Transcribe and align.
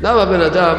למה 0.00 0.24
בן 0.24 0.40
אדם 0.40 0.76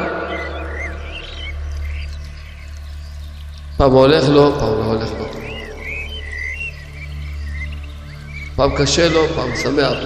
פעם 3.77 3.91
הולך 3.91 4.29
לו, 4.29 4.59
פעם 4.59 4.79
לא 4.79 4.85
הולך 4.85 5.09
לו. 5.19 5.25
פעם 8.55 8.77
קשה 8.77 9.09
לו, 9.09 9.27
פעם 9.35 9.49
שמח. 9.63 9.97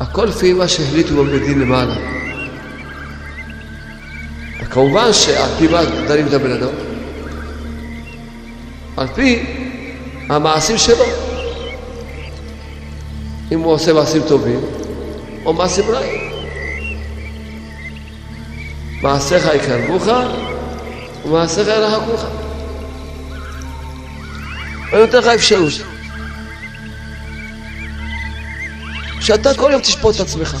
הכל 0.00 0.24
לפי 0.24 0.52
מה 0.52 0.68
שהחליטו 0.68 1.24
דין 1.24 1.58
למעלה. 1.60 1.94
כמובן 4.70 5.12
שעל 5.12 5.50
פי 5.58 5.68
מה 5.68 5.84
דנים 6.08 6.26
את 6.26 6.32
הבן 6.32 6.52
אדם? 6.52 6.74
על 8.96 9.06
פי 9.06 9.46
המעשים 10.28 10.78
שלו. 10.78 11.04
אם 13.52 13.60
הוא 13.60 13.72
עושה 13.72 13.92
מעשים 13.92 14.22
טובים 14.28 14.77
או 15.44 15.52
מעשים 15.52 15.84
רעים. 15.84 16.32
מעשיך 19.02 19.48
יקרבוך 19.54 20.08
ומעשיך 21.24 21.68
ירחקוך. 21.68 22.24
אני 24.92 25.00
נותן 25.00 25.18
לך 25.18 25.26
אפשרות. 25.26 25.72
שאתה 29.20 29.54
כל 29.54 29.70
יום 29.72 29.80
תשפוט 29.80 30.16
את 30.16 30.20
עצמך. 30.20 30.56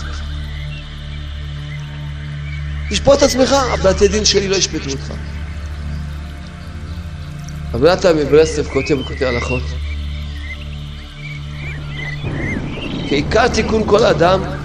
תשפוט 2.90 3.18
את 3.18 3.22
עצמך, 3.22 3.52
הבתי 3.52 4.08
דין 4.08 4.24
שלי 4.24 4.48
לא 4.48 4.56
ישפטו 4.56 4.90
אותך. 4.90 5.12
אבל 7.72 7.92
אתה 7.92 8.12
מברסלב 8.12 8.68
כותב 8.68 8.98
וכותב 9.00 9.22
הלכות. 9.22 9.62
כי 13.08 13.14
עיקר 13.14 13.48
תיקון 13.48 13.82
כל 13.86 14.04
אדם 14.04 14.57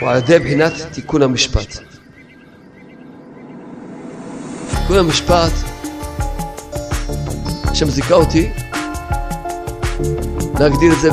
הוא 0.00 0.08
על 0.08 0.16
ידי 0.18 0.38
בחינת 0.38 0.72
תיקון 0.92 1.22
המשפט. 1.22 1.78
תיקון 4.70 4.98
המשפט, 4.98 5.52
השם 7.64 7.90
זיכה 7.90 8.14
אותי 8.14 8.50
להגדיר 10.60 10.92
את 10.92 11.00
זה 11.00 11.10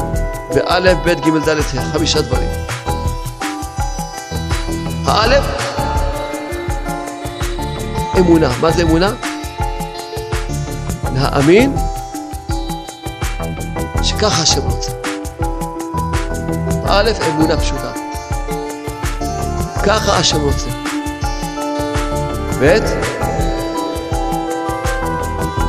באלף, 0.56 0.98
בית, 1.06 1.20
גימל, 1.20 1.40
דלת, 1.46 1.66
חמישה 1.94 2.22
דברים. 2.22 2.50
האלף, 5.06 5.46
אמונה. 8.20 8.50
מה 8.62 8.72
זה 8.72 8.82
אמונה? 8.82 9.14
להאמין 11.16 11.76
שככה 14.04 14.42
השם 14.42 14.62
רוצה. 14.62 14.92
א', 16.86 17.12
אמונה 17.30 17.58
פשוטה. 17.58 17.87
ככה 19.88 20.18
השם 20.18 20.42
רוצה. 20.42 20.68
ב', 22.62 22.78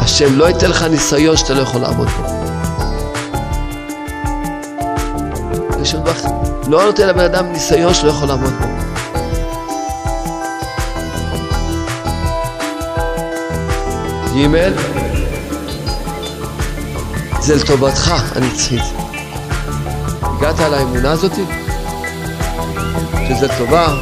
השם 0.00 0.38
לא 0.38 0.48
ייתן 0.48 0.70
לך 0.70 0.82
ניסיון 0.82 1.36
שאתה 1.36 1.54
לא 1.54 1.62
יכול 1.62 1.80
לעמוד 1.80 2.08
בו. 2.08 2.24
השם 5.80 5.98
לא 6.68 6.84
נותן 6.84 7.08
לבן 7.08 7.24
אדם 7.24 7.52
ניסיון 7.52 7.94
שלא 7.94 8.10
יכול 8.10 8.28
לעמוד 8.28 8.52
בו. 8.52 8.66
ג' 14.34 14.72
זה 17.40 17.54
לטובתך 17.56 18.12
הנצחית. 18.36 18.82
הגעת 20.22 20.60
לאמונה 20.60 21.10
הזאתי? 21.10 21.67
שזה 23.28 23.48
טובה, 23.58 23.94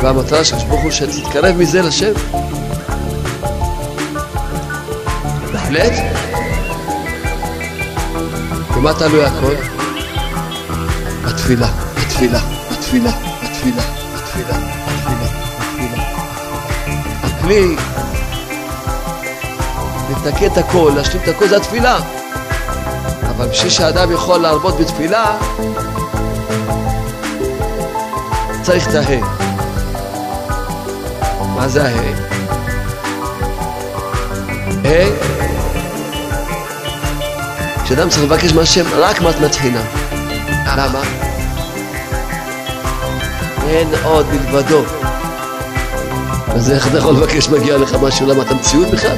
והמטרה 0.00 0.44
של 0.44 0.56
ברוך 0.56 0.82
הוא 0.82 0.90
שתתקרב 0.90 1.56
מזה 1.56 1.82
לשם. 1.82 2.12
בהחלט. 5.52 5.92
ומה 8.76 8.94
תלוי 8.94 9.24
הכל? 9.24 9.54
בתפילה, 11.24 11.68
בתפילה, 11.96 12.38
בתפילה, 12.70 13.10
בתפילה, 13.42 13.82
בתפילה, 14.14 14.54
בתפילה, 14.94 15.26
בתפילה. 15.58 16.02
הכלי 17.22 17.76
לתקן 20.10 20.46
את 20.46 20.58
הכל, 20.58 20.92
להשלים 20.96 21.22
את 21.22 21.28
הכל, 21.28 21.48
זה 21.48 21.56
התפילה. 21.56 21.98
אבל 23.36 23.48
בשביל 23.48 23.70
שאדם 23.70 24.12
יכול 24.12 24.38
להרבות 24.40 24.80
בתפילה, 24.80 25.38
צריך 28.62 28.88
את 28.88 28.94
ההא. 28.94 29.20
מה 31.56 31.68
זה 31.68 31.82
ההא? 31.82 32.12
ה' 34.84 35.32
כשאדם 37.84 38.08
צריך 38.08 38.22
לבקש 38.22 38.52
מהשם 38.52 38.84
רק 38.96 39.20
מתנת 39.20 39.54
חינם. 39.54 39.84
למה? 40.76 41.00
אין 43.68 43.88
עוד 44.04 44.26
מלבדו. 44.32 44.82
אז 46.48 46.70
איך 46.70 46.86
אתה 46.86 46.98
יכול 46.98 47.14
לבקש 47.14 47.48
מגיע 47.48 47.78
לך 47.78 47.94
משהו? 48.02 48.26
למה 48.26 48.42
אתה 48.42 48.54
מציאות 48.54 48.90
בכלל? 48.90 49.16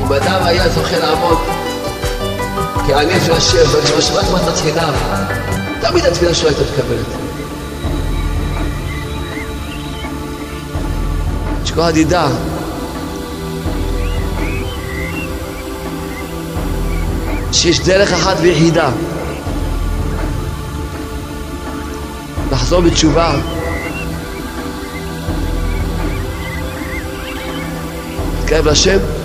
אם 0.00 0.12
אדם 0.12 0.42
היה 0.42 0.68
זוכה 0.68 0.98
לעמוד 0.98 1.38
כעני 2.86 3.20
של 3.26 3.32
השם, 3.32 3.70
ולשמש 3.72 4.10
רק 4.10 4.24
מתנת 4.34 4.56
חינם, 4.56 4.92
תמיד 5.80 6.04
התפילה 6.04 6.34
שלו 6.34 6.48
הייתה 6.48 6.62
מתקבלת. 6.62 7.06
שכל 11.64 11.80
הדידה. 11.80 12.28
שיש 17.52 17.80
דרך 17.80 18.12
אחת 18.12 18.36
ויחידה. 18.40 18.90
לחזור 22.52 22.80
בתשובה. 22.80 23.36
להתקרב 28.40 28.68
לשם 28.68 29.17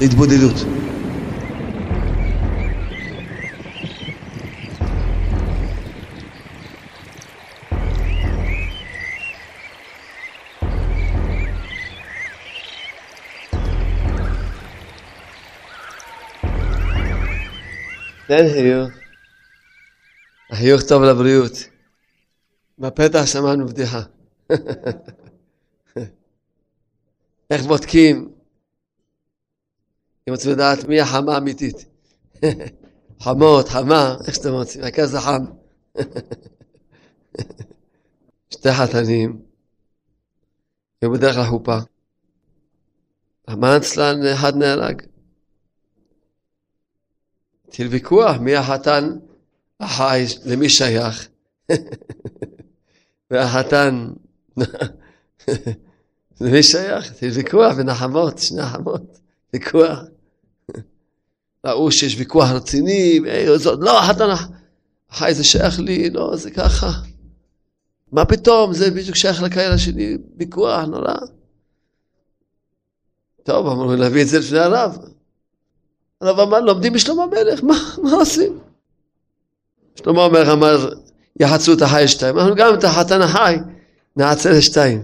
להתבודדות. 0.00 0.54
תן 18.26 18.48
חיוך. 18.52 18.90
החיוך 20.50 20.82
טוב 20.82 21.02
לבריאות. 21.02 21.52
בפתח 22.78 23.26
שמענו 23.26 23.66
בדיחה. 23.66 24.02
איך 27.50 27.62
בודקים 27.62 28.37
אם 30.28 30.32
רוצים 30.32 30.50
לדעת 30.50 30.84
מי 30.84 31.00
החמה 31.00 31.34
האמיתית. 31.34 31.84
חמות, 33.22 33.68
חמה, 33.68 34.16
איך 34.26 34.34
שאתם 34.34 34.52
רוצים, 34.52 34.82
העיקר 34.82 35.06
זה 35.06 35.20
חם. 35.20 35.44
שתי 38.50 38.72
חתנים, 38.72 39.42
היו 41.02 41.12
בדרך 41.12 41.36
לחופה. 41.36 41.78
המן 43.48 43.76
אצלן 43.76 44.26
אחד 44.26 44.56
נהרג. 44.56 45.02
התחיל 47.68 47.86
ויכוח 47.86 48.36
מי 48.36 48.56
החתן 48.56 49.18
החי, 49.80 50.24
למי 50.44 50.68
שייך. 50.68 51.28
והחתן, 53.30 54.08
למי 56.40 56.62
שייך? 56.62 57.10
התחיל 57.10 57.30
ויכוח 57.30 57.74
בין 57.76 57.88
החמות, 57.88 58.38
שני 58.38 58.62
החמות, 58.62 59.18
ויכוח. 59.54 59.98
ראו 61.66 61.92
שיש 61.92 62.16
ויכוח 62.18 62.50
רציני, 62.50 63.20
לא, 63.78 63.98
החתן 63.98 64.28
החי 65.10 65.34
זה 65.34 65.44
שייך 65.44 65.80
לי, 65.80 66.10
לא, 66.10 66.36
זה 66.36 66.50
ככה. 66.50 66.90
מה 68.12 68.24
פתאום, 68.24 68.72
זה 68.72 68.90
בדיוק 68.90 69.16
שייך 69.16 69.42
לקהילה 69.42 69.78
שלי, 69.78 70.18
ויכוח 70.36 70.84
נורא. 70.84 71.14
טוב, 73.42 73.66
אמרו 73.66 73.96
להביא 73.96 74.22
את 74.22 74.28
זה 74.28 74.38
לפני 74.38 74.58
הרב. 74.58 74.98
הרב 76.20 76.40
אמר, 76.40 76.60
לומדים 76.60 76.92
בשלום 76.92 77.20
המלך, 77.20 77.64
מה, 77.64 77.74
מה 78.02 78.12
עושים? 78.12 78.58
שלמה 79.94 80.24
המלך 80.24 80.48
אמר, 80.48 80.90
יחצו 81.40 81.72
את 81.72 81.82
החי 81.82 82.08
שתיים. 82.08 82.38
אנחנו 82.38 82.54
גם 82.54 82.74
את 82.74 82.84
החתן 82.84 83.22
החי 83.22 83.56
נעצר 84.16 84.50
לשתיים. 84.52 85.02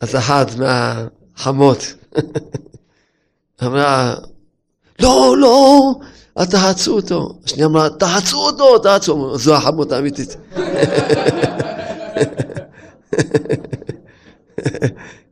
אז 0.00 0.16
אחת 0.16 0.46
מהחמות 0.56 1.94
אמרה, 3.62 4.14
לא, 5.02 5.36
לא, 5.38 5.94
אל 6.38 6.44
תחצו 6.44 6.96
אותו. 6.96 7.38
השנייה 7.44 7.66
אמרה, 7.66 7.90
תחצו 7.90 8.46
אותו, 8.46 8.78
תחצו. 8.78 9.38
זו 9.38 9.54
החמות 9.54 9.92
האמיתית. 9.92 10.36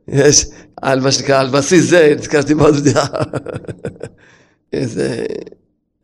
יש, 0.07 0.45
על 0.81 0.99
מה 0.99 1.11
שנקרא, 1.11 1.39
על 1.39 1.49
בסיס 1.49 1.89
זה, 1.89 2.13
נזכרתי 2.17 2.53
מאוד 2.53 2.75
בדיחה. 2.75 3.05
איזה 4.73 5.25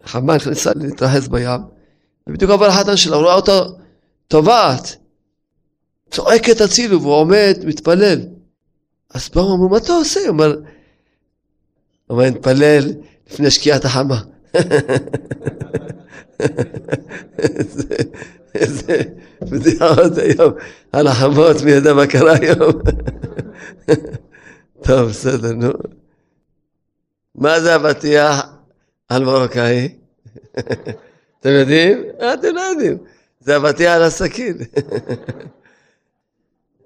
חמה 0.05 0.35
נכנסה 0.35 0.71
להתרחץ 0.75 1.27
בים, 1.27 1.61
ובדיוק 2.27 2.51
עבר 2.51 2.65
החתן 2.65 2.97
שלה, 2.97 3.15
רואה 3.15 3.33
אותו 3.33 3.77
טובעת, 4.27 4.95
צועקת 6.11 6.61
הצילו, 6.61 7.01
והוא 7.01 7.13
עומד, 7.13 7.57
מתפלל. 7.65 8.19
אז 9.13 9.29
באו 9.29 9.55
אמרו, 9.55 9.69
מה 9.69 9.77
אתה 9.77 9.93
עושה? 9.93 10.19
הוא 10.19 10.29
אומר, 10.29 10.55
הוא 10.55 10.61
אומר, 12.09 12.29
נתפלל 12.29 12.93
לפני 13.31 13.51
שקיעת 13.51 13.85
החמה. 13.85 14.21
איזה 18.55 19.01
בדיחות 19.41 20.17
היום 20.17 20.53
על 20.91 21.07
החמות, 21.07 21.61
מי 21.63 21.71
יודע 21.71 21.93
מה 21.93 22.07
קרה 22.07 22.33
היום. 22.41 22.81
טוב, 24.83 25.09
בסדר, 25.09 25.53
נו. 25.53 25.69
מה 27.35 27.59
זה 27.61 27.75
אבטיח 27.75 28.45
על 29.09 29.25
מרוקאי? 29.25 29.95
אתם 31.39 31.49
יודעים? 31.49 32.03
אתם 32.33 32.55
לא 32.55 32.61
יודעים. 32.61 32.97
זה 33.39 33.57
אבטיח 33.57 33.91
על 33.95 34.03
הסכין. 34.03 34.57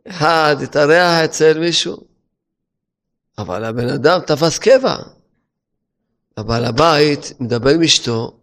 אחד 0.07 0.55
התארח 0.63 1.23
אצל 1.23 1.59
מישהו, 1.59 1.97
אבל 3.37 3.63
הבן 3.63 3.89
אדם 3.89 4.19
תפס 4.27 4.59
קבע. 4.59 4.95
הבעל 6.41 6.65
הבית 6.65 7.33
מדבר 7.39 7.69
עם 7.69 7.83
אשתו, 7.83 8.37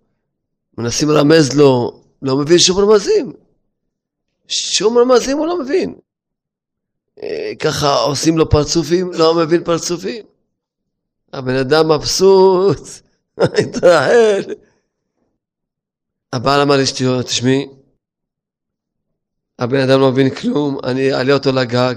מנסים 0.78 1.08
לרמז 1.08 1.56
לו, 1.56 2.02
לא 2.22 2.36
מבין 2.36 2.58
שום 2.58 2.78
רמזים. 2.78 3.32
שום 4.48 4.98
רמזים 4.98 5.38
הוא 5.38 5.46
לא 5.46 5.60
מבין. 5.60 5.94
אה, 7.22 7.52
ככה 7.58 7.94
עושים 7.94 8.38
לו 8.38 8.50
פרצופים, 8.50 9.10
לא 9.12 9.34
מבין 9.34 9.64
פרצופים. 9.64 10.24
הבן 11.32 11.54
אדם 11.54 11.92
מבסוט, 11.92 12.80
התרחל. 13.60 14.54
הבעל 16.32 16.60
אמר 16.60 16.76
לאשתו, 16.76 17.22
תשמעי, 17.22 17.66
הבן 19.58 19.80
אדם 19.80 20.00
לא 20.00 20.12
מבין 20.12 20.34
כלום, 20.34 20.78
אני 20.84 21.12
אעלה 21.14 21.32
אותו 21.32 21.52
לגג, 21.52 21.94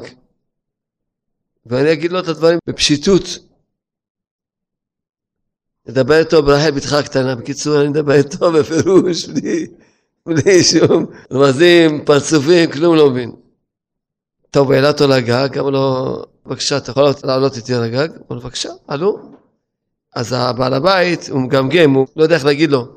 ואני 1.66 1.94
אגיד 1.94 2.12
לו 2.12 2.20
את 2.20 2.28
הדברים 2.28 2.60
בפשיטות. 2.68 3.51
נדבר 5.88 6.20
איתו 6.20 6.44
ברחל 6.44 6.72
בתך 6.72 6.94
הקטנה. 6.94 7.36
בקיצור, 7.36 7.82
אני 7.82 7.88
מדבר 7.90 8.14
איתו 8.14 8.52
בפירוש, 8.52 9.26
בלי, 9.26 9.68
בלי 10.26 10.64
שום 10.64 11.06
רמזים, 11.34 12.06
פרצופים, 12.06 12.72
כלום 12.72 12.96
לא 12.96 13.10
מבין. 13.10 13.32
טוב, 14.52 14.68
הוא 14.68 14.76
העלה 14.76 14.88
אותו 14.88 15.08
לגג, 15.08 15.58
אמר 15.58 15.70
לו, 15.70 16.18
בבקשה, 16.46 16.78
אתה 16.78 16.92
יכול 16.92 17.04
לעלות 17.24 17.58
איתי 17.58 17.74
על 17.74 17.84
הגג? 17.84 18.10
אמר 18.10 18.20
לו, 18.30 18.40
בבקשה, 18.40 18.70
עלו. 18.88 19.20
אז 20.16 20.34
הבעל 20.38 20.74
הבית, 20.74 21.30
הוא 21.30 21.42
מגמגם, 21.42 21.94
הוא 21.94 22.08
לא 22.16 22.24
יודע 22.24 22.36
איך 22.36 22.46
להגיד 22.46 22.72
לו. 22.72 22.88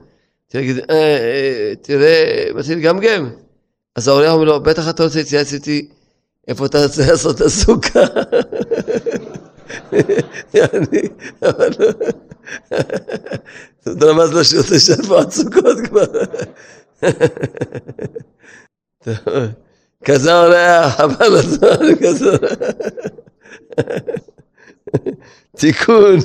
תגיד, 0.48 0.78
אה, 0.78 0.94
אה, 0.94 1.72
תראה, 1.82 2.46
מתחיל 2.54 2.78
לגמגם. 2.78 3.30
אז 3.96 4.08
האורח 4.08 4.32
אומר 4.32 4.44
לו, 4.44 4.60
בטח 4.60 4.88
אתה 4.88 5.04
רוצה 5.04 5.18
להתייעץ 5.18 5.52
איתי 5.52 5.88
איפה 6.48 6.66
אתה 6.66 6.82
רוצה 6.82 7.02
לעשות 7.10 7.36
את 7.36 7.40
הסוכה. 7.40 8.00
אתה 13.82 14.04
רמז 14.06 14.32
לו 14.32 14.44
שהוא 14.44 14.60
רוצה 14.62 14.80
שאיפה 14.80 15.20
הסוכות 15.20 15.76
כבר. 15.88 16.04
כזה 20.04 20.32
אורח, 20.34 20.96
חבל 20.96 21.36
הזמן, 21.38 21.94
כזה 22.02 22.36
תיקון, 25.56 26.16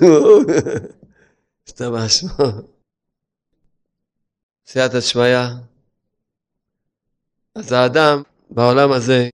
השתבח 1.68 2.08
שמו. 2.08 2.46
סייעתא 4.66 5.02
שמיא. 5.02 5.38
אז 7.56 7.72
האדם 7.72 8.22
בעולם 8.50 8.92
הזה, 8.92 9.30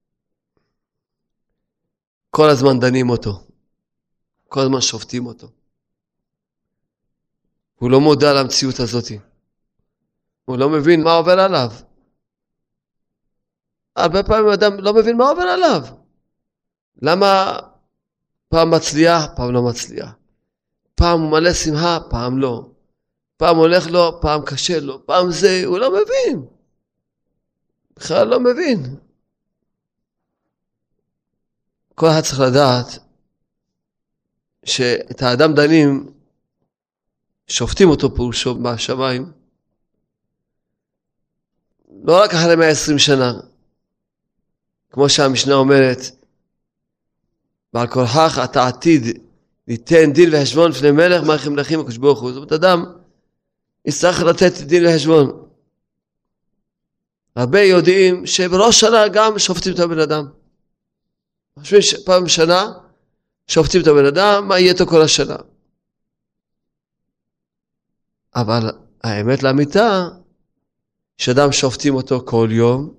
כל 2.32 2.50
הזמן 2.50 2.80
דנים 2.80 3.10
אותו, 3.10 3.44
כל 4.48 4.60
הזמן 4.60 4.82
שופטים 4.82 5.26
אותו. 5.26 5.48
הוא 7.86 7.92
לא 7.92 8.02
מודע 8.02 8.34
למציאות 8.34 8.80
הזאת. 8.80 9.06
הוא 10.46 10.58
לא 10.58 10.70
מבין 10.70 11.04
מה 11.04 11.14
עובר 11.14 11.40
עליו. 11.40 11.72
הרבה 13.96 14.24
פעמים 14.24 14.50
אדם 14.50 14.80
לא 14.80 14.94
מבין 14.94 15.18
מה 15.18 15.30
עובר 15.30 15.42
עליו. 15.42 15.82
למה 17.02 17.60
פעם 18.50 18.72
מצליח, 18.72 19.24
פעם 19.36 19.54
לא 19.54 19.62
מצליח. 19.62 20.10
פעם 20.96 21.22
הוא 21.22 21.32
מלא 21.32 21.54
שמחה, 21.54 22.00
פעם 22.10 22.38
לא. 22.38 22.70
פעם 23.38 23.58
הולך 23.58 23.88
לו, 23.88 24.22
פעם 24.22 24.42
קשה 24.46 24.80
לו, 24.80 25.06
פעם 25.06 25.32
זה, 25.32 25.62
הוא 25.66 25.78
לא 25.78 25.92
מבין. 25.92 26.46
בכלל 27.96 28.28
לא 28.28 28.40
מבין. 28.40 28.96
כל 31.96 32.08
אחד 32.08 32.22
צריך 32.22 32.40
לדעת 32.40 33.00
שאת 34.66 35.22
האדם 35.22 35.54
דנים, 35.54 36.15
שופטים 37.48 37.90
אותו 37.90 38.16
פירושו 38.16 38.56
בשמיים, 38.56 39.32
לא 42.04 42.22
רק 42.24 42.34
אחרי 42.34 42.56
120 42.56 43.00
שנה, 43.00 43.34
כמו 44.90 45.10
שהמשנה 45.10 45.54
אומרת, 45.54 46.00
ועל 47.74 47.88
כורחך 47.88 48.40
אתה 48.44 48.68
עתיד 48.68 49.04
ליתן 49.68 50.14
דין 50.14 50.30
וחשבון 50.34 50.72
לפני 50.72 50.92
מלך 50.92 51.24
מלכים 51.24 51.54
מלכים 51.54 51.80
הקדוש 51.80 51.98
ברוך 51.98 52.22
הוא. 52.22 52.32
זאת 52.32 52.38
אומרת, 52.38 52.52
אדם 52.52 52.86
יצטרך 53.86 54.22
לתת 54.22 54.62
דין 54.62 54.86
וחשבון. 54.86 55.46
הרבה 57.36 57.62
יודעים 57.62 58.26
שבראש 58.26 58.80
שנה 58.80 59.08
גם 59.08 59.40
שופטים 59.40 59.74
את 59.74 59.80
הבן 59.80 60.00
אדם. 60.00 60.28
חושבים 61.60 61.82
שפעם 61.82 62.24
בשנה 62.24 62.74
שופטים 63.48 63.82
את 63.82 63.88
הבן 63.88 64.06
אדם, 64.06 64.48
מה 64.48 64.60
יהיה 64.60 64.72
איתו 64.72 64.86
כל 64.86 65.02
השנה. 65.02 65.36
אבל 68.36 68.72
האמת 69.04 69.44
לאמיתה, 69.44 70.08
שאדם 71.18 71.52
שופטים 71.52 71.96
אותו 71.96 72.22
כל 72.26 72.48
יום, 72.52 72.96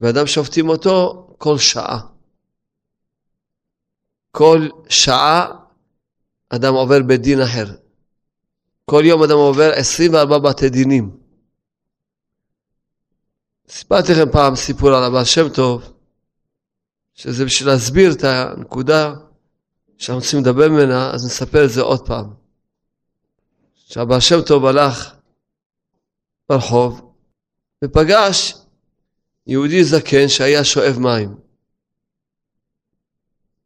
ואדם 0.00 0.26
שופטים 0.26 0.68
אותו 0.68 1.26
כל 1.38 1.58
שעה. 1.58 2.00
כל 4.30 4.68
שעה 4.88 5.46
אדם 6.48 6.74
עובר 6.74 7.02
בדין 7.08 7.40
אחר. 7.40 7.66
כל 8.84 9.02
יום 9.04 9.22
אדם 9.22 9.36
עובר 9.36 9.70
24 9.74 10.38
בתי 10.38 10.68
דינים. 10.68 11.16
סיפרתי 13.68 14.12
לכם 14.12 14.32
פעם 14.32 14.56
סיפור 14.56 14.88
על 14.88 15.04
הבעל 15.04 15.24
שם 15.24 15.48
טוב, 15.48 15.92
שזה 17.14 17.44
בשביל 17.44 17.68
להסביר 17.68 18.12
את 18.12 18.24
הנקודה 18.24 19.14
שאנחנו 19.98 20.22
רוצים 20.22 20.40
לדבר 20.40 20.68
ממנה, 20.68 21.10
אז 21.10 21.26
נספר 21.26 21.64
את 21.64 21.70
זה 21.70 21.80
עוד 21.80 22.06
פעם. 22.06 22.39
שהבעל 23.90 24.20
שם 24.20 24.42
טוב 24.42 24.66
הלך 24.66 25.14
ברחוב 26.48 27.12
ופגש 27.84 28.54
יהודי 29.46 29.84
זקן 29.84 30.28
שהיה 30.28 30.64
שואב 30.64 30.98
מים. 30.98 31.34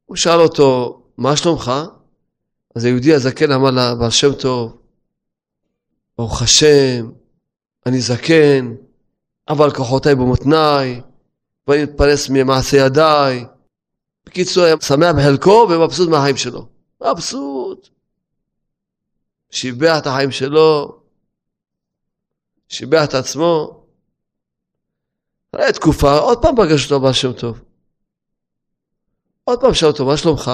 הוא 0.04 0.16
שאל 0.16 0.40
אותו, 0.40 1.02
מה 1.18 1.36
שלומך? 1.36 1.72
אז 2.76 2.84
היהודי 2.84 3.14
הזקן 3.14 3.52
אמר 3.52 3.70
לה, 3.70 3.94
בעל 3.94 4.10
שם 4.10 4.32
טוב, 4.32 4.78
ברוך 6.18 6.42
השם, 6.42 7.10
אני 7.86 8.00
זקן, 8.00 8.74
אבל 9.48 9.70
כוחותיי 9.70 10.14
במותניי, 10.14 11.00
ואני 11.68 11.84
מתפרס 11.84 12.30
ממעשה 12.30 12.76
ידיי. 12.76 13.44
בקיצור, 14.26 14.64
היה 14.64 14.76
שמח 14.80 15.14
בחלקו 15.16 15.66
ומבסוט 15.70 16.08
מהחיים 16.08 16.36
שלו. 16.36 16.68
מבסוט. 17.02 17.63
שיבח 19.54 19.98
את 19.98 20.06
החיים 20.06 20.30
שלו, 20.30 20.98
שיבח 22.68 23.04
את 23.04 23.14
עצמו. 23.14 23.80
אחרי 25.52 25.72
תקופה, 25.72 26.18
עוד 26.18 26.42
פעם 26.42 26.56
פגש 26.56 26.84
אותו 26.84 27.00
בעל 27.00 27.12
שם 27.12 27.32
טוב. 27.32 27.60
עוד 29.44 29.60
פעם 29.60 29.74
שאל 29.74 29.88
אותו, 29.88 30.06
מה 30.06 30.16
שלומך? 30.16 30.50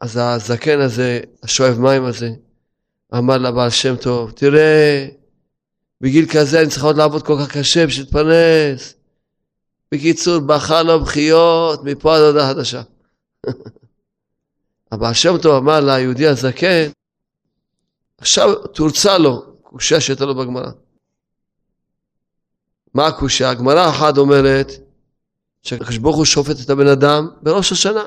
אז 0.00 0.16
הזקן 0.22 0.80
הזה, 0.80 1.20
השואב 1.42 1.78
מים 1.78 2.04
הזה, 2.04 2.30
אמר 3.14 3.38
לבעל 3.38 3.70
שם 3.70 3.96
טוב, 3.96 4.30
תראה, 4.30 5.08
בגיל 6.00 6.26
כזה 6.32 6.60
אני 6.60 6.68
צריך 6.68 6.84
עוד 6.84 6.96
לעבוד 6.96 7.22
כל 7.22 7.36
כך 7.40 7.56
קשה 7.56 7.86
בשביל 7.86 8.04
להתפרנס. 8.04 8.94
בקיצור, 9.92 10.38
בכה 10.38 10.82
לו 10.82 11.00
בכיות 11.00 11.84
מפה 11.84 12.16
עד 12.16 12.22
הודעה 12.22 12.48
חדשה. 12.48 12.82
הבעל 14.92 15.14
שם 15.14 15.38
טוב 15.38 15.54
אמר 15.62 15.80
ליהודי 15.80 16.26
הזקן, 16.26 16.90
עכשיו 18.18 18.54
תורצה 18.54 19.18
לו, 19.18 19.56
קושייה 19.62 20.00
שהייתה 20.00 20.24
לו 20.24 20.34
בגמרא. 20.34 20.70
מה 22.94 23.06
הקושייה? 23.06 23.50
הגמרא 23.50 23.90
אחת 23.90 24.18
אומרת 24.18 24.72
שהקדוש 25.62 25.98
ברוך 25.98 26.16
הוא 26.16 26.24
שופט 26.24 26.56
את 26.64 26.70
הבן 26.70 26.86
אדם 26.86 27.28
בראש 27.42 27.72
השנה. 27.72 28.04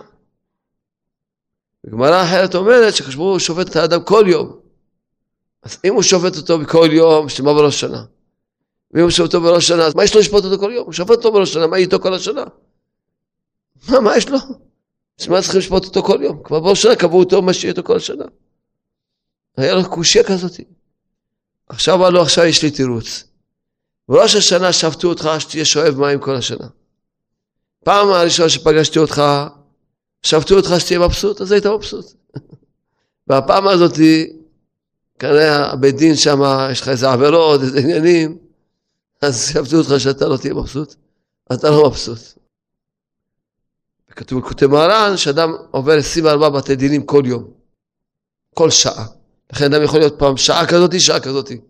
וגמרא 1.84 2.24
אחרת 2.24 2.56
אומרת 2.56 2.96
שהקדוש 2.96 3.15
ברוך 3.15 3.32
הוא 3.32 3.39
שופט 3.39 3.70
את 3.70 3.75
האדם 3.75 4.04
כל 4.04 4.24
יום. 4.27 4.60
אז 5.63 5.77
אם 5.86 5.94
הוא 5.94 6.04
שופט 6.04 6.38
אותו 6.38 6.60
בכל 6.60 6.89
יום, 6.92 7.30
שלמה 7.30 7.54
בראש 7.54 7.75
השנה. 7.75 8.04
ואם 8.92 9.04
הוא 9.04 9.12
שופט 9.12 9.34
אותו 9.34 9.42
בראש 9.42 9.63
השנה, 9.63 9.84
אז 9.84 9.96
מה 9.96 10.04
יש 10.04 10.13
לו 10.13 10.20
לשפוט 10.20 10.44
אותו 10.44 10.60
כל 10.60 10.72
יום? 10.74 10.86
הוא 10.86 10.94
שופט 10.94 11.12
אותו 11.12 11.32
בראש 11.32 11.50
השנה, 11.50 11.68
מה 11.68 11.77
איתו 11.77 12.00
כל 12.00 12.13
השנה? 12.13 12.44
מה, 13.89 14.00
מה 14.00 14.18
יש 14.18 14.30
לו? 14.30 14.38
בשביל 15.17 15.36
מה 15.36 15.41
צריכים 15.41 15.60
לשפוט 15.60 15.86
אותו 15.86 16.03
כל 16.03 16.19
יום? 16.24 16.43
כבר 16.43 16.60
בראש 16.60 16.79
השנה 16.79 16.95
קבעו 16.95 17.19
אותו 17.19 17.41
מה 17.41 17.53
שיהיה 17.53 17.72
איתו 17.72 17.84
כל 17.84 17.98
השנה. 17.98 18.25
היה 19.57 19.75
לו 19.75 19.89
קושייה 19.89 20.24
כזאת. 20.24 20.60
עכשיו 21.69 21.95
אמר 21.95 22.10
לו, 22.10 22.22
עכשיו 22.22 22.45
יש 22.45 22.63
לי 22.63 22.72
תירוץ. 22.72 23.24
בראש 24.10 24.36
השנה 24.36 24.74
שפטו 24.74 25.07
אותך 25.07 25.29
שתהיה 25.39 25.65
שואב 25.65 26.00
מים 26.00 26.19
כל 26.19 26.36
השנה. 26.36 26.67
פעם 27.84 28.07
הראשונה 28.07 28.50
שפגשתי 28.50 29.00
אותך, 29.00 29.22
שפטו 30.24 30.55
אותך 30.55 30.69
שתהיה 30.79 31.00
מבסוט, 31.00 31.41
אז 31.41 31.51
היית 31.51 31.65
מבסוט. 31.65 32.05
והפעם 33.27 33.67
הזאתי, 33.67 34.34
כנראה 35.19 35.75
בית 35.75 35.95
דין 35.95 36.15
שם, 36.15 36.41
יש 36.72 36.81
לך 36.81 36.89
איזה 36.89 37.12
עבירות, 37.12 37.62
איזה 37.62 37.79
עניינים, 37.79 38.38
אז 39.22 39.50
שפטו 39.53 39.77
אותך 39.77 39.93
שאתה 39.98 40.27
לא 40.27 40.38
תהיה 40.38 40.53
מבסוט, 40.53 40.95
אתה 41.53 41.69
לא 41.69 41.89
מבסוט. 41.89 42.19
כתוב 44.15 44.41
בכותב 44.41 44.67
מרן 44.67 45.17
שאדם 45.17 45.53
עובר 45.72 45.98
24 45.98 46.50
בתי 46.50 46.75
דינים 46.75 47.05
כל 47.05 47.24
יום, 47.25 47.51
כל 48.53 48.69
שעה. 48.69 49.05
לכן 49.53 49.74
אדם 49.74 49.84
יכול 49.84 50.00
להיות 50.00 50.19
פעם 50.19 50.38
שעה 50.38 50.67
כזאתי, 50.67 51.00
שעה 51.00 51.19
כזאתי. 51.19 51.62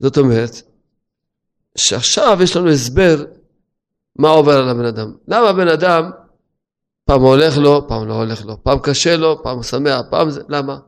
זאת 0.00 0.18
אומרת, 0.18 0.50
שעכשיו 1.78 2.38
יש 2.42 2.56
לנו 2.56 2.70
הסבר 2.70 3.24
מה 4.16 4.28
עובר 4.28 4.52
על 4.58 4.68
הבן 4.68 4.84
אדם. 4.84 5.12
למה 5.28 5.48
הבן 5.48 5.68
אדם 5.68 6.10
פעם 7.04 7.22
הולך 7.22 7.58
לו, 7.58 7.88
פעם 7.88 8.08
לא 8.08 8.14
הולך 8.14 8.44
לו, 8.44 8.62
פעם 8.62 8.78
קשה 8.78 9.16
לו, 9.16 9.42
פעם 9.42 9.62
שמח, 9.62 10.00
פעם 10.10 10.30
זה, 10.30 10.42
למה? 10.48 10.78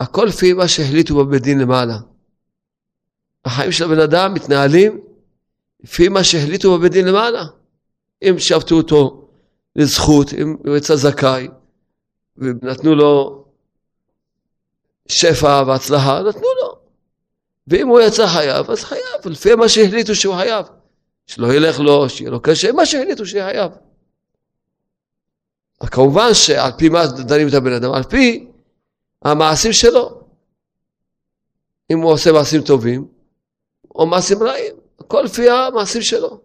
הכל 0.00 0.24
לפי 0.24 0.52
מה 0.52 0.68
שהחליטו 0.68 1.16
בבית 1.16 1.42
דין 1.42 1.58
למעלה. 1.58 1.98
החיים 3.44 3.72
של 3.72 3.84
הבן 3.84 4.00
אדם 4.00 4.34
מתנהלים 4.34 5.00
לפי 5.80 6.08
מה 6.08 6.24
שהחליטו 6.24 6.78
בבית 6.78 6.92
דין 6.92 7.06
למעלה. 7.06 7.44
אם 8.22 8.38
שבתו 8.38 8.74
אותו 8.74 9.27
לזכות, 9.78 10.26
הוא 10.66 10.76
יצא 10.76 10.96
זכאי, 10.96 11.48
ונתנו 12.36 12.94
לו 12.94 13.44
שפע 15.08 15.62
והצלחה, 15.66 16.20
נתנו 16.22 16.48
לו. 16.62 16.78
ואם 17.66 17.88
הוא 17.88 18.00
יצא 18.00 18.26
חייב, 18.26 18.70
אז 18.70 18.84
חייב, 18.84 19.02
לפי 19.24 19.54
מה 19.54 19.68
שהחליטו 19.68 20.14
שהוא 20.14 20.34
חייב. 20.34 20.66
שלא 21.26 21.54
ילך 21.54 21.80
לו, 21.80 22.08
שיהיה 22.08 22.30
לו 22.30 22.40
קשה, 22.40 22.72
מה 22.72 22.86
שהחליטו 22.86 23.26
שיהיה 23.26 23.46
חייב. 23.46 23.72
כמובן 25.86 26.34
שעל 26.34 26.72
פי 26.78 26.88
מה 26.88 27.06
דנים 27.06 27.48
את 27.48 27.54
הבן 27.54 27.72
אדם? 27.72 27.92
על 27.92 28.02
פי 28.02 28.46
המעשים 29.24 29.72
שלו. 29.72 30.20
אם 31.90 32.00
הוא 32.00 32.12
עושה 32.12 32.32
מעשים 32.32 32.62
טובים, 32.62 33.08
או 33.94 34.06
מעשים 34.06 34.42
רעים, 34.42 34.74
הכל 35.00 35.22
לפי 35.22 35.50
המעשים 35.50 36.02
שלו. 36.02 36.40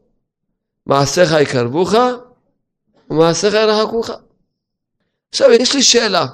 מעשיך 0.85 1.31
יקרבוך, 1.41 1.93
ומעשיך 3.13 3.53
ירחקוך. 3.53 4.09
עכשיו 5.29 5.51
יש 5.51 5.75
לי 5.75 5.83
שאלה, 5.83 6.25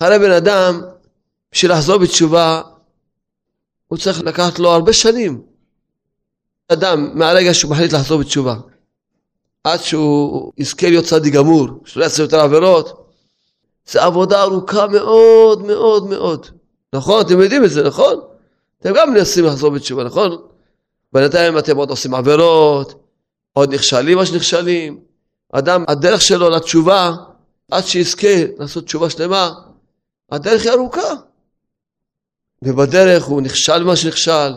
הרי 0.00 0.18
בן 0.18 0.30
אדם, 0.30 0.80
בשביל 1.52 1.72
לחזור 1.72 1.98
בתשובה, 1.98 2.62
הוא 3.88 3.98
צריך 3.98 4.20
לקחת 4.20 4.58
לו 4.58 4.70
הרבה 4.70 4.92
שנים. 4.92 5.42
אדם, 6.68 7.10
מהרגע 7.18 7.54
שהוא 7.54 7.70
מחליט 7.70 7.92
לחזור 7.92 8.20
בתשובה, 8.20 8.54
עד 9.64 9.80
שהוא 9.80 10.52
יזכה 10.58 10.88
להיות 10.88 11.04
צדיק 11.04 11.34
גמור, 11.34 11.68
שלא 11.84 12.04
יעשה 12.04 12.22
יותר 12.22 12.40
עבירות, 12.40 13.10
זה 13.86 14.02
עבודה 14.02 14.42
ארוכה 14.42 14.86
מאוד 14.86 15.62
מאוד 15.62 16.06
מאוד. 16.06 16.46
נכון? 16.92 17.20
אתם 17.20 17.40
יודעים 17.40 17.64
את 17.64 17.70
זה, 17.70 17.82
נכון? 17.82 18.20
אתם 18.80 18.92
גם 18.94 19.14
מנסים 19.14 19.44
לחזור 19.44 19.70
בתשובה, 19.70 20.04
נכון? 20.04 20.42
בינתיים 21.12 21.58
אתם 21.58 21.76
עוד 21.76 21.90
עושים 21.90 22.14
עבירות, 22.14 22.94
עוד 23.52 23.74
נכשלים 23.74 24.18
מה 24.18 24.26
שנכשלים. 24.26 25.09
אדם, 25.52 25.84
הדרך 25.88 26.22
שלו 26.22 26.50
לתשובה, 26.50 27.12
עד 27.70 27.84
שיזכה 27.84 28.44
לעשות 28.58 28.84
תשובה 28.84 29.10
שלמה, 29.10 29.50
הדרך 30.30 30.62
היא 30.62 30.70
ארוכה. 30.72 31.14
ובדרך 32.62 33.24
הוא 33.24 33.42
נכשל 33.42 33.84
מה 33.84 33.96
שנכשל, 33.96 34.52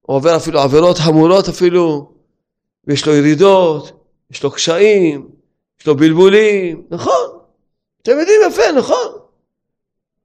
הוא 0.00 0.16
עובר 0.16 0.36
אפילו 0.36 0.60
עבירות 0.60 0.98
חמורות 0.98 1.48
אפילו, 1.48 2.12
ויש 2.84 3.06
לו 3.06 3.14
ירידות, 3.14 3.92
יש 4.30 4.42
לו 4.42 4.50
קשיים, 4.50 5.28
יש 5.80 5.86
לו 5.86 5.96
בלבולים, 5.96 6.86
נכון? 6.90 7.38
אתם 8.02 8.18
יודעים 8.20 8.40
יפה, 8.50 8.72
נכון? 8.78 9.18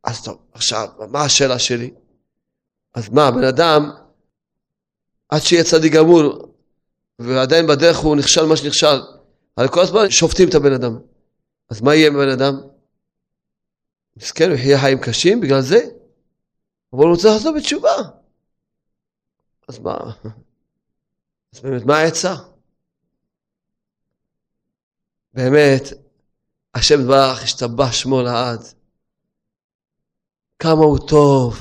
אז 0.04 0.24
טוב, 0.24 0.38
עכשיו, 0.54 0.88
מה 1.10 1.22
השאלה 1.22 1.60
שלי? 1.60 1.92
אז 2.94 3.10
מה, 3.10 3.32
בן 3.32 3.44
אדם, 3.44 3.92
עד 5.30 5.42
שיהיה 5.42 5.64
צדיק 5.64 5.94
גמור, 5.94 6.54
ועדיין 7.20 7.68
בדרך 7.68 7.98
הוא 7.98 8.16
נכשל 8.16 8.46
מה 8.46 8.58
שנכשל, 8.58 9.00
הרי 9.58 9.68
כל 9.72 9.82
הזמן 9.82 10.10
שופטים 10.10 10.50
את 10.50 10.56
הבן 10.56 10.74
אדם. 10.74 11.00
אז 11.70 11.82
מה 11.82 11.96
יהיה 11.96 12.08
עם 12.08 12.16
הבן 12.16 12.30
אדם? 12.30 12.54
מסכן, 14.18 14.50
הוא 14.50 14.58
יחיה 14.58 14.80
חיים 14.80 14.98
קשים 15.02 15.42
בגלל 15.42 15.62
זה? 15.62 15.80
אבל 16.94 17.04
הוא 17.04 17.12
רוצה 17.12 17.28
לחזור 17.36 17.56
בתשובה. 17.58 17.96
אז 19.68 19.80
מה? 19.80 19.98
אז 21.54 21.60
באמת, 21.60 21.84
מה 21.86 21.98
העצה? 21.98 22.36
באמת, 25.34 25.84
השם 26.74 27.02
יתברך, 27.02 27.44
השתבח 27.44 27.92
שמו 27.92 28.22
לעד. 28.22 28.60
כמה 30.60 30.84
הוא 30.86 31.00
טוב, 31.08 31.58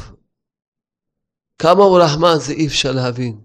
כמה 1.58 1.82
הוא 1.84 1.98
רחמן, 1.98 2.34
זה 2.46 2.52
אי 2.52 2.66
אפשר 2.66 2.92
להבין. 2.92 3.40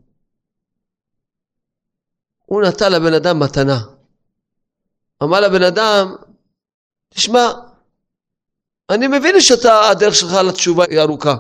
הוא 2.46 2.62
נתן 2.62 2.92
לבן 2.92 3.14
אדם 3.14 3.40
מתנה. 3.40 4.01
אמר 5.24 5.40
לבן 5.40 5.64
אדם, 5.64 6.16
תשמע, 7.14 7.52
אני 8.90 9.08
מבין 9.08 9.42
שאתה, 9.42 9.90
הדרך 9.90 10.16
שלך 10.16 10.34
לתשובה 10.34 10.86
היא 10.90 11.00
ארוכה. 11.00 11.36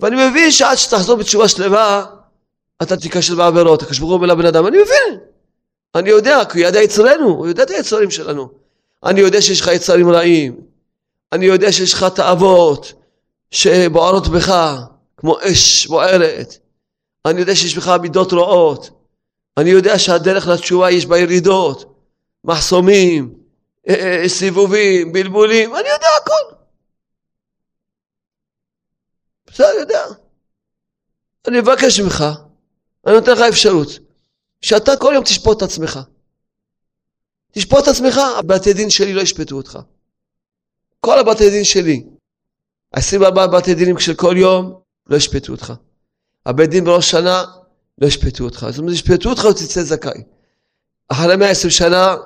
ואני 0.00 0.28
מבין 0.28 0.50
שעד 0.50 0.76
שתחזור 0.76 1.16
בתשובה 1.16 1.48
שלמה, 1.48 2.04
אתה 2.82 2.96
תיכשל 2.96 3.34
בעבירות, 3.34 3.82
הקדוש 3.82 3.98
ברוך 3.98 4.10
הוא 4.10 4.16
אומר 4.16 4.26
לבן 4.26 4.46
אדם, 4.46 4.66
אני 4.66 4.76
מבין. 4.82 5.20
אני 5.94 6.10
יודע, 6.10 6.44
כי 6.44 6.58
הוא 6.58 6.66
יודע 6.66 6.82
יצרנו, 6.82 7.28
הוא 7.28 7.46
יודע 7.46 7.62
את 7.62 7.70
היצרים 7.70 8.10
שלנו. 8.10 8.48
אני 9.04 9.20
יודע 9.20 9.42
שיש 9.42 9.60
לך 9.60 9.66
יצרים 9.66 10.10
רעים. 10.10 10.60
אני 11.32 11.44
יודע 11.46 11.72
שיש 11.72 11.92
לך 11.94 12.04
תאוות 12.04 12.92
שבוערות 13.50 14.28
בך, 14.28 14.76
כמו 15.16 15.36
אש 15.40 15.86
בוערת. 15.86 16.56
אני 17.26 17.40
יודע 17.40 17.54
שיש 17.56 17.76
בך 17.76 17.88
מידות 17.88 18.32
רעות. 18.32 18.90
אני 19.56 19.70
יודע 19.70 19.98
שהדרך 19.98 20.48
לתשובה 20.48 20.90
יש 20.90 21.06
בה 21.06 21.18
ירידות, 21.18 21.91
מחסומים, 22.44 23.34
אה, 23.88 23.94
אה, 24.22 24.28
סיבובים, 24.28 25.12
בלבולים, 25.12 25.74
אני 25.74 25.88
יודע 25.88 26.06
הכל. 26.22 26.54
בסדר, 29.46 29.78
יודע. 29.80 30.04
אני 31.48 31.60
מבקש 31.60 32.00
ממך, 32.00 32.24
אני 33.06 33.14
נותן 33.14 33.32
לך 33.32 33.40
אפשרות, 33.48 33.88
שאתה 34.60 34.96
כל 34.96 35.12
יום 35.14 35.24
תשפוט 35.24 35.56
את 35.56 35.62
עצמך. 35.62 36.00
תשפוט 37.52 37.82
את 37.82 37.88
עצמך, 37.88 38.20
הבתי 38.38 38.72
דין 38.72 38.90
שלי 38.90 39.12
לא 39.12 39.20
ישפטו 39.20 39.56
אותך. 39.56 39.78
כל 41.00 41.18
הבתי 41.18 41.50
דין 41.50 41.64
שלי, 41.64 42.04
ה-24 42.94 43.46
בתי 43.46 43.74
דינים 43.74 43.98
של 43.98 44.14
כל 44.14 44.34
יום, 44.38 44.80
לא 45.06 45.16
ישפטו 45.16 45.52
אותך. 45.52 45.72
הבית 46.46 46.70
דין 46.70 46.84
בראש 46.84 47.10
שנה, 47.10 47.44
לא 47.98 48.06
ישפטו 48.06 48.44
אותך. 48.44 48.66
זאת 48.70 48.78
אומרת, 48.78 48.94
ישפטו 48.94 49.30
אותך 49.30 49.44
ותצא 49.44 49.82
זכאי. 49.82 50.22
אחרי 51.08 51.36
120 51.36 51.70
שנה, 51.70 52.16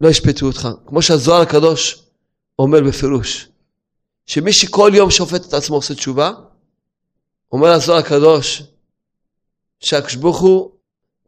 לא 0.00 0.08
ישפטו 0.08 0.46
אותך. 0.46 0.68
כמו 0.86 1.02
שהזוהר 1.02 1.40
הקדוש 1.40 2.02
אומר 2.58 2.80
בפירוש, 2.80 3.48
שמי 4.26 4.52
שכל 4.52 4.90
יום 4.94 5.10
שופט 5.10 5.46
את 5.48 5.54
עצמו 5.54 5.76
עושה 5.76 5.94
תשובה, 5.94 6.32
אומר 7.52 7.68
הזוהר 7.68 7.98
הקדוש, 7.98 8.62
הוא, 10.22 10.70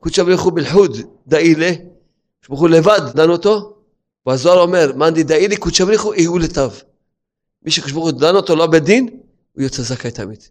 קודשא 0.00 0.22
הוא 0.22 0.52
בלחוד 0.52 0.96
דאילה, 1.26 1.70
הוא 2.46 2.68
לבד 2.68 3.00
דן 3.14 3.30
אותו, 3.30 3.76
והזוהר 4.26 4.60
אומר, 4.60 4.92
מאן 4.96 5.14
דאילי 5.14 5.56
קודשא 5.56 5.84
ברוך 5.84 6.02
הוא 6.02 6.14
אהו 6.14 6.38
לטב. 6.38 6.70
מי 7.62 7.70
הוא 7.94 8.10
דן 8.10 8.36
אותו 8.36 8.56
לא 8.56 8.66
בדין, 8.66 9.08
הוא 9.52 9.62
יוצא 9.62 9.82
זכאי 9.82 10.10
תמיד. 10.10 10.42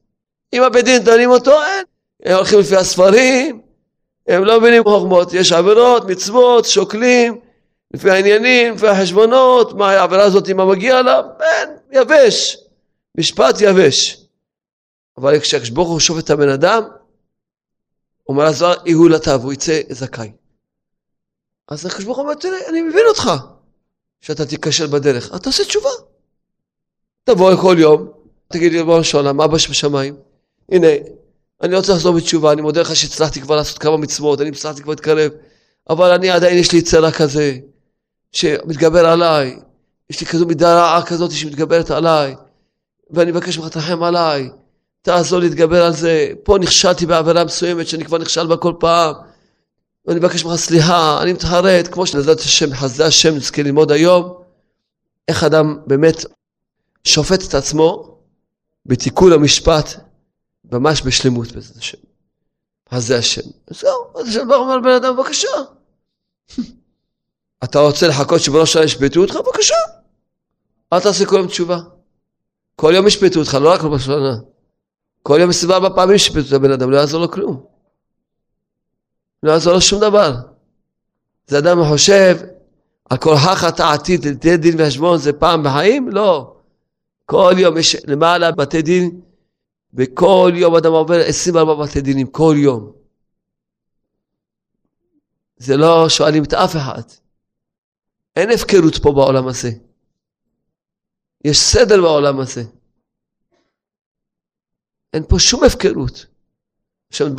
אם 0.54 0.64
הבית 0.64 0.86
דין 0.86 1.04
דנים 1.04 1.30
אותו, 1.30 1.52
אין. 1.52 1.86
הם 2.24 2.36
הולכים 2.36 2.60
לפי 2.60 2.76
הספרים, 2.76 3.62
הם 4.28 4.44
לא 4.44 4.60
מבינים 4.60 4.84
חוכמות, 4.84 5.34
יש 5.34 5.52
עבירות, 5.52 6.06
מצוות, 6.06 6.66
שוקלים, 6.66 7.40
לפי 7.94 8.10
העניינים, 8.10 8.76
לפי 8.76 8.88
החשבונות, 8.88 9.74
מה 9.74 9.92
העבירה 9.92 10.24
הזאת, 10.24 10.50
מה 10.50 10.66
מגיע 10.66 11.02
לה, 11.02 11.22
אין, 11.42 11.70
יבש, 11.92 12.58
משפט 13.18 13.56
יבש. 13.62 14.26
אבל 15.18 15.40
כשהקדוש 15.40 15.70
ברוך 15.70 15.90
הוא 15.90 16.00
שופט 16.00 16.24
את 16.24 16.30
הבן 16.30 16.50
אדם, 16.50 16.84
הוא 18.24 18.36
אומר 18.36 18.46
לזוהר, 18.46 18.76
יהיו 18.86 19.08
לטב, 19.08 19.40
הוא 19.44 19.54
יצא 19.54 19.82
זכאי. 19.90 20.32
אז 21.68 21.86
הוא 22.06 22.16
אומר, 22.16 22.34
תראה, 22.34 22.70
אני 22.70 22.82
מבין 22.82 23.04
אותך, 23.08 23.32
שאתה 24.22 24.46
תיכשל 24.46 24.88
בדרך, 24.88 25.28
אתה 25.28 25.40
תעשה 25.40 25.66
תשובה. 25.66 25.90
תבוא 27.24 27.56
כל 27.62 27.76
יום, 27.80 28.12
תגיד 28.48 28.72
לי, 28.72 28.78
ריבונו 28.78 29.04
של 29.04 29.18
עולם, 29.18 29.42
אבא 29.42 29.58
שבשמיים, 29.58 30.16
הנה, 30.72 30.88
אני 31.62 31.76
רוצה 31.76 31.94
לחזור 31.94 32.16
בתשובה, 32.16 32.52
אני 32.52 32.62
מודה 32.62 32.82
לך 32.82 32.96
שהצלחתי 32.96 33.42
כבר 33.42 33.56
לעשות 33.56 33.78
כמה 33.78 33.98
מצוות, 33.98 34.42
אני 34.42 34.50
הצלחתי 34.50 34.82
כבר 34.82 34.92
להתקרב, 34.92 35.32
אבל 35.90 36.12
אני 36.12 36.30
עדיין, 36.30 36.58
יש 36.58 36.72
לי 36.72 36.82
צרה 36.82 37.12
כזה, 37.12 37.58
שמתגבר 38.32 39.06
עליי, 39.06 39.60
יש 40.10 40.22
לי 40.22 40.28
כזו 40.28 40.46
מידה 40.46 40.76
רעה 40.76 41.06
כזאת 41.06 41.32
שמתגברת 41.32 41.92
עליי, 41.92 42.36
ואני 43.10 43.32
מבקש 43.32 43.58
ממך, 43.58 43.68
תרחם 43.68 44.04
עליי, 44.04 44.50
תעזור 45.02 45.40
להתגבר 45.40 45.86
על 45.86 45.94
זה, 45.94 46.32
פה 46.44 46.58
נכשלתי 46.60 47.06
בעבירה 47.06 47.44
מסוימת 47.44 47.88
שאני 47.88 48.06
כבר 48.06 48.18
נכשל 48.18 48.48
בה 48.48 48.58
כל 48.58 48.74
פעם, 48.80 49.16
ואני 50.06 50.20
מבקש 50.20 50.46
ממך 50.46 50.56
סליחה, 50.56 51.22
אני 51.22 51.34
מתחרט, 51.34 51.88
כמו 51.88 52.06
שנזלת 52.06 52.40
השם, 52.40 52.74
חסדי 52.74 53.04
השם 53.04 53.36
נזכה 53.36 53.62
ללמוד 53.62 53.92
היום, 53.92 54.42
איך 55.28 55.44
אדם 55.44 55.78
באמת 55.88 56.26
שופט 57.04 57.48
את 57.48 57.54
עצמו 57.54 58.18
בתיקון 58.86 59.34
המשפט, 59.34 59.86
ממש 60.72 61.02
בשלמות 61.02 61.52
בעזרת 61.52 61.78
השם. 61.78 61.98
חסדי 62.94 63.16
השם. 63.16 63.50
זהו, 63.70 64.14
אז 64.16 64.38
ברוך 64.48 64.62
אומר 64.62 64.78
לבן 64.78 64.90
אדם, 64.90 65.16
בבקשה. 65.16 65.48
אתה 67.64 67.80
רוצה 67.80 68.08
לחכות 68.08 68.40
שבראש 68.40 68.70
השנה 68.70 68.84
ישפטו 68.84 69.22
אותך? 69.22 69.36
בבקשה. 69.36 69.76
אל 70.94 71.00
תעשה 71.00 71.26
כל 71.26 71.36
יום 71.36 71.48
תשובה. 71.48 71.78
כל 72.76 72.92
יום 72.96 73.08
ישפטו 73.08 73.40
אותך, 73.40 73.54
לא 73.54 73.72
רק 73.72 73.82
בראש 73.82 74.02
השנה. 74.02 74.38
כל 75.24 75.38
יום 75.42 75.50
עשרים 75.50 75.72
וארבע 75.72 75.96
פעמים 75.96 76.16
ישפטו 76.16 76.48
את 76.48 76.54
הבן 76.54 76.72
אדם, 76.72 76.92
לא 76.92 76.98
יעזור 76.98 77.22
לו 77.22 77.32
כלום. 77.32 77.66
לא 79.44 79.52
יעזור 79.52 79.74
לו 79.74 79.82
שום 79.82 80.02
דבר. 80.02 80.36
זה 81.48 81.58
אדם 81.58 81.78
חושב, 81.90 82.38
על 83.10 83.18
כל 83.18 83.36
חכת 83.36 83.80
עתיד 83.80 84.28
לתת 84.28 84.60
דין 84.60 84.76
וחשבון 84.78 85.18
זה 85.18 85.34
פעם 85.34 85.64
בחיים? 85.64 86.10
לא. 86.10 86.56
כל 87.26 87.54
יום 87.58 87.78
יש 87.78 87.96
למעלה 88.08 88.52
בתי 88.52 88.82
דין, 88.82 89.22
וכל 89.94 90.52
יום 90.56 90.76
אדם 90.76 90.92
עובר 90.92 91.20
24 91.20 91.76
בתי 91.76 92.02
דינים, 92.02 92.28
כל 92.28 92.56
יום. 92.58 92.92
זה 95.58 95.78
לא 95.78 96.10
שואלים 96.10 96.44
את 96.44 96.54
אף 96.54 96.76
אחד. 96.76 97.02
אין 98.36 98.50
הפקרות 98.52 98.96
פה 99.04 99.12
בעולם 99.12 99.48
הזה. 99.48 99.70
יש 101.46 101.58
סדר 101.60 102.02
בעולם 102.02 102.40
הזה. 102.40 102.64
אין 105.14 105.24
פה 105.30 105.40
שום 105.40 105.64
הפקרות. 105.64 106.26
השם 107.12 107.36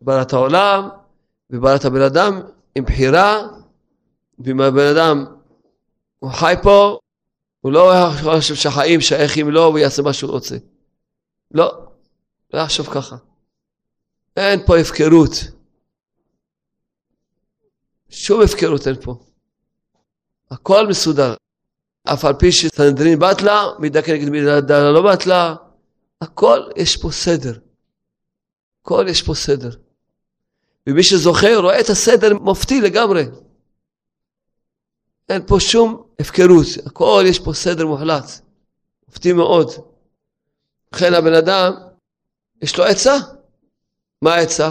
ברא 0.00 0.22
את 0.22 0.32
העולם, 0.32 0.88
וברא 1.50 1.76
את 1.76 1.84
הבן 1.84 2.02
אדם 2.02 2.40
עם 2.74 2.84
בחירה, 2.84 3.42
ואם 4.38 4.60
הבן 4.60 4.96
אדם 4.96 5.24
הוא 6.18 6.30
חי 6.30 6.54
פה, 6.62 6.98
הוא 7.60 7.72
לא 7.72 7.92
חושב 8.22 8.54
שהחיים 8.54 9.00
שייכים 9.00 9.50
לו 9.50 9.60
והוא 9.60 9.78
יעשה 9.78 10.02
מה 10.02 10.12
שהוא 10.12 10.30
רוצה. 10.30 10.56
לא, 11.50 11.86
לא 12.52 12.58
יחשוב 12.60 12.86
ככה. 12.94 13.16
אין 14.36 14.66
פה 14.66 14.78
הפקרות. 14.78 15.30
שום 18.10 18.42
הפקרות 18.42 18.86
אין 18.86 19.00
פה. 19.02 19.31
הכל 20.52 20.86
מסודר. 20.86 21.34
אף 22.04 22.24
על 22.24 22.34
פי 22.34 22.52
שסנדרין 22.52 23.18
בטלה, 23.18 23.64
מידה 23.78 24.02
כנגד 24.02 24.28
מידה 24.28 24.90
לא 24.90 25.12
בטלה, 25.12 25.54
הכל 26.20 26.60
יש 26.76 26.96
פה 26.96 27.10
סדר. 27.10 27.58
הכל 28.82 29.06
יש 29.08 29.22
פה 29.22 29.34
סדר. 29.34 29.70
ומי 30.86 31.02
שזוכר 31.02 31.56
רואה 31.56 31.80
את 31.80 31.88
הסדר 31.88 32.34
מופתי 32.34 32.80
לגמרי. 32.80 33.24
אין 35.28 35.42
פה 35.46 35.60
שום 35.60 36.02
הפקרות, 36.20 36.66
הכל 36.86 37.24
יש 37.28 37.38
פה 37.38 37.52
סדר 37.52 37.86
מוחלט. 37.86 38.24
מופתי 39.08 39.32
מאוד. 39.32 39.70
לכן 40.94 41.14
הבן 41.14 41.34
אדם, 41.34 41.72
יש 42.62 42.78
לו 42.78 42.84
עצה. 42.84 43.16
מה 44.22 44.34
העצה? 44.34 44.70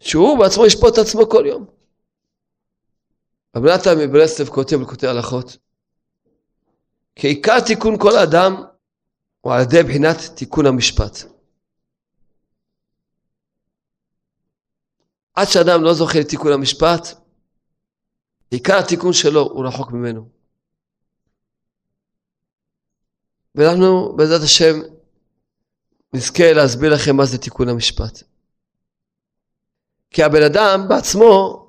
שהוא 0.00 0.38
בעצמו 0.38 0.66
ישפוט 0.66 0.94
את 0.94 0.98
עצמו 0.98 1.28
כל 1.28 1.44
יום. 1.46 1.79
רב 3.56 3.64
נתן 3.64 3.98
מברסלב 3.98 4.48
כותב 4.48 4.76
בקוטעי 4.76 5.08
הלכות, 5.08 5.56
כי 7.16 7.26
עיקר 7.26 7.60
תיקון 7.60 7.98
כל 7.98 8.18
אדם 8.18 8.62
הוא 9.40 9.52
על 9.52 9.60
ידי 9.62 9.82
בחינת 9.82 10.16
תיקון 10.36 10.66
המשפט. 10.66 11.18
עד 15.34 15.46
שאדם 15.48 15.82
לא 15.82 15.94
זוכה 15.94 16.20
לתיקון 16.20 16.52
המשפט, 16.52 17.08
עיקר 18.50 18.78
התיקון 18.78 19.12
שלו 19.12 19.40
הוא 19.40 19.66
רחוק 19.66 19.92
ממנו. 19.92 20.28
ואנחנו 23.54 24.16
בעזרת 24.16 24.42
השם 24.42 24.74
נזכה 26.12 26.52
להסביר 26.52 26.94
לכם 26.94 27.16
מה 27.16 27.26
זה 27.26 27.38
תיקון 27.38 27.68
המשפט. 27.68 28.22
כי 30.10 30.22
הבן 30.22 30.42
אדם 30.42 30.88
בעצמו, 30.88 31.59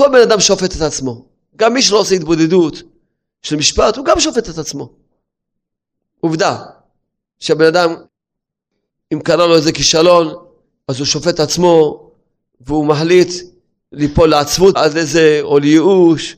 כל 0.00 0.08
בן 0.12 0.22
אדם 0.22 0.40
שופט 0.40 0.76
את 0.76 0.80
עצמו. 0.80 1.24
גם 1.56 1.74
מי 1.74 1.82
שלא 1.82 1.98
עושה 1.98 2.14
התבודדות 2.14 2.82
של 3.42 3.56
משפט, 3.56 3.96
הוא 3.96 4.04
גם 4.04 4.20
שופט 4.20 4.48
את 4.48 4.58
עצמו. 4.58 4.92
עובדה, 6.20 6.64
שהבן 7.38 7.64
אדם, 7.64 7.94
אם 9.12 9.20
קרה 9.20 9.46
לו 9.46 9.56
איזה 9.56 9.72
כישלון, 9.72 10.34
אז 10.88 10.98
הוא 10.98 11.06
שופט 11.06 11.34
את 11.34 11.40
עצמו, 11.40 12.10
והוא 12.60 12.86
מחליט 12.86 13.28
ליפול 13.92 14.30
לעצבות 14.30 14.76
עד 14.76 14.96
איזה, 14.96 15.38
או 15.42 15.58
לייאוש. 15.58 16.36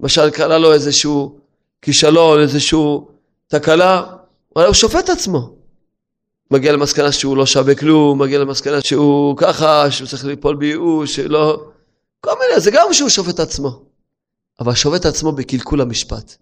למשל 0.00 0.30
קרה 0.30 0.58
לו 0.58 0.72
איזשהו 0.72 1.38
כישלון, 1.82 2.40
איזשהו 2.40 3.08
תקלה, 3.46 4.02
אבל 4.56 4.66
הוא 4.66 4.74
שופט 4.74 5.04
את 5.04 5.08
עצמו. 5.08 5.57
מגיע 6.50 6.72
למסקנה 6.72 7.12
שהוא 7.12 7.36
לא 7.36 7.46
שווה 7.46 7.74
כלום, 7.74 8.22
מגיע 8.22 8.38
למסקנה 8.38 8.80
שהוא 8.80 9.36
ככה, 9.36 9.90
שהוא 9.90 10.08
צריך 10.08 10.24
ליפול 10.24 10.56
בייאוש, 10.56 11.16
שלא... 11.16 11.70
כל 12.20 12.30
מיני, 12.40 12.60
זה 12.60 12.70
גם 12.70 12.92
שהוא 12.92 13.08
שופט 13.08 13.40
עצמו. 13.40 13.82
אבל 14.60 14.74
שופט 14.74 15.06
עצמו 15.06 15.32
בקלקול 15.32 15.80
המשפט. 15.80 16.36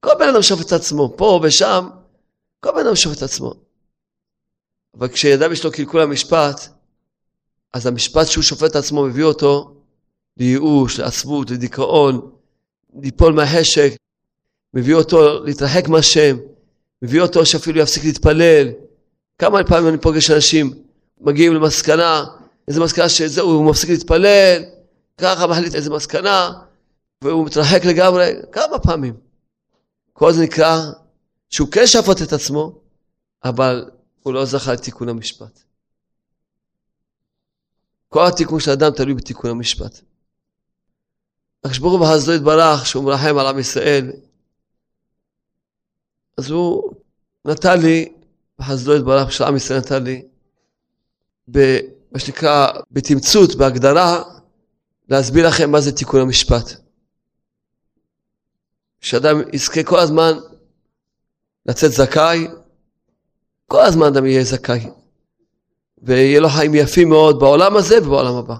כל 0.00 0.10
בן 0.18 0.28
אדם 0.28 0.42
שופט 0.42 0.72
עצמו, 0.72 1.14
פה 1.16 1.40
ושם, 1.42 1.88
כל 2.60 2.70
בן 2.70 2.86
אדם 2.86 2.96
שופט 2.96 3.22
עצמו. 3.22 3.54
אבל 4.98 5.08
כשידם 5.08 5.52
יש 5.52 5.64
לו 5.64 5.72
קלקול 5.72 6.00
המשפט, 6.00 6.68
אז 7.72 7.86
המשפט 7.86 8.26
שהוא 8.26 8.44
שופט 8.44 8.76
עצמו 8.76 9.04
מביא 9.04 9.24
אותו 9.24 9.74
לייאוש, 10.36 11.00
לעצבות, 11.00 11.50
לדיכאון, 11.50 12.30
ליפול 13.02 13.32
מהחשק, 13.32 13.92
מביא 14.74 14.94
אותו 14.94 15.44
להתרחק 15.44 15.88
מהשם, 15.88 16.36
מביא 17.02 17.20
אותו 17.20 17.46
שאפילו 17.46 17.80
יפסיק 17.80 18.04
להתפלל. 18.04 18.68
כמה 19.38 19.64
פעמים 19.64 19.88
אני 19.88 19.98
פוגש 19.98 20.30
אנשים, 20.30 20.74
מגיעים 21.20 21.54
למסקנה, 21.54 22.24
איזה 22.68 22.80
מסקנה 22.80 23.08
שזהו, 23.08 23.50
הוא 23.50 23.70
מפסיק 23.70 23.90
להתפלל, 23.90 24.62
ככה 25.18 25.46
מחליט 25.46 25.74
איזה 25.74 25.90
מסקנה, 25.90 26.52
והוא 27.22 27.46
מתרחק 27.46 27.84
לגמרי, 27.84 28.32
כמה 28.52 28.78
פעמים. 28.78 29.14
כל 30.12 30.32
זה 30.32 30.42
נקרא 30.42 30.82
שהוא 31.50 31.68
כן 31.72 31.86
שפט 31.86 32.22
את 32.22 32.32
עצמו, 32.32 32.78
אבל 33.44 33.90
הוא 34.22 34.34
לא 34.34 34.44
זכה 34.44 34.72
לתיקון 34.72 35.08
המשפט. 35.08 35.62
כל 38.08 38.26
התיקון 38.26 38.60
של 38.60 38.70
האדם 38.70 38.90
תלוי 38.90 39.14
בתיקון 39.14 39.50
המשפט. 39.50 40.00
הקדוש 41.64 41.78
ברוך 41.78 41.92
הוא 41.92 42.00
בחסדו 42.00 42.32
יתברך, 42.32 42.86
שהוא 42.86 43.04
מרחם 43.04 43.38
על 43.38 43.46
עם 43.46 43.58
ישראל, 43.58 44.12
אז 46.38 46.50
הוא 46.50 46.92
נתן 47.44 47.80
לי, 47.80 48.12
בחסדו 48.58 48.96
יתברך, 48.96 49.32
של 49.32 49.44
עם 49.44 49.56
ישראל 49.56 49.78
נתן 49.78 50.04
לי, 50.04 50.22
במה 51.48 52.18
שנקרא, 52.18 52.68
בתמצות, 52.90 53.54
בהגדרה, 53.54 54.22
להסביר 55.08 55.48
לכם 55.48 55.70
מה 55.70 55.80
זה 55.80 55.92
תיקון 55.92 56.20
המשפט. 56.20 56.72
שאדם 59.00 59.36
יזכה 59.52 59.82
כל 59.82 59.98
הזמן 59.98 60.32
לצאת 61.66 61.92
זכאי 61.92 62.46
כל 63.72 63.80
הזמן 63.84 64.06
אדם 64.06 64.26
יהיה 64.26 64.44
זכאי. 64.44 64.90
ויהיה 66.02 66.40
לו 66.40 66.48
חיים 66.48 66.74
יפים 66.74 67.08
מאוד 67.08 67.40
בעולם 67.40 67.76
הזה 67.76 67.98
ובעולם 67.98 68.34
הבא. 68.34 68.54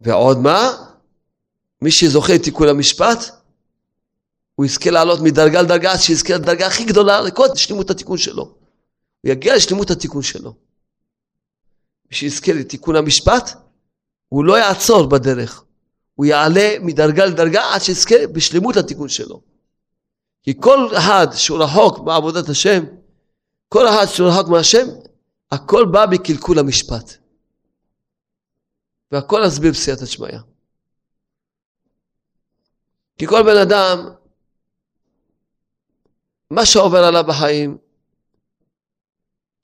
ועוד 0.00 0.38
מה? 0.38 0.70
מי 1.82 1.90
שזוכה 1.90 2.32
לתיקון 2.34 2.68
המשפט, 2.68 3.18
הוא 4.60 4.64
יזכה 4.66 4.90
לעלות 4.90 5.20
מדרגה 5.20 5.62
לדרגה 5.62 5.92
עד 5.92 5.98
שיזכה 5.98 6.34
לדרגה 6.34 6.66
הכי 6.66 6.84
גדולה 6.84 7.20
לכל 7.20 7.46
שלמות 7.54 7.90
התיקון 7.90 8.18
שלו. 8.18 8.42
הוא 8.42 9.32
יגיע 9.32 9.56
לשלמות 9.56 9.90
התיקון 9.90 10.22
שלו. 10.22 10.54
שיזכה 12.10 12.52
לתיקון 12.52 12.96
המשפט, 12.96 13.50
הוא 14.28 14.44
לא 14.44 14.58
יעצור 14.58 15.06
בדרך, 15.06 15.64
הוא 16.14 16.26
יעלה 16.26 16.76
מדרגה 16.80 17.26
לדרגה 17.26 17.74
עד 17.74 17.80
שיזכה 17.80 18.14
בשלמות 18.32 18.76
התיקון 18.76 19.08
שלו. 19.08 19.42
כי 20.42 20.54
כל 20.60 20.96
אחד 20.98 21.26
שהוא 21.34 21.58
רחוק 21.58 21.98
מעבודת 21.98 22.48
השם, 22.48 22.84
כל 23.68 23.88
אחד 23.88 24.06
שהוא 24.06 24.28
רחוק 24.28 24.48
מהשם, 24.48 24.86
הכל 25.50 25.86
בא 25.92 26.06
בקלקול 26.06 26.58
המשפט. 26.58 27.12
והכל 29.12 29.46
נסביר 29.46 29.72
בסייעתא 29.72 30.06
שמיא. 30.06 30.38
כי 33.18 33.26
כל 33.26 33.42
בן 33.42 33.56
אדם, 33.62 34.19
מה 36.50 36.66
שעובר 36.66 37.04
עליו 37.04 37.24
בחיים, 37.28 37.78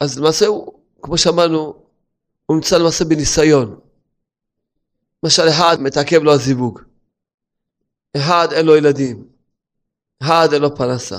אז 0.01 0.19
למעשה 0.19 0.47
הוא, 0.47 0.81
כמו 1.03 1.19
שאמרנו, 1.19 1.75
הוא 2.47 2.57
נמצא 2.57 2.79
למעשה 2.79 3.05
בניסיון. 3.05 3.81
למשל 5.23 5.49
אחד 5.49 5.77
מתעכב 5.81 6.23
לו 6.23 6.33
הזיווג, 6.33 6.81
אחד 8.17 8.49
אין 8.53 8.67
לו 8.67 8.77
ילדים, 8.77 9.29
אחד 10.23 10.49
אין 10.53 10.63
לו 10.63 10.77
פרנסה, 10.77 11.19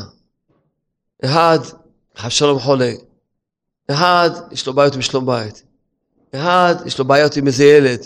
אחד 1.26 1.58
שלום 2.30 2.60
חולה, 2.60 2.92
אחד 3.92 4.30
יש 4.52 4.68
לו 4.68 4.74
בעיות 4.74 4.96
עם 4.96 5.02
שלום 5.02 5.26
בית, 5.26 5.64
אחד 6.36 6.76
יש 6.86 7.00
לו 7.00 7.06
בעיות 7.06 7.36
עם 7.36 7.48
איזה 7.48 7.64
ילד, 7.64 8.00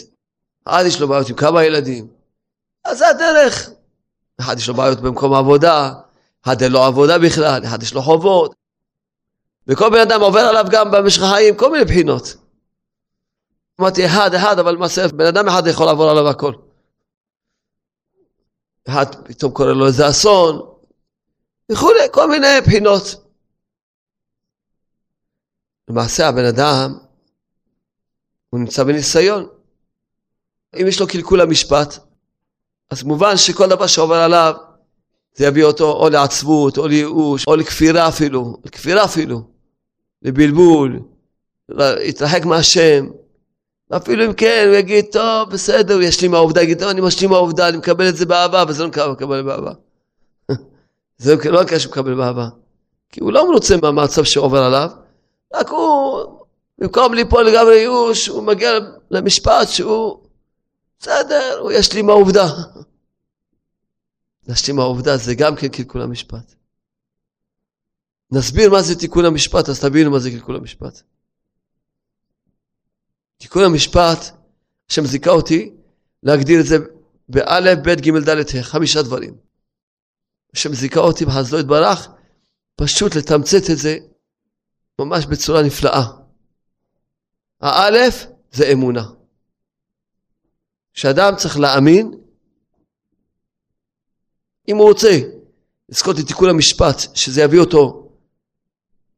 אחד 0.66 0.84
יש 0.88 1.00
לו 1.02 1.08
בעיות 1.08 1.30
עם 1.30 1.36
כמה 1.36 1.64
ילדים, 1.64 2.08
אז 2.86 2.98
זה 2.98 3.10
הדרך. 3.10 3.70
אחד 4.42 4.58
יש 4.58 4.68
לו 4.68 4.74
בעיות 4.74 5.00
במקום 5.00 5.34
העבודה, 5.34 5.94
אחד 6.44 6.62
אין 6.62 6.72
לו 6.72 6.84
עבודה 6.84 7.20
בכלל, 7.20 7.64
אחד 7.66 7.84
יש 7.84 7.94
לו 7.94 8.02
חובות. 8.02 8.56
וכל 9.68 9.90
בן 9.90 10.00
אדם 10.00 10.22
עובר 10.22 10.40
עליו 10.40 10.66
גם 10.72 10.92
במשך 10.92 11.22
החיים 11.22 11.58
כל 11.58 11.72
מיני 11.72 11.86
בחינות. 11.86 12.36
אמרתי 13.82 14.06
אחד 14.06 14.34
אחד, 14.34 14.60
אבל 14.60 14.74
למעשה 14.74 15.08
בן 15.08 15.26
אדם 15.26 15.48
אחד 15.48 15.68
יכול 15.68 15.86
לעבור 15.86 16.10
עליו 16.10 16.30
הכל. 16.30 16.54
אחד 18.88 19.06
פתאום 19.26 19.54
קורה 19.54 19.74
לו 19.74 19.88
איזה 19.88 20.10
אסון, 20.10 20.72
וכולי, 21.72 22.00
כל 22.12 22.30
מיני 22.30 22.62
בחינות. 22.66 23.04
למעשה 25.90 26.28
הבן 26.28 26.46
אדם, 26.46 26.98
הוא 28.50 28.60
נמצא 28.60 28.84
בניסיון. 28.84 29.48
אם 30.82 30.88
יש 30.88 31.00
לו 31.00 31.08
קלקול 31.08 31.42
המשפט, 31.42 31.98
אז 32.90 33.04
מובן 33.04 33.38
שכל 33.38 33.70
דבר 33.70 33.88
שעובר 33.88 34.16
עליו, 34.16 34.54
זה 35.36 35.46
יביא 35.46 35.64
אותו 35.64 35.92
או 35.92 36.10
לעצבות, 36.10 36.78
או 36.78 36.88
לייאוש, 36.88 37.48
או 37.48 37.56
לכפירה 37.56 38.08
אפילו, 38.08 38.58
לכפירה 38.66 39.06
אפילו, 39.06 39.42
לבלבול, 40.22 41.00
להתרחק 41.70 42.46
מהשם. 42.46 43.08
אפילו 43.96 44.26
אם 44.26 44.34
כן, 44.34 44.66
הוא 44.68 44.76
יגיד, 44.76 45.06
טוב, 45.12 45.50
בסדר, 45.50 45.94
הוא 45.94 46.02
ישלים 46.02 46.32
מהעובדה, 46.32 46.62
יגיד, 46.64 46.80
טוב, 46.80 46.90
אני 46.90 47.02
משלים 47.02 47.30
מהעובדה, 47.30 47.70
אני 47.70 47.78
מקבל 47.78 48.10
את 48.10 48.18
זה 48.18 48.26
באהבה, 48.26 48.64
וזה 48.68 48.84
לא 48.84 49.12
מקבל 49.12 49.42
באהבה. 49.42 49.72
זה 51.18 51.36
לא 51.46 51.64
נקרא 51.64 51.78
שהוא 51.78 51.92
מקבל 51.92 52.16
באהבה. 52.20 52.48
כי 53.10 53.20
הוא 53.20 53.32
לא 53.32 53.50
מרוצה 53.50 53.76
מהמצב 53.82 54.24
שעובר 54.24 54.64
עליו, 54.64 54.90
רק 55.54 55.70
הוא, 55.70 56.24
במקום 56.78 57.14
ליפול 57.14 57.46
לגמרי 57.46 57.76
ייאוש, 57.76 58.28
הוא 58.28 58.44
מגיע 58.44 58.72
למשפט 59.12 59.68
שהוא, 59.68 60.18
בסדר, 61.00 61.58
הוא 61.60 61.72
ישלים 61.72 62.06
מהעובדה. 62.06 62.48
להשלים 64.52 64.76
מהעובדה 64.76 65.18
זה 65.18 65.36
גם 65.36 65.56
כן 65.56 65.68
קלקול 65.68 66.02
המשפט. 66.02 66.56
נסביר 68.32 68.70
מה 68.72 68.82
זה 68.82 68.96
תיקון 69.00 69.26
המשפט, 69.26 69.70
אז 69.70 69.80
תבינו 69.80 70.12
מה 70.12 70.20
זה 70.20 70.32
קלקול 70.32 70.56
המשפט. 70.56 71.02
תיקון 73.38 73.64
המשפט, 73.64 74.18
השם 74.90 75.06
זיכה 75.06 75.30
אותי 75.30 75.74
להגדיר 76.24 76.60
את 76.60 76.66
זה 76.66 76.78
באלף, 77.30 77.80
בית, 77.84 78.02
גימל, 78.02 78.24
דלת, 78.24 78.50
ה', 78.56 78.64
חמישה 78.64 79.02
דברים. 79.02 79.38
השם 80.54 80.74
זיכה 80.74 81.00
אותי 81.00 81.26
בחסדו 81.26 81.60
יתברך, 81.60 82.10
פשוט 82.76 83.16
לתמצת 83.16 83.70
את 83.72 83.78
זה 83.78 83.98
ממש 85.00 85.26
בצורה 85.26 85.64
נפלאה. 85.64 86.04
האלף 87.62 88.26
זה 88.52 88.72
אמונה. 88.74 89.10
שאדם 90.94 91.36
צריך 91.38 91.60
להאמין, 91.60 92.12
אם 94.68 94.78
הוא 94.78 94.88
רוצה 94.88 95.20
לזכות 95.90 96.18
לתיקון 96.18 96.50
המשפט, 96.50 97.16
שזה 97.16 97.42
יביא 97.42 97.60
אותו 97.60 98.10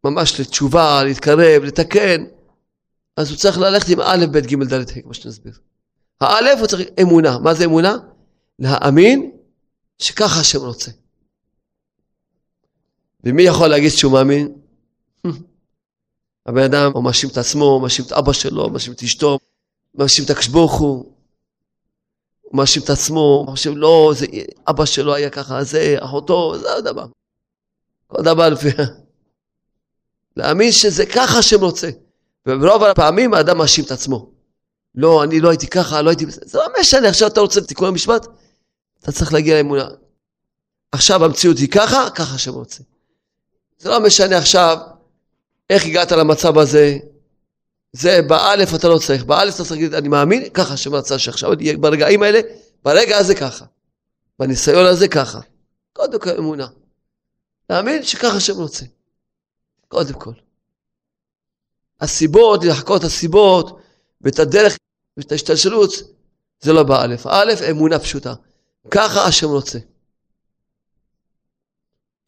ממש 0.04 0.40
לתשובה, 0.40 1.04
להתקרב, 1.04 1.64
לתקן, 1.64 2.26
אז 3.18 3.30
הוא 3.30 3.38
צריך 3.38 3.58
ללכת 3.58 3.90
עם 3.90 4.00
א', 4.02 4.26
ב', 4.32 4.38
ג', 4.38 4.64
ד', 4.64 4.74
ה', 4.74 5.02
כמו 5.02 5.14
שנסביר. 5.14 5.54
האלף 6.22 6.60
הוא 6.60 6.68
צריך 6.68 6.90
אמונה. 7.02 7.40
מה 7.40 7.54
זה 7.54 7.66
אמונה? 7.66 7.98
להאמין 8.60 9.32
שככה 9.98 10.40
השם 10.40 10.60
רוצה. 10.60 10.92
ומי 13.24 13.44
יכול 13.44 13.68
להגיד 13.68 13.90
שהוא 13.92 14.14
מאמין? 14.14 14.56
הבן 16.46 16.64
אדם 16.64 16.92
הוא 16.94 17.04
מאשים 17.04 17.30
את 17.30 17.38
עצמו, 17.38 17.80
מאשים 17.80 18.06
את 18.06 18.12
אבא 18.12 18.34
שלו, 18.34 18.70
מאשים 18.70 18.94
את 18.94 19.04
אשתו, 19.04 19.40
מאשים 19.96 20.26
את 20.26 20.30
הוא, 20.54 21.13
הוא 22.54 22.58
מאשים 22.58 22.84
את 22.84 22.90
עצמו, 22.90 23.20
הוא 23.20 23.52
מאשים 23.52 23.78
לא, 23.78 24.14
זה 24.16 24.26
אבא 24.70 24.86
שלו 24.86 25.16
היה 25.16 25.30
ככה, 25.30 25.64
זה 25.64 25.96
אחותו, 26.00 26.58
זה 26.58 26.74
הדבר. 26.74 27.06
כל 28.08 28.24
דבר 28.24 28.50
לפי... 28.50 28.68
להאמין 30.38 30.72
שזה 30.72 31.06
ככה 31.06 31.38
השם 31.38 31.62
רוצה. 31.62 31.90
וברוב 32.46 32.84
הפעמים 32.84 33.34
האדם 33.34 33.58
מאשים 33.58 33.86
את 33.86 33.92
עצמו. 33.92 34.32
לא, 34.96 35.24
אני 35.24 35.40
לא 35.40 35.50
הייתי 35.50 35.68
ככה, 35.68 36.02
לא 36.02 36.10
הייתי... 36.10 36.26
זה 36.30 36.58
לא 36.58 36.66
משנה, 36.80 37.10
עכשיו 37.10 37.28
אתה 37.28 37.42
רוצה 37.42 37.62
תיקון 37.62 37.88
המשפט, 37.88 38.28
אתה 39.00 39.12
צריך 39.12 39.34
להגיע 39.34 39.58
לאמונה. 39.58 39.88
עכשיו 40.92 41.26
המציאות 41.26 41.58
היא 41.58 41.70
ככה, 41.70 42.10
ככה 42.16 42.36
השם 42.36 42.54
רוצה. 42.54 42.84
זה 43.78 43.90
לא 43.90 44.00
משנה 44.00 44.38
עכשיו 44.38 44.78
איך 45.70 45.86
הגעת 45.86 46.12
למצב 46.12 46.58
הזה, 46.58 46.98
זה 47.94 48.22
באלף 48.28 48.76
אתה 48.76 48.88
לא 48.88 48.98
צריך, 48.98 49.24
באלף 49.24 49.56
אתה 49.56 49.58
צריך 49.58 49.72
להגיד 49.72 49.94
אני 49.94 50.08
מאמין, 50.08 50.50
ככה 50.54 50.74
רצה 50.92 51.20
שעכשיו 51.20 51.50
יהיה 51.60 51.78
ברגעים 51.78 52.24
האלה, 52.24 52.40
ברגע 52.84 53.18
הזה 53.18 53.36
ככה, 53.36 53.66
בניסיון 54.40 54.86
הזה 54.86 55.08
ככה. 55.08 55.40
קודם 55.94 56.20
כל 56.20 56.30
אמונה. 56.30 56.68
להאמין 57.70 58.04
שככה 58.04 58.38
השם 58.38 58.54
רוצה. 58.54 58.86
קודם 59.88 60.14
כל. 60.14 60.34
הסיבות, 62.02 62.64
לחקור 62.64 62.98
הסיבות 63.04 63.80
ואת 64.22 64.40
הדרך 64.40 64.78
ואת 65.18 65.32
ההשתלשלות, 65.32 65.92
זה 66.62 66.74
לא 66.74 66.84
באלף. 66.84 67.28
א', 67.28 67.54
אמונה 67.70 68.00
פשוטה. 68.00 68.34
ככה 68.92 69.26
השם 69.26 69.48
רוצה. 69.48 69.80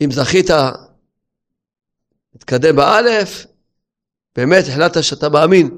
אם 0.02 0.12
זכית 0.12 0.50
להתקדם 2.34 2.76
באלף, 2.76 3.46
באמת 4.36 4.66
החלטת 4.68 5.04
שאתה 5.04 5.30
מאמין, 5.30 5.78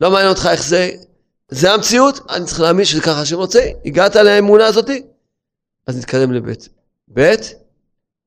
לא 0.00 0.10
מעניין 0.10 0.30
אותך 0.30 0.48
איך 0.52 0.64
זה, 0.64 0.90
זה 1.48 1.72
המציאות, 1.72 2.20
אני 2.30 2.46
צריך 2.46 2.60
להאמין 2.60 2.84
שזה 2.84 3.00
ככה 3.00 3.20
השם 3.20 3.36
רוצה, 3.36 3.70
הגעת 3.84 4.16
לאמונה 4.16 4.66
הזאתי, 4.66 5.02
אז 5.86 5.98
נתקדם 5.98 6.32
לבית. 6.32 6.68
בית, 7.08 7.40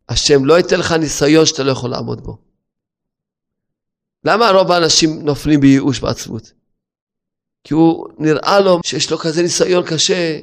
השם 0.10 0.46
לא 0.46 0.58
ייתן 0.58 0.80
לך 0.80 0.92
ניסיון 0.92 1.46
שאתה 1.46 1.64
לא 1.64 1.72
יכול 1.72 1.90
לעמוד 1.90 2.22
בו. 2.22 2.38
למה 4.24 4.50
רוב 4.50 4.72
האנשים 4.72 5.26
נופלים 5.26 5.60
בייאוש 5.60 6.04
ועצבות? 6.04 6.52
כי 7.64 7.74
הוא 7.74 8.08
נראה 8.18 8.60
לו 8.60 8.80
שיש 8.86 9.12
לו 9.12 9.18
כזה 9.18 9.42
ניסיון 9.42 9.86
קשה, 9.86 10.40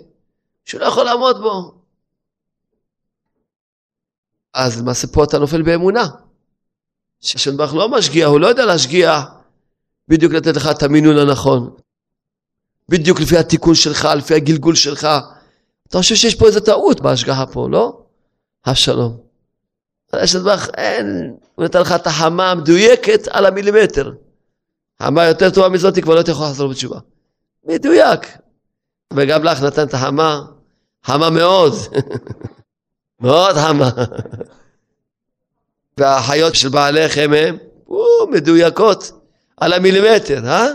שהוא 0.64 0.80
לא 0.80 0.86
יכול 0.86 1.04
לעמוד 1.04 1.40
בו. 1.40 1.74
אז 4.54 4.80
למעשה 4.80 5.06
פה 5.06 5.24
אתה 5.24 5.38
נופל 5.38 5.62
באמונה. 5.62 6.06
שהשם 7.20 7.56
ברוך 7.56 7.74
לא 7.74 7.88
משגיע, 7.88 8.26
הוא 8.26 8.40
לא 8.40 8.46
יודע 8.46 8.66
להשגיע 8.66 9.22
בדיוק 10.08 10.32
לתת 10.32 10.56
לך 10.56 10.68
את 10.70 10.82
המינון 10.82 11.18
הנכון. 11.18 11.70
בדיוק 12.88 13.20
לפי 13.20 13.38
התיקון 13.38 13.74
שלך, 13.74 14.08
לפי 14.16 14.34
הגלגול 14.34 14.74
שלך. 14.74 15.08
אתה 15.88 15.98
חושב 15.98 16.14
שיש 16.14 16.34
פה 16.34 16.46
איזה 16.46 16.60
טעות 16.60 17.00
בהשגחה 17.00 17.46
פה, 17.46 17.68
לא? 17.70 18.02
השלום. 18.64 19.20
יש 20.22 20.34
לדבך, 20.34 20.68
אין, 20.76 21.36
הוא 21.54 21.64
נתן 21.64 21.80
לך 21.80 21.92
את 21.92 22.06
החמה 22.06 22.50
המדויקת 22.50 23.28
על 23.30 23.46
המילימטר. 23.46 24.12
חמה 25.02 25.24
יותר 25.24 25.50
טובה 25.50 25.68
מזאת, 25.68 25.98
כבר 25.98 26.14
לא 26.14 26.22
תוכל 26.22 26.44
לחזור 26.44 26.70
בתשובה. 26.70 26.98
מדויק. 27.64 28.20
וגם 29.12 29.44
לך 29.44 29.62
נתן 29.62 29.86
את 29.86 29.94
החמה, 29.94 30.40
חמה 31.04 31.30
מאוד. 31.30 31.72
מאוד 33.20 33.56
חמה. 33.56 33.90
והחיות 35.98 36.54
של 36.54 36.68
בעליך 36.68 37.18
הם 37.18 37.32
הם, 37.32 37.56
מדויקות 38.30 39.12
על 39.56 39.72
המילימטר, 39.72 40.46
אה? 40.46 40.66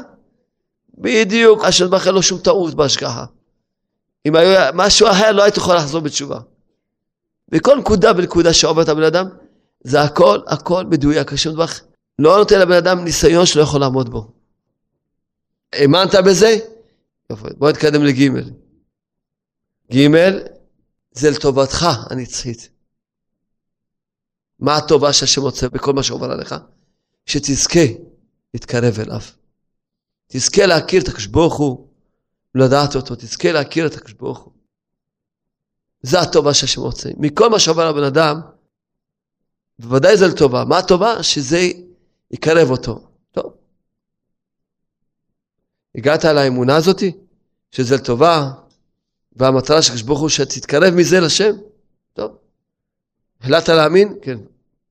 בדיוק, 0.97 1.63
אשר 1.63 1.87
בכלל 1.87 2.13
לא 2.13 2.21
שום 2.21 2.39
טעות 2.39 2.73
בהשגחה. 2.73 3.25
אם 4.25 4.35
היה 4.35 4.71
משהו 4.73 5.07
אחר 5.07 5.31
לא 5.31 5.43
היית 5.43 5.57
יכול 5.57 5.75
לחזור 5.75 6.01
בתשובה. 6.01 6.39
וכל 7.51 7.77
נקודה 7.77 8.11
ונקודה 8.17 8.53
שעוברת 8.53 8.89
הבן 8.89 9.03
אדם, 9.03 9.27
זה 9.83 10.01
הכל, 10.01 10.39
הכל 10.47 10.85
מדויק. 10.85 11.33
השם 11.33 11.51
דבך 11.51 11.81
לא 12.19 12.37
נותן 12.37 12.59
לבן 12.59 12.75
אדם 12.75 13.03
ניסיון 13.03 13.45
שלא 13.45 13.61
יכול 13.61 13.81
לעמוד 13.81 14.09
בו. 14.09 14.31
האמנת 15.73 16.15
בזה? 16.15 16.57
יופי, 17.29 17.47
בוא 17.57 17.69
נתקדם 17.69 18.03
לג' 18.03 18.19
ג' 19.93 20.07
זה 21.11 21.29
לטובתך 21.31 21.85
הנצחית. 22.09 22.69
מה 24.59 24.77
הטובה 24.77 25.13
שהשם 25.13 25.41
רוצה 25.41 25.69
בכל 25.69 25.93
מה 25.93 26.03
שעובר 26.03 26.31
עליך? 26.31 26.55
שתזכה 27.25 27.85
להתקרב 28.53 28.99
אליו. 28.99 29.21
תזכה 30.27 30.65
להכיר 30.65 31.01
את 31.01 31.09
הוא, 31.57 31.87
לדעת 32.55 32.95
אותו, 32.95 33.15
תזכה 33.15 33.51
להכיר 33.51 33.87
את 33.87 33.95
הוא. 34.37 34.53
זה 36.01 36.19
הטובה 36.19 36.53
שהשם 36.53 36.81
רוצה. 36.81 37.09
מכל 37.17 37.49
מה 37.49 37.59
שעובר 37.59 37.91
לבן 37.91 38.03
אדם, 38.03 38.41
בוודאי 39.79 40.17
זה 40.17 40.27
לטובה. 40.27 40.65
מה 40.65 40.77
הטובה? 40.77 41.23
שזה 41.23 41.59
יקרב 42.31 42.71
אותו. 42.71 43.07
טוב. 43.31 43.53
הגעת 45.95 46.25
לאמונה 46.25 46.75
הזאתי, 46.75 47.17
שזה 47.71 47.95
לטובה, 47.95 48.51
והמטרה 49.35 49.81
של 49.81 49.93
הוא 50.19 50.29
שתתקרב 50.29 50.93
מזה 50.93 51.19
לשם? 51.19 51.55
טוב. 52.13 52.37
החלטת 53.41 53.69
להאמין? 53.69 54.15
כן. 54.21 54.37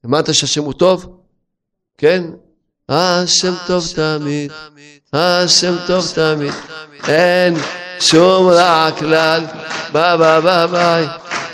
האמנת 0.04 0.34
שהשם 0.34 0.64
הוא 0.64 0.72
טוב? 0.72 1.20
כן. 1.98 2.24
השם 2.88 3.52
טוב 3.66 3.84
תמיד, 3.94 4.52
השם 5.12 5.74
טוב 5.86 6.12
תמיד, 6.14 6.52
אין 7.08 7.54
שום 8.00 8.48
רע 8.48 8.90
כלל, 8.98 9.44
ביי 9.92 10.18
ביי 10.18 10.40
ביי 10.42 10.66
ביי, 10.68 11.06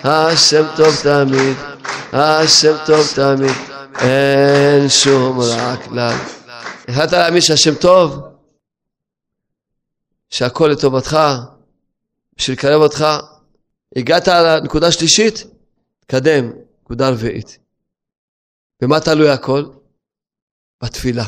השם 0.05 0.65
טוב 0.77 0.97
תמיד, 1.03 1.57
השם 2.13 2.77
טוב 2.87 3.07
תמיד, 3.15 3.55
אין 4.01 4.89
שום 4.89 5.41
רע 5.41 5.77
כלל. 5.77 6.17
החלטת 6.89 7.13
להאמין 7.13 7.41
שהשם 7.41 7.75
טוב? 7.75 8.19
שהכל 10.31 10.69
לטובתך, 10.73 11.19
בשביל 12.37 12.57
לקרב 12.57 12.83
אותך, 12.83 13.07
הגעת 13.97 14.29
לנקודה 14.29 14.93
שלישית, 14.93 15.45
תקדם, 16.07 16.51
נקודה 16.85 17.11
רביעית. 17.11 17.59
במה 18.81 19.01
תלוי 19.01 19.31
הכל? 19.31 19.65
בתפילה. 20.83 21.25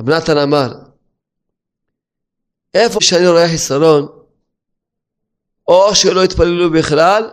רב 0.00 0.10
נתן 0.10 0.38
אמר, 0.38 0.68
איפה 2.74 2.98
שאני 3.00 3.28
רואה 3.28 3.48
חיסרון, 3.48 4.08
או 5.68 5.94
שלא 5.94 6.24
יתפללו 6.24 6.70
בכלל, 6.70 7.30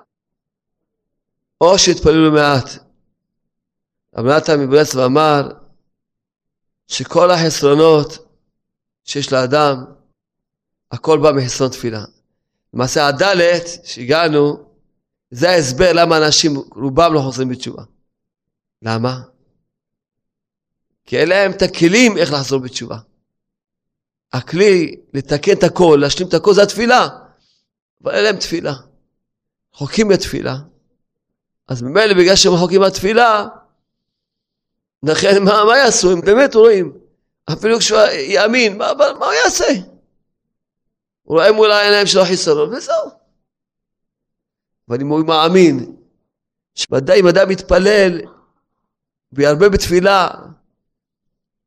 או 1.62 1.80
שיתפללו 1.80 2.32
מעט. 2.32 2.70
רב 4.18 4.26
נתן 4.26 4.60
מברסלב 4.60 5.02
אמר 5.02 5.52
שכל 6.88 7.32
החסרונות 7.32 8.28
שיש 9.04 9.34
לאדם, 9.34 9.86
הכל 10.92 11.20
בא 11.24 11.32
מחסרון 11.32 11.70
תפילה. 11.70 12.04
למעשה 12.74 13.08
הדלת 13.08 13.66
שהגענו, 13.84 14.75
זה 15.36 15.50
ההסבר 15.50 15.94
למה 15.94 16.18
אנשים, 16.18 16.56
רובם 16.56 17.14
לא 17.14 17.20
חוזרים 17.20 17.50
בתשובה. 17.50 17.84
למה? 18.82 19.22
כי 21.06 21.20
אין 21.20 21.30
להם 21.30 21.52
את 21.52 21.62
הכלים 21.62 22.18
איך 22.18 22.34
לחזור 22.34 22.60
בתשובה. 22.60 22.98
הכלי 24.34 24.96
לתקן 25.14 25.52
את 25.58 25.64
הכל, 25.64 25.98
להשלים 26.02 26.28
את 26.28 26.34
הכל, 26.34 26.54
זה 26.54 26.64
התפילה. 26.64 27.08
אבל 28.04 28.16
אין 28.16 28.24
להם 28.24 28.38
תפילה. 28.38 28.74
רחוקים 29.76 30.08
מהתפילה. 30.08 30.56
אז 31.68 31.82
ממילא 31.82 32.14
בגלל 32.14 32.36
שהם 32.36 32.54
רחוקים 32.54 32.82
מהתפילה, 32.82 33.48
לכן 35.04 35.44
מה, 35.44 35.64
מה 35.66 35.78
יעשו? 35.78 36.12
הם 36.12 36.22
באמת 36.22 36.56
רואים. 36.56 36.98
אפילו 37.54 37.80
כשהוא 37.80 38.00
יאמין, 38.28 38.78
מה, 38.78 38.94
מה 39.20 39.26
הוא 39.26 39.34
יעשה? 39.34 39.74
הוא 41.24 41.38
רואה 41.38 41.52
מול 41.52 41.72
העיניים 41.72 42.08
שלו 42.08 42.26
חיסרון, 42.26 42.74
וזהו. 42.74 43.25
הוא 44.88 45.26
מאמין, 45.28 45.96
שוודאי 46.76 47.20
אם 47.20 47.28
אדם 47.28 47.50
מתפלל 47.50 48.22
וירבה 49.32 49.70
בתפילה, 49.70 50.30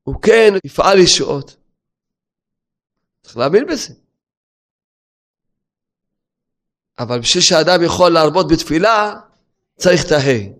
הוא 0.03 0.23
כן 0.23 0.53
יפעל 0.65 0.99
ישועות. 0.99 1.57
צריך 3.23 3.37
להאמין 3.37 3.67
בזה. 3.67 3.95
אבל 6.99 7.21
בשביל 7.21 7.43
שאדם 7.43 7.83
יכול 7.85 8.11
להרבות 8.11 8.47
בתפילה, 8.53 9.21
צריך 9.77 10.07
את 10.07 10.13
ההי. 10.13 10.53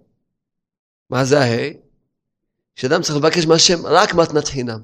מה 1.11 1.25
זה 1.25 1.39
ההי? 1.39 1.77
שאדם 2.75 3.03
צריך 3.03 3.17
לבקש 3.19 3.47
מהשם 3.47 3.87
רק 3.87 4.15
מתנת 4.15 4.49
חינם. 4.49 4.83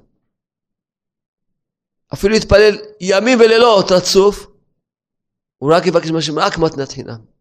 אפילו 2.15 2.33
להתפלל 2.33 2.79
ימים 3.01 3.39
ולילות 3.41 3.91
רצוף, 3.91 4.47
הוא 5.59 5.73
רק 5.75 5.87
יבקש 5.87 6.11
מהשם 6.11 6.39
רק 6.39 6.59
מתנת 6.59 6.93
חינם. 6.93 7.34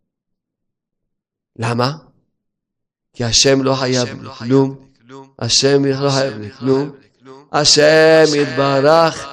למה? 1.60 1.92
כי 3.14 3.24
השם 3.24 3.64
לא 3.64 3.74
חייב 3.76 4.22
לי 4.24 4.30
כלום, 4.38 4.76
השם 5.40 5.86
לא 5.86 6.10
חייב 6.10 6.38
לי 6.40 6.52
כלום, 6.52 6.92
השם 7.52 8.24
יתברך. 8.36 9.28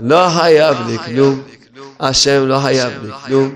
לא 0.00 0.28
חייב 0.38 0.76
לי 0.86 0.98
כלום, 0.98 1.42
השם 2.00 2.46
לא 2.46 2.58
חייב 2.62 2.92
לי 3.02 3.10
כלום, 3.26 3.54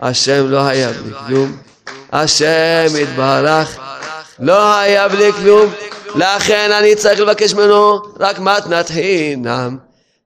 השם 0.00 0.46
לא 0.48 0.62
חייב 0.62 1.06
לי 1.06 1.12
כלום, 1.26 1.56
השם 2.12 2.86
יתברך. 2.98 3.78
לא 4.38 4.72
חייב 4.74 5.12
לי 5.12 5.32
כלום, 5.32 5.70
לכן 6.14 6.70
אני 6.72 6.94
צריך 6.94 7.20
לבקש 7.20 7.54
ממנו 7.54 7.98
רק 8.20 8.38
מתנת 8.38 8.88
חינם. 8.88 9.78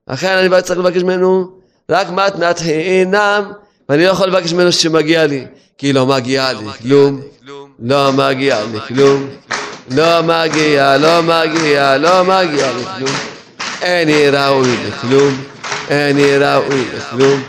לכן 0.09 0.37
אני 0.37 0.63
צריך 0.63 0.79
לבקש 0.79 1.03
ממנו 1.03 1.59
רק 1.91 2.11
מתנת 2.11 2.59
חינם, 2.59 3.53
ואני 3.93 4.05
לא 4.05 4.11
יכול 4.11 4.29
לבקש 4.29 4.53
ממנו 4.53 4.73
שמגיע 4.73 5.27
לי, 5.27 5.47
כי 5.79 5.93
לא 5.93 6.07
מגיע 6.07 6.53
לי 6.53 6.67
כלום, 6.83 7.21
לא 7.79 8.13
מגיע 8.13 8.59
לי 8.73 8.81
כלום, 8.89 9.29
לא 9.91 10.23
מגיע, 10.23 10.97
לא 10.97 11.23
מגיע, 11.23 11.99
לא 11.99 12.25
מגיע 12.25 12.73
לי 12.73 12.85
כלום, 12.97 13.17
איני 13.83 14.31
ראוי 14.31 14.77
לכלום, 14.89 15.45
איני 15.91 16.37
ראוי 16.37 16.85
לכלום, 16.97 17.43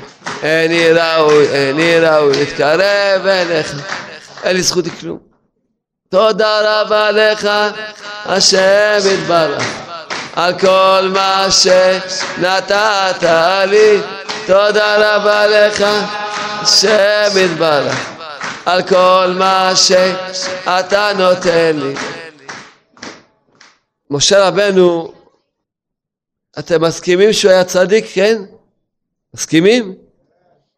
איני 0.44 0.92
ראוי, 0.92 1.48
איני 1.48 2.00
ראוי 2.00 2.38
להתקרב 2.38 3.26
אליך, 3.26 3.76
אין 4.44 4.56
לי 4.56 4.64
זכות 4.64 4.88
לכלום. 4.88 5.20
תודה 6.10 6.82
רבה 6.82 7.12
לך, 7.12 7.50
השם 8.26 9.00
יתברך. 9.14 9.64
על 10.36 10.60
כל 10.60 11.10
מה 11.14 11.48
שנתת 11.52 13.24
לי, 13.70 14.00
תודה 14.46 15.16
רבה 15.16 15.48
לך, 15.48 15.84
השם 16.64 17.32
יתברך, 17.46 18.20
על 18.66 18.88
כל 18.88 19.36
מה 19.40 19.72
שאתה 19.76 21.12
נותן 21.18 21.78
לי. 21.78 21.94
משה 24.10 24.48
רבנו, 24.48 25.14
אתם 26.60 26.82
מסכימים 26.84 27.34
שהוא 27.34 27.52
היה 27.52 27.64
צדיק, 27.64 28.06
כן? 28.14 28.42
מסכימים? 29.34 29.96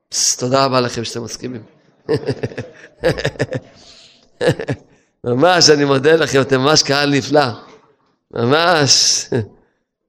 פס, 0.10 0.38
תודה 0.38 0.65
רבה 0.65 0.82
לכם 0.82 1.04
שאתם 1.04 1.24
מסכימים. 1.24 1.63
ממש, 5.24 5.69
אני 5.69 5.86
מודה 5.86 6.15
לכם, 6.15 6.41
אתם 6.41 6.62
ממש 6.62 6.84
קהל 6.84 7.10
נפלא. 7.10 7.48
ממש, 8.32 9.26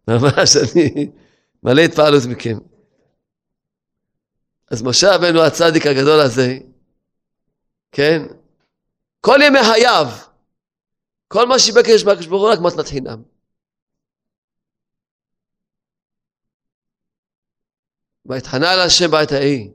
ממש, 0.08 0.56
אני 0.56 1.08
מלא 1.62 1.80
התפעלות 1.80 2.24
מכם. 2.24 2.58
אז 4.70 4.82
משה 4.82 5.06
רבנו 5.14 5.42
הצדיק 5.42 5.86
הגדול 5.86 6.20
הזה, 6.20 6.58
כן? 7.92 8.22
כל 9.20 9.38
ימי 9.46 9.58
חייו, 9.72 10.06
כל 11.28 11.46
מה 11.46 11.58
שבקש 11.58 12.02
בקדוש 12.02 12.26
ברוך 12.26 12.42
הוא 12.42 12.52
רק 12.52 12.58
מתנת 12.58 12.86
חינם. 12.86 13.22
ויתחנה 18.26 18.70
על 18.72 18.80
השם 18.80 19.10
בעת 19.10 19.32
ההיא. 19.32 19.70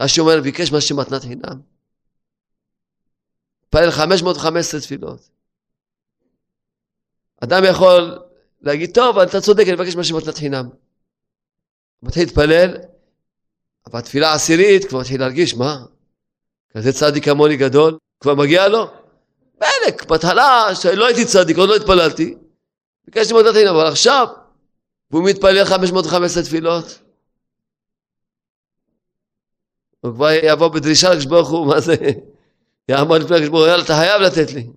רש"י 0.00 0.20
אומר, 0.20 0.40
ביקש 0.42 0.72
מהשם 0.72 1.00
מתנת 1.00 1.22
חינם. 1.22 1.60
התפלל 3.62 3.90
515 3.90 4.80
תפילות. 4.80 5.30
אדם 7.40 7.62
יכול 7.70 8.18
להגיד, 8.60 8.94
טוב, 8.94 9.18
אתה 9.18 9.40
צודק, 9.40 9.64
אני 9.66 9.72
מבקש 9.72 9.96
משהו 9.96 10.18
מתנת 10.18 10.38
חינם. 10.38 10.68
מתחיל 12.02 12.22
להתפלל, 12.22 12.91
אבל 13.86 13.98
התפילה 13.98 14.30
העשירית 14.30 14.84
כבר 14.84 15.00
מתחיל 15.00 15.20
להרגיש, 15.20 15.54
מה? 15.54 15.84
כזה 16.70 16.92
צדיק 16.92 17.24
כמוני 17.24 17.56
גדול, 17.56 17.98
כבר 18.20 18.34
מגיע 18.34 18.68
לו? 18.68 18.90
מלך, 19.56 20.04
בהתחלה, 20.08 20.66
כשלא 20.72 21.06
הייתי 21.06 21.24
צדיק, 21.24 21.56
עוד 21.56 21.68
לא 21.68 21.76
התפללתי, 21.76 22.34
ביקשתי 23.04 23.34
מתנת 23.34 23.52
חינם, 23.52 23.74
אבל 23.74 23.86
עכשיו, 23.86 24.26
והוא 25.10 25.24
מתפלל 25.24 25.64
515 25.64 26.42
תפילות. 26.42 26.98
הוא 30.00 30.14
כבר 30.14 30.28
יבוא 30.42 30.68
בדרישה 30.68 31.10
לקדוש 31.10 31.26
ברוך 31.26 31.50
הוא, 31.50 31.66
מה 31.66 31.80
זה? 31.80 31.94
יעמוד 32.88 33.22
לפני 33.22 33.36
הקדוש 33.36 33.48
ברוך 33.48 33.62
הוא, 33.62 33.70
יאללה, 33.70 33.84
אתה 33.84 33.94
חייב 33.94 34.22
לתת 34.22 34.52
לי. 34.52 34.70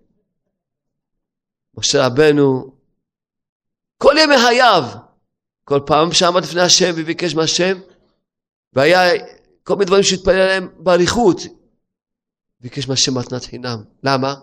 משה 1.77 2.05
רבנו, 2.05 2.75
כל 3.97 4.15
ימי 4.19 4.37
חייו, 4.37 4.83
כל 5.63 5.79
פעם 5.85 6.11
שעמד 6.11 6.43
לפני 6.43 6.61
השם 6.61 6.91
וביקש 6.95 7.35
מהשם, 7.35 7.77
והיה 8.75 9.23
כל 9.63 9.73
מיני 9.73 9.85
דברים 9.85 10.03
שהתפלל 10.03 10.33
עליהם 10.33 10.69
באריכות, 10.77 11.37
ביקש 12.59 12.87
מהשם 12.87 13.17
מתנת 13.17 13.43
חינם. 13.43 13.83
למה? 14.03 14.35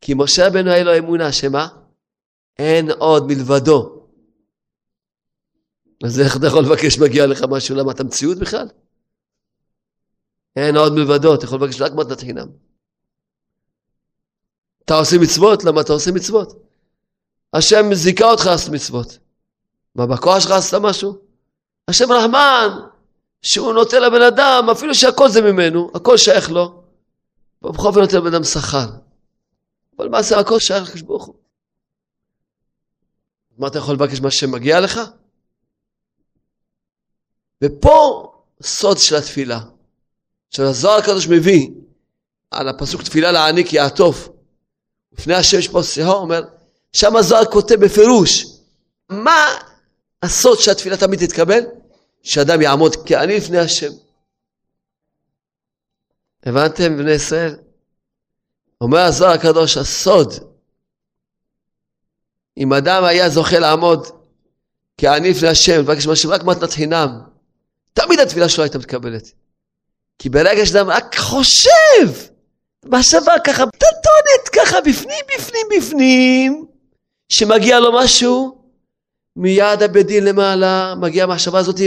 כי 0.00 0.14
משה 0.16 0.48
רבנו 0.48 0.70
היה 0.70 0.84
לו 0.84 0.98
אמונה, 0.98 1.32
שמה? 1.32 1.68
אין 2.58 2.90
עוד 2.90 3.26
מלבדו. 3.26 4.06
אז 6.04 6.20
איך 6.20 6.36
אתה 6.36 6.46
יכול 6.46 6.62
לבקש 6.64 6.98
מגיע 6.98 7.26
לך 7.26 7.42
משהו? 7.50 7.76
למה 7.76 7.92
אתה 7.92 8.04
מציאות 8.04 8.38
בכלל? 8.38 8.68
אין 10.56 10.76
עוד 10.76 10.92
מלבדו, 10.92 11.34
אתה 11.34 11.44
יכול 11.44 11.58
לבקש 11.62 11.80
רק 11.80 11.92
מתנת 11.92 12.20
חינם. 12.20 12.48
אתה 14.84 14.94
עושה 14.94 15.16
מצוות? 15.22 15.64
למה 15.64 15.80
אתה 15.80 15.92
עושה 15.92 16.12
מצוות? 16.12 16.68
השם 17.52 17.94
זיכה 17.94 18.30
אותך 18.30 18.46
לעשות 18.46 18.72
מצוות. 18.72 19.18
מה, 19.94 20.06
בכוח 20.06 20.40
שלך 20.40 20.50
עשת 20.50 20.74
משהו? 20.74 21.18
השם 21.88 22.12
רחמן, 22.12 22.87
שהוא 23.42 23.72
נותן 23.72 24.02
לבן 24.02 24.22
אדם, 24.22 24.70
אפילו 24.72 24.94
שהכל 24.94 25.28
זה 25.28 25.42
ממנו, 25.42 25.90
הכל 25.94 26.16
שייך 26.16 26.50
לו. 26.50 26.82
בכל 27.62 27.86
אופן 27.86 28.00
נותן 28.00 28.16
לבן 28.16 28.34
אדם 28.34 28.44
שכר. 28.44 28.86
אבל 29.96 30.06
למעשה 30.06 30.38
הכל 30.38 30.60
שייך 30.60 30.82
לקדוש 30.82 31.02
ברוך 31.02 31.24
הוא. 31.24 31.34
מה 33.58 33.66
אתה 33.66 33.78
יכול 33.78 33.94
לבקש 33.94 34.20
מה 34.20 34.30
שמגיע 34.30 34.80
לך? 34.80 35.00
ופה 37.64 38.32
סוד 38.62 38.98
של 38.98 39.16
התפילה. 39.16 39.60
עכשיו 40.48 40.66
הזוהר 40.66 40.98
הקדוש 40.98 41.28
מביא 41.28 41.68
על 42.50 42.68
הפסוק 42.68 43.02
תפילה 43.02 43.32
לעני 43.32 43.64
כי 43.64 43.76
יעטוף. 43.76 44.28
לפני 45.12 45.34
השם 45.34 45.58
יש 45.58 45.68
פה 45.68 45.82
שיחו, 45.82 46.12
אומר, 46.12 46.42
שם 46.92 47.16
הזוהר 47.16 47.44
כותב 47.44 47.74
בפירוש, 47.74 48.44
מה 49.08 49.46
הסוד 50.22 50.58
שהתפילה 50.58 50.96
תמיד 50.96 51.26
תתקבל? 51.26 51.60
שאדם 52.28 52.62
יעמוד 52.62 52.96
כעני 53.06 53.36
לפני 53.36 53.58
השם. 53.58 53.92
הבנתם 56.42 56.96
בני 56.96 57.10
ישראל? 57.12 57.56
אומר 58.80 58.98
הזוהר 58.98 59.32
הקדוש, 59.32 59.76
הסוד, 59.76 60.34
אם 62.58 62.72
אדם 62.72 63.04
היה 63.04 63.30
זוכה 63.30 63.58
לעמוד 63.58 64.06
כעני 64.98 65.30
לפני 65.30 65.48
השם, 65.48 65.78
לבקש 65.80 66.06
מהשם 66.06 66.30
רק 66.30 66.44
מתנת 66.44 66.72
חינם, 66.72 67.20
תמיד 67.92 68.20
התפילה 68.20 68.48
שלו 68.48 68.64
הייתה 68.64 68.78
מתקבלת. 68.78 69.32
כי 70.18 70.28
ברגע 70.28 70.66
שאדם 70.66 70.90
רק 70.90 71.16
חושב, 71.18 72.08
מחשבה 72.84 73.32
ככה, 73.46 73.64
טטונת 73.66 74.48
ככה, 74.52 74.80
בפנים, 74.80 75.24
בפנים, 75.36 75.66
בפנים, 75.76 76.66
שמגיע 77.28 77.80
לו 77.80 77.92
משהו, 77.92 78.57
מיד 79.38 79.82
הבית 79.82 80.06
דין 80.06 80.24
למעלה, 80.24 80.94
מגיעה 80.94 81.26
המחשבה 81.26 81.58
הזאת, 81.58 81.80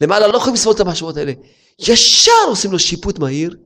למעלה 0.00 0.26
לא 0.26 0.36
יכולים 0.36 0.54
לסבול 0.54 0.74
את 0.74 0.80
המחשבות 0.80 1.16
האלה. 1.16 1.32
ישר 1.78 2.32
עושים 2.46 2.72
לו 2.72 2.78
שיפוט 2.78 3.18
מהיר, 3.18 3.56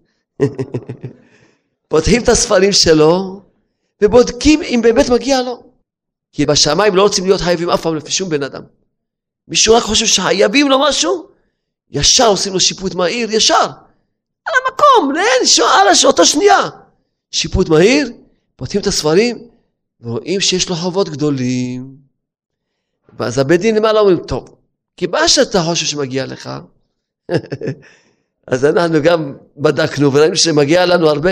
פותחים 1.88 2.22
את 2.22 2.28
הספרים 2.28 2.72
שלו, 2.72 3.40
ובודקים 4.02 4.62
אם 4.62 4.80
באמת 4.82 5.08
מגיע 5.08 5.42
לו. 5.42 5.62
כי 6.32 6.46
בשמיים 6.46 6.96
לא 6.96 7.02
רוצים 7.02 7.24
להיות 7.24 7.40
חייבים 7.40 7.70
אף 7.70 7.82
פעם 7.82 7.96
לפי 7.96 8.12
שום 8.12 8.28
בן 8.28 8.42
אדם. 8.42 8.62
מישהו 9.48 9.74
רק 9.74 9.82
חושב 9.82 10.06
שחייבים 10.06 10.68
לו 10.68 10.78
משהו, 10.80 11.28
ישר 11.90 12.26
עושים 12.26 12.52
לו 12.52 12.60
שיפוט 12.60 12.94
מהיר, 12.94 13.30
ישר. 13.32 13.66
על 14.44 14.54
המקום, 14.66 15.12
לאין, 15.12 15.66
על 15.80 15.88
אותו 16.04 16.26
שנייה. 16.26 16.68
שיפוט 17.30 17.68
מהיר, 17.68 18.12
פותחים 18.56 18.80
את 18.80 18.86
הספרים, 18.86 19.48
ורואים 20.00 20.40
שיש 20.40 20.68
לו 20.68 20.76
חובות 20.76 21.08
גדולים. 21.08 22.05
ואז 23.18 23.38
הבית 23.38 23.60
דין 23.60 23.74
למעלה 23.76 24.00
אומרים, 24.00 24.18
טוב, 24.18 24.56
כי 24.96 25.06
מה 25.06 25.28
שאתה 25.28 25.62
חושב 25.62 25.86
שמגיע 25.86 26.26
לך, 26.26 26.50
אז 28.46 28.64
אנחנו 28.64 29.02
גם 29.02 29.36
בדקנו 29.56 30.12
וראינו 30.12 30.36
שמגיע 30.36 30.86
לנו 30.86 31.08
הרבה. 31.08 31.30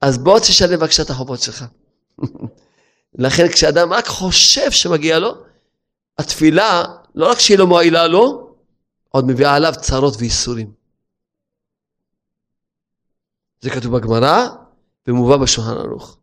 אז 0.00 0.18
בוא 0.18 0.38
תשלם 0.38 0.78
בבקשה 0.78 1.02
את 1.02 1.10
החובות 1.10 1.40
שלך. 1.40 1.64
לכן 3.24 3.48
כשאדם 3.48 3.92
רק 3.92 4.06
חושב 4.06 4.70
שמגיע 4.70 5.18
לו, 5.18 5.34
התפילה, 6.18 6.84
לא 7.14 7.30
רק 7.30 7.38
שהיא 7.38 7.58
לא 7.58 7.66
מועילה 7.66 8.06
לו, 8.06 8.54
עוד 9.08 9.26
מביאה 9.26 9.54
עליו 9.54 9.72
צרות 9.80 10.14
וייסורים. 10.18 10.72
זה 13.60 13.70
כתוב 13.70 13.96
בגמרא 13.96 14.48
ומובא 15.06 15.36
בשולחן 15.36 15.70
ערוך. 15.70 16.16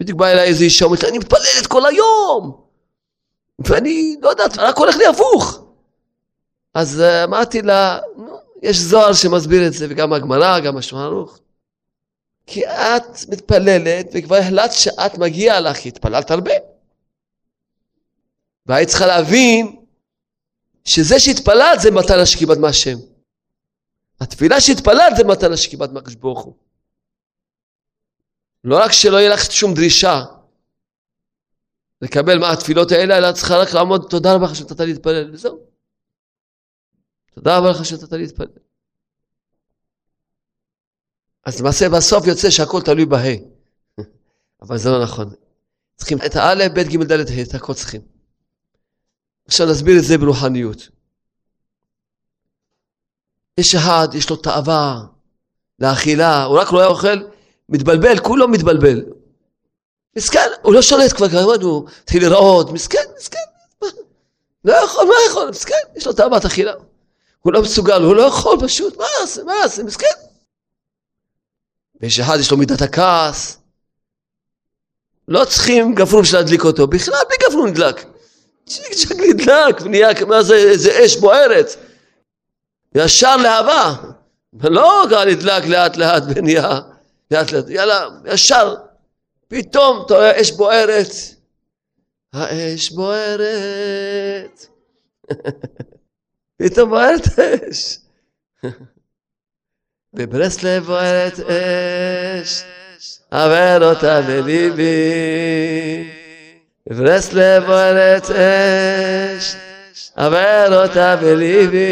בדיוק 0.00 0.18
בא 0.18 0.26
אליי 0.26 0.48
איזה 0.48 0.64
אישה, 0.64 0.84
אומרת, 0.84 1.04
אני 1.04 1.18
מתפללת 1.18 1.66
כל 1.68 1.86
היום, 1.86 2.61
ואני 3.66 4.16
לא 4.22 4.28
יודעת, 4.28 4.58
רק 4.58 4.76
הולך 4.76 4.96
לי 4.96 5.06
הפוך. 5.06 5.64
אז 6.74 7.00
uh, 7.00 7.24
אמרתי 7.24 7.62
לה, 7.62 7.98
נו, 8.16 8.38
יש 8.62 8.76
זוהר 8.76 9.12
שמסביר 9.12 9.66
את 9.66 9.72
זה, 9.72 9.86
וגם 9.90 10.12
הגמרא, 10.12 10.60
גם 10.60 10.76
השולחן 10.76 11.04
ערוך. 11.04 11.38
כי 12.46 12.66
את 12.66 13.28
מתפללת, 13.28 14.06
וכבר 14.14 14.36
החלטת 14.36 14.72
שאת 14.72 15.18
מגיעה 15.18 15.60
לך, 15.60 15.76
כי 15.76 15.88
התפללת 15.88 16.30
הרבה. 16.30 16.52
והיית 18.66 18.88
צריכה 18.88 19.06
להבין 19.06 19.76
שזה 20.84 21.20
שהתפללת 21.20 21.80
זה 21.80 21.90
מתנה 21.90 22.26
שקיבלת 22.26 22.58
מהשם. 22.58 22.98
התפילה 24.20 24.60
שהתפללת 24.60 25.16
זה 25.16 25.24
מתנה 25.24 25.56
שקיבלת 25.56 25.90
מהקדוש 25.92 26.14
ברוך 26.14 26.42
הוא. 26.42 26.54
לא 28.64 28.78
רק 28.78 28.92
שלא 28.92 29.16
יהיה 29.16 29.34
לך 29.34 29.52
שום 29.52 29.74
דרישה 29.74 30.22
לקבל 32.02 32.38
מהתפילות 32.38 32.92
האלה, 32.92 33.18
אלא 33.18 33.32
צריכה 33.32 33.56
רק 33.56 33.72
לעמוד, 33.72 34.06
תודה 34.10 34.34
רבה 34.34 34.46
לך 34.46 34.56
שנתת 34.56 34.80
להתפלל, 34.80 35.30
וזהו. 35.32 35.58
תודה 37.34 37.58
רבה 37.58 37.70
לך 37.70 37.84
שנתת 37.84 38.12
להתפלל. 38.12 38.46
אז 41.44 41.60
למעשה 41.60 41.88
בסוף 41.88 42.26
יוצא 42.26 42.50
שהכל 42.50 42.82
תלוי 42.82 43.06
בה', 43.06 43.36
אבל 44.62 44.78
זה 44.78 44.90
לא 44.90 45.02
נכון. 45.02 45.34
צריכים 45.96 46.18
את 46.26 46.36
האלף, 46.36 46.72
בית, 46.72 46.88
גימל, 46.88 47.04
דלת, 47.04 47.28
ה', 47.28 47.42
את 47.42 47.54
הכל 47.54 47.74
צריכים. 47.74 48.00
עכשיו 49.46 49.66
נסביר 49.70 49.98
את 49.98 50.04
זה 50.04 50.18
ברוחניות. 50.18 50.88
יש 53.58 53.74
אחד, 53.74 54.08
יש 54.14 54.30
לו 54.30 54.36
תאווה 54.36 55.02
לאכילה, 55.78 56.44
הוא 56.44 56.60
רק 56.60 56.68
היה 56.72 56.86
אוכל, 56.86 57.18
מתבלבל, 57.68 58.18
כולו 58.18 58.48
מתבלבל. 58.48 59.21
מסכן, 60.16 60.48
הוא 60.62 60.74
לא 60.74 60.82
שולט 60.82 61.12
כבר, 61.12 61.28
כבר 61.28 61.40
הוא 61.62 61.88
התחיל 62.02 62.22
לראות, 62.22 62.70
מסכן, 62.70 63.04
מסכן, 63.18 63.38
לא 64.64 64.72
יכול, 64.72 65.04
מה 65.04 65.14
יכול, 65.28 65.50
מסכן, 65.50 65.74
יש 65.96 66.06
לו 66.06 66.12
תאוות 66.12 66.44
אכילה. 66.44 66.72
הוא 67.40 67.52
לא 67.52 67.62
מסוגל, 67.62 68.02
הוא 68.02 68.16
לא 68.16 68.22
יכול 68.22 68.56
פשוט, 68.60 68.96
מה 68.96 69.04
יעשה, 69.20 69.42
מה 69.42 69.54
יעשה, 69.54 69.82
מסכן. 69.82 70.06
ויש 72.00 72.20
אחד, 72.20 72.38
יש 72.40 72.50
לו 72.50 72.56
מידת 72.56 72.82
הכעס. 72.82 73.58
לא 75.28 75.44
צריכים 75.44 75.94
גפרום 75.94 76.22
בשביל 76.22 76.40
להדליק 76.40 76.64
אותו, 76.64 76.86
בכלל 76.86 77.14
בלי 77.28 77.36
גפרום 77.48 77.66
נדלק. 77.66 78.06
צ'יק 78.66 78.92
צ'ק 78.92 79.12
נדלק, 79.12 79.80
ונהיה, 79.82 80.08
מה 80.26 80.42
זה, 80.42 80.54
איזה 80.54 81.04
אש 81.04 81.16
בוערת. 81.16 81.76
ישר 82.94 83.36
להבה. 83.36 83.94
לא 84.62 85.04
נדלק 85.28 85.64
לאט 85.64 85.96
לאט 85.96 86.22
ונהיה 86.28 86.80
לאט 87.30 87.52
לאט, 87.52 87.64
יאללה, 87.68 88.08
ישר. 88.24 88.74
פתאום 89.52 90.02
אתה 90.06 90.14
רואה 90.14 90.40
אש 90.40 90.50
בוערת. 90.50 91.10
האש 92.32 92.90
בוערת. 92.90 94.66
פתאום 96.56 96.90
בוערת 96.90 97.38
אש. 97.38 97.98
בברסלב 100.14 100.84
בוערת 100.84 101.40
אש, 101.40 102.64
עבר 103.30 103.90
אותה 103.90 104.20
בליבי. 104.20 106.10
בברסלב 106.88 107.64
בוערת 107.64 108.30
אש, 108.30 109.56
עבר 110.16 110.82
אותה 110.82 111.16
בליבי. 111.16 111.82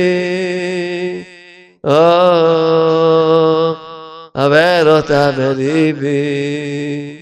עבר 4.35 4.97
אותה 4.97 5.33
בליבי. 5.37 7.20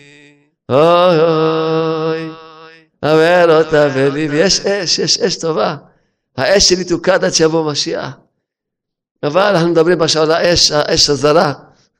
אוי 0.68 1.20
אוי, 1.20 2.30
עבר 3.02 3.58
אותה 3.58 3.88
בליבי. 3.88 4.36
יש 4.36 4.60
אש, 4.60 4.98
יש 4.98 5.18
אש 5.18 5.36
טובה. 5.36 5.76
האש 6.36 6.68
שלי 6.68 6.84
תוקד 6.84 7.24
עד 7.24 7.32
שיבוא 7.32 7.72
משיח. 7.72 8.10
אבל 9.22 9.42
אנחנו 9.42 9.68
מדברים 9.68 10.02
עכשיו 10.02 10.22
על 10.22 10.30
האש, 10.30 10.70
האש 10.70 11.10
הזרה. 11.10 11.52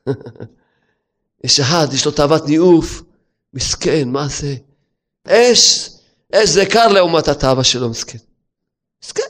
יש 1.43 1.59
אחד, 1.59 1.87
יש 1.93 2.05
לו 2.05 2.11
תאוות 2.11 2.45
ניאוף, 2.47 3.01
מסכן, 3.53 4.09
מה 4.09 4.27
זה? 4.27 4.55
אש, 5.27 5.89
אש 6.35 6.49
זה 6.49 6.65
קר 6.65 6.87
לעומת 6.87 7.27
התאווה 7.27 7.63
שלו, 7.63 7.89
מסכן. 7.89 8.17
מסכן. 9.03 9.23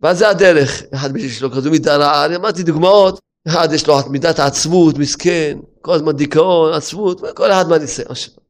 ואז 0.00 0.18
זה 0.18 0.28
הדרך. 0.28 0.82
אחד 0.94 1.16
יש 1.16 1.42
לו 1.42 1.50
כזו 1.50 1.70
מידה 1.70 1.96
רעה, 1.96 2.24
אני 2.24 2.36
אמרתי 2.36 2.62
דוגמאות, 2.62 3.20
אחד 3.48 3.68
יש 3.72 3.86
לו 3.86 3.94
מידת 4.10 4.38
העצבות, 4.38 4.98
מסכן, 4.98 5.58
כל 5.82 5.94
הזמן 5.94 6.16
דיכאון, 6.16 6.72
עצבות, 6.72 7.20
כל 7.36 7.52
אחד 7.52 7.68
מהניסיון 7.68 8.14
שלו. 8.14 8.42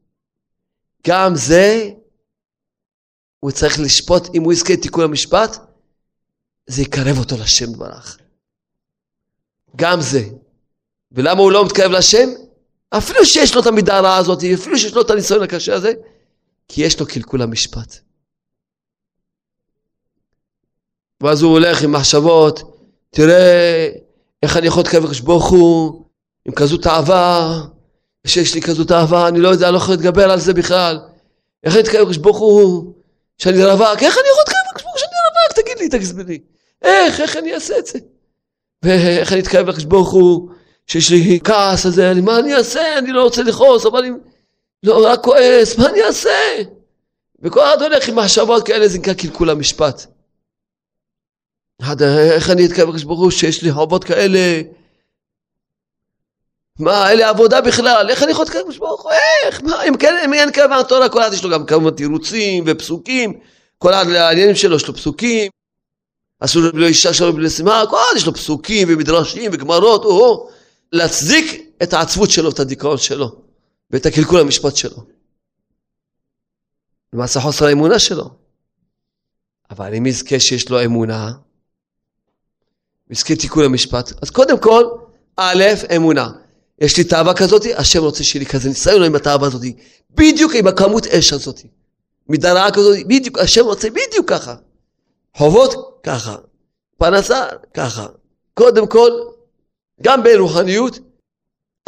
גם 1.07 1.35
זה, 1.35 1.89
הוא 3.39 3.51
צריך 3.51 3.79
לשפוט, 3.79 4.35
אם 4.35 4.43
הוא 4.43 4.53
יזכה 4.53 4.77
תיקון 4.77 5.03
המשפט, 5.03 5.57
זה 6.67 6.81
יקרב 6.81 7.17
אותו 7.19 7.35
לשם 7.37 7.73
ברח. 7.77 8.17
גם 9.75 10.01
זה. 10.01 10.23
ולמה 11.11 11.41
הוא 11.41 11.51
לא 11.51 11.65
מתקרב 11.65 11.91
לשם? 11.91 12.29
אפילו 12.89 13.25
שיש 13.25 13.55
לו 13.55 13.61
את 13.61 13.67
המידה 13.67 13.97
הרעה 13.97 14.17
הזאת, 14.17 14.43
אפילו 14.53 14.77
שיש 14.77 14.93
לו 14.93 15.01
את 15.01 15.09
הניסיון 15.09 15.43
הקשה 15.43 15.73
הזה, 15.73 15.91
כי 16.67 16.81
יש 16.81 16.99
לו 16.99 17.05
קלקול 17.05 17.41
המשפט. 17.41 17.95
ואז 21.21 21.41
הוא 21.41 21.51
הולך 21.51 21.83
עם 21.83 21.91
מחשבות, 21.91 22.59
תראה 23.09 23.89
איך 24.43 24.57
אני 24.57 24.67
יכול 24.67 24.83
להתקרב 24.83 25.03
לקדוש 25.03 25.19
ברוך 25.19 25.49
הוא, 25.49 26.05
עם 26.45 26.53
כזו 26.53 26.77
תאווה, 26.77 27.61
שיש 28.27 28.55
לי 28.55 28.61
כזו 28.61 28.83
תאווה, 28.83 29.27
אני 29.27 29.39
לא 29.39 29.49
יודע, 29.49 29.65
אני 29.65 29.73
לא 29.73 29.77
יכול 29.77 29.95
להתגבר 29.95 30.31
על 30.31 30.39
זה 30.39 30.53
בכלל. 30.53 30.99
איך 31.63 31.73
אני 31.73 31.83
אתקרב 31.83 32.01
לקדוש 32.01 32.17
ברוך 32.17 32.37
הוא, 32.37 32.93
שאני 33.37 33.65
רווק, 33.65 34.03
איך 34.03 34.17
אני 34.17 34.27
יכול 34.31 34.43
להתקרב 34.47 34.63
לקדוש 34.69 34.83
ברוך 34.83 34.93
הוא 34.93 34.99
שאני 34.99 35.11
רווק, 35.27 35.59
תגיד 35.59 35.79
לי, 35.79 35.89
תגיד 35.89 36.27
לי. 36.27 36.39
איך, 36.81 37.19
איך 37.19 37.37
אני 37.37 37.53
אעשה 37.53 37.77
את 37.79 37.87
זה? 37.87 37.99
ואיך 38.83 39.33
אני 39.33 39.39
אתקרב 39.39 39.67
לקדוש 39.67 39.83
ברוך 39.83 40.11
הוא, 40.11 40.49
שיש 40.87 41.09
לי 41.09 41.39
כעס 41.43 41.85
על 41.85 41.91
זה, 41.91 42.11
אני, 42.11 42.21
מה 42.21 42.39
אני 42.39 42.55
אעשה? 42.55 42.97
אני 42.97 43.11
לא 43.11 43.23
רוצה 43.23 43.43
לכעוס, 43.43 43.85
אבל 43.85 43.99
אני 43.99 44.11
לא 44.83 45.05
רק 45.05 45.23
כועס, 45.23 45.77
מה 45.77 45.89
אני 45.89 46.03
אעשה? 46.03 46.29
וכל 47.41 47.63
אחד 47.63 47.81
הולך 47.81 48.09
עם 48.09 48.15
מחשבות 48.15 48.67
כאלה, 48.67 48.87
זה 48.87 48.97
נקרא 48.97 49.13
קלקול 49.13 49.49
המשפט. 49.49 50.05
איך 52.35 52.49
אני 52.49 52.65
אתקרב 52.65 52.87
לקדוש 52.87 53.03
ברוך 53.03 53.19
הוא 53.19 53.31
שיש 53.31 53.63
לי 53.63 53.71
חובות 53.71 54.03
כאלה? 54.03 54.61
מה, 56.79 57.11
אלה 57.11 57.29
עבודה 57.29 57.61
בכלל, 57.61 58.09
איך 58.09 58.23
אני 58.23 58.31
יכול 58.31 58.45
להתקרב 58.45 58.61
לקדוש 58.61 58.77
ברוך 58.77 59.03
הוא? 59.03 59.11
איך? 59.45 59.61
מה, 59.63 59.83
אם 59.83 59.97
כן, 59.97 60.15
אם 60.25 60.33
אין 60.33 60.51
כמובן 60.51 60.83
תורה, 60.89 61.09
כל 61.09 61.21
אחד 61.21 61.33
יש 61.33 61.43
לו 61.43 61.49
גם 61.49 61.65
כמה 61.65 61.91
תירוצים 61.91 62.63
ופסוקים, 62.67 63.39
כל 63.77 63.93
אחד 63.93 64.07
לעניינים 64.07 64.55
שלו, 64.55 64.75
יש 64.75 64.87
לו 64.87 64.95
פסוקים, 64.95 65.51
אסור 66.39 66.61
לו 66.73 66.87
אישה 66.87 67.13
שלו 67.13 67.33
בלי 67.33 67.49
שמחה, 67.49 67.83
כל 67.89 67.95
אחד 67.95 68.17
יש 68.17 68.25
לו 68.25 68.33
פסוקים 68.33 68.87
ומדרשים 68.91 69.51
וגמרות, 69.53 70.05
או, 70.05 70.49
להצדיק 70.91 71.75
את 71.83 71.93
העצבות 71.93 72.29
שלו, 72.29 72.49
את 72.49 72.59
הדיכאון 72.59 72.97
שלו, 72.97 73.35
ואת 73.91 74.05
הקלקול 74.05 74.39
המשפט 74.39 74.75
שלו. 74.75 75.05
למעשה 77.13 77.39
חוסר 77.39 77.65
האמונה 77.65 77.99
שלו. 77.99 78.29
אבל 79.69 79.95
אם 79.95 80.05
יזכה 80.05 80.39
שיש 80.39 80.69
לו 80.69 80.85
אמונה, 80.85 81.31
יזכה 83.11 83.35
תיקון 83.35 83.65
המשפט, 83.65 84.13
אז 84.21 84.29
קודם 84.29 84.59
כל, 84.59 84.83
א', 85.37 85.63
אמונה. 85.95 86.29
יש 86.81 86.97
לי 86.97 87.03
תאווה 87.03 87.33
כזאת, 87.33 87.65
השם 87.75 87.99
רוצה 87.99 88.23
שיהיה 88.23 88.45
לי 88.45 88.49
כזה 88.49 88.69
ניסיון 88.69 89.03
עם 89.03 89.15
התאווה 89.15 89.47
הזאת, 89.47 89.61
בדיוק 90.11 90.55
עם 90.55 90.67
הכמות 90.67 91.07
אש 91.07 91.33
הזאת. 91.33 91.61
מידה 92.29 92.53
רעה 92.53 92.71
כזאת, 92.71 92.97
בדיוק, 93.07 93.39
השם 93.39 93.65
רוצה 93.65 93.89
בדיוק 93.89 94.29
ככה. 94.29 94.55
חובות, 95.37 95.99
ככה. 96.03 96.35
פרנסה, 96.97 97.45
ככה. 97.73 98.07
קודם 98.53 98.87
כל, 98.87 99.11
גם 100.01 100.23
ברוחניות, 100.23 100.99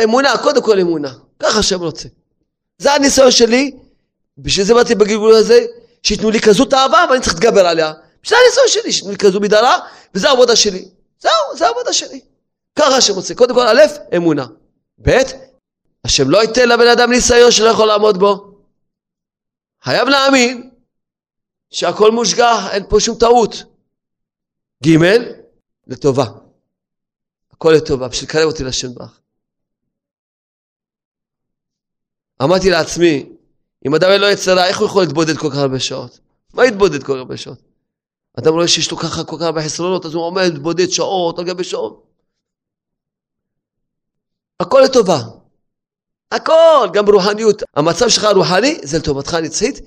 אמונה, 0.04 0.38
קודם 0.44 0.62
כל 0.62 0.80
אמונה. 0.80 1.14
ככה 1.40 1.60
השם 1.60 1.80
רוצה. 1.80 2.08
זה 2.78 2.94
הניסיון 2.94 3.32
שלי, 3.32 3.72
בשביל 4.38 4.66
זה 4.66 4.74
באתי 4.74 4.96
בגלגול 4.96 5.36
הזה, 5.36 5.66
שייתנו 6.04 6.30
לי 6.30 6.40
כזו 6.40 6.66
תאווה 6.66 7.06
ואני 7.10 7.22
צריך 7.22 7.34
להתגבר 7.34 7.68
עליה. 7.68 7.94
זה 8.28 8.36
הניסיון 8.38 8.68
שלי, 8.68 8.92
שייתנו 8.92 9.12
לי 9.12 9.18
כזו 9.18 9.40
מידה 9.40 9.62
רעה, 9.62 9.80
וזה 10.16 10.30
העבודה 10.30 10.56
שלי. 10.56 10.86
זהו, 11.24 11.58
זה 11.58 11.68
העבודה 11.68 11.94
שלי. 11.94 12.22
ככה 12.80 12.98
השם 12.98 13.14
רוצה. 13.14 13.36
קודם 13.36 13.56
כל, 13.56 13.68
א', 13.68 13.82
אמונה. 14.18 14.46
ב', 15.02 15.18
השם 16.06 16.30
לא 16.30 16.42
ייתן 16.42 16.70
לבן 16.70 16.88
אדם 16.88 17.12
ניסיון 17.12 17.52
שלא 17.52 17.70
יכול 17.70 17.88
לעמוד 17.88 18.18
בו. 18.18 18.58
חייב 19.84 20.08
להאמין 20.08 20.70
שהכל 21.70 22.12
מושגח, 22.12 22.60
אין 22.72 22.84
פה 22.90 23.00
שום 23.00 23.20
טעות. 23.20 23.64
ג', 24.86 24.98
לטובה. 25.88 26.26
הכל 27.52 27.72
לטובה, 27.78 28.08
בשביל 28.08 28.30
לקרב 28.30 28.44
אותי 28.44 28.64
לשם 28.64 28.94
ברך. 28.94 29.20
אמרתי 32.44 32.70
לעצמי, 32.70 33.30
אם 33.88 33.96
אדם 33.96 34.10
אין 34.10 34.22
לו 34.22 34.30
יצרה, 34.30 34.68
איך 34.68 34.80
הוא 34.80 34.88
יכול 34.88 35.04
להתבודד 35.04 35.38
כל 35.38 35.50
כך 35.50 35.58
הרבה 35.58 35.80
שעות? 35.80 36.20
מה 36.54 36.66
יתבודד 36.66 37.04
כל 37.04 37.14
כך 37.14 37.20
הרבה 37.20 37.38
שעות? 37.38 37.73
אדם 38.40 38.54
רואה 38.54 38.68
שיש 38.68 38.92
לו 38.92 38.98
ככה 38.98 39.24
כל 39.24 39.36
כך 39.40 39.42
הרבה 39.42 39.64
חסרונות, 39.64 40.06
אז 40.06 40.14
הוא 40.14 40.24
עומד 40.24 40.42
להתבודד 40.44 40.90
שעות 40.90 41.40
על 41.40 41.46
גבי 41.46 41.64
שעות. 41.64 42.04
הכל 44.60 44.82
לטובה. 44.86 45.20
הכל, 46.32 46.88
גם 46.94 47.06
רוחניות. 47.06 47.64
המצב 47.74 48.10
שלך 48.10 48.24
הרוחני 48.24 48.80
זה 48.84 48.98
לטובתך 48.98 49.34
הנצחית. 49.34 49.80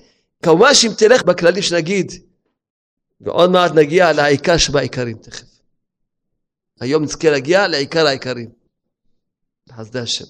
כמובן 0.43 0.75
שאם 0.75 0.91
תלך 0.99 1.23
בכללים 1.23 1.63
שנגיד, 1.63 2.13
ועוד 3.21 3.51
מעט 3.51 3.73
נגיע 3.75 4.13
לעיקר 4.13 4.57
שבעיקרים 4.57 5.19
תכף. 5.19 5.47
היום 6.81 7.03
נזכה 7.03 7.31
להגיע 7.31 7.69
לעיקר 7.69 8.07
העיקרים. 8.07 8.51
בחסדי 9.67 9.99
השם. 9.99 10.25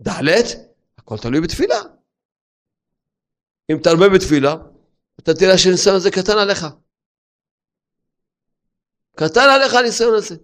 ד' 0.00 0.10
הכל 0.98 1.18
תלוי 1.18 1.40
בתפילה. 1.40 1.80
אם 3.72 3.78
תרבה 3.82 4.08
בתפילה, 4.08 4.56
אתה 5.20 5.34
תראה 5.34 5.58
שהניסיון 5.58 5.96
הזה 5.96 6.10
קטן 6.10 6.38
עליך. 6.38 6.66
קטן 9.14 9.50
עליך 9.50 9.74
הניסיון 9.74 10.14
הזה. 10.14 10.36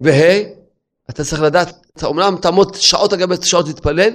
וה' 0.00 0.62
אתה 1.10 1.24
צריך 1.24 1.42
לדעת, 1.42 1.86
אתה 1.96 2.06
אומנם 2.06 2.36
תעמוד 2.42 2.74
שעות 2.74 3.12
על 3.12 3.42
שעות 3.42 3.66
להתפלל, 3.66 4.10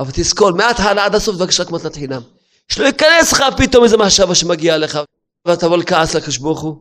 אבל 0.00 0.10
תזכור, 0.12 0.50
מההתחלה 0.50 1.04
עד 1.04 1.14
הסוף 1.14 1.36
תבקש 1.36 1.60
רק 1.60 1.70
מתנת 1.70 1.94
חינם. 1.94 2.22
שלא 2.68 2.86
ייכנס 2.86 3.32
לך 3.32 3.44
פתאום 3.56 3.84
איזה 3.84 3.96
מחשבה 3.96 4.34
שמגיעה 4.34 4.76
לך, 4.76 5.00
ואתה 5.44 5.60
תבוא 5.60 5.76
לכעס 5.76 6.14
לקדוש 6.14 6.38
ברוך 6.38 6.60
הוא. 6.60 6.76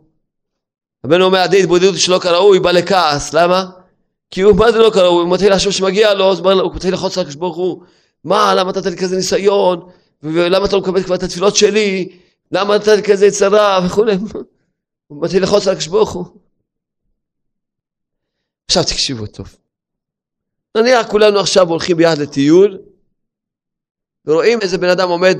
רבנו 1.05 1.25
אומר, 1.25 1.39
עדי 1.39 1.59
התבודדות 1.59 1.99
שלא 1.99 2.19
כראוי, 2.19 2.59
בא 2.59 2.71
לכעס, 2.71 3.33
למה? 3.33 3.65
כי 4.31 4.41
הוא, 4.41 4.55
מה 4.55 4.71
זה 4.71 4.77
לא 4.77 4.89
כראוי? 4.89 5.23
הוא 5.23 5.33
מתחיל 5.33 5.53
לחשוב 5.53 5.71
שמגיע 5.71 6.13
לו, 6.13 6.33
הוא 6.33 6.75
מתחיל 6.75 6.93
לחוץ 6.93 7.17
לקדוש 7.17 7.35
ברוך 7.35 7.57
הוא, 7.57 7.83
מה, 8.23 8.55
למה 8.55 8.69
נתת 8.69 8.85
לי 8.85 8.97
כזה 8.97 9.15
ניסיון? 9.15 9.89
ולמה 10.23 10.65
אתה 10.65 10.75
לא 10.75 10.81
מקבל 10.81 11.03
כבר 11.03 11.15
את 11.15 11.23
התפילות 11.23 11.55
שלי? 11.55 12.17
למה 12.51 12.75
לי 12.95 13.03
כזה 13.03 13.31
צרה? 13.31 13.79
וכולי. 13.85 14.15
הוא 15.07 15.23
מתחיל 15.23 15.43
לחוץ 15.43 15.67
על 15.67 15.75
הוא. 16.13 16.25
עכשיו 18.67 18.83
תקשיבו 18.83 19.27
טוב. 19.27 19.55
נניח 20.77 21.07
כולנו 21.07 21.39
עכשיו 21.39 21.69
הולכים 21.69 21.97
ביחד 21.97 22.17
לטיול, 22.17 22.79
ורואים 24.25 24.59
איזה 24.61 24.77
בן 24.77 24.89
אדם 24.89 25.09
עומד 25.09 25.37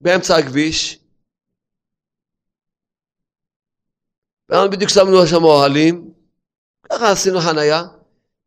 באמצע 0.00 0.36
הכביש, 0.36 0.98
ואנחנו 4.48 4.70
בדיוק 4.70 4.90
שמנו 4.90 5.26
שם 5.26 5.44
אוהלים, 5.44 6.10
ככה 6.82 7.10
עשינו 7.10 7.40
חנייה, 7.40 7.82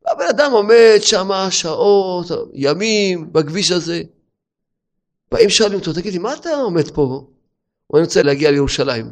והבן 0.06 0.26
אדם 0.30 0.52
עומד 0.52 0.98
שם 1.02 1.30
שעות, 1.50 2.26
ימים, 2.54 3.34
בכביש 3.34 3.72
הזה. 3.72 4.04
באים 5.32 5.50
שואלים 5.50 5.80
אותו, 5.80 5.94
תגיד 5.94 6.14
לי, 6.14 6.20
מה 6.20 6.34
אתה 6.34 6.50
עומד 6.50 6.92
פה? 6.92 7.28
אני 7.94 8.02
רוצה 8.02 8.24
להגיע 8.24 8.52
לירושלים. 8.52 9.12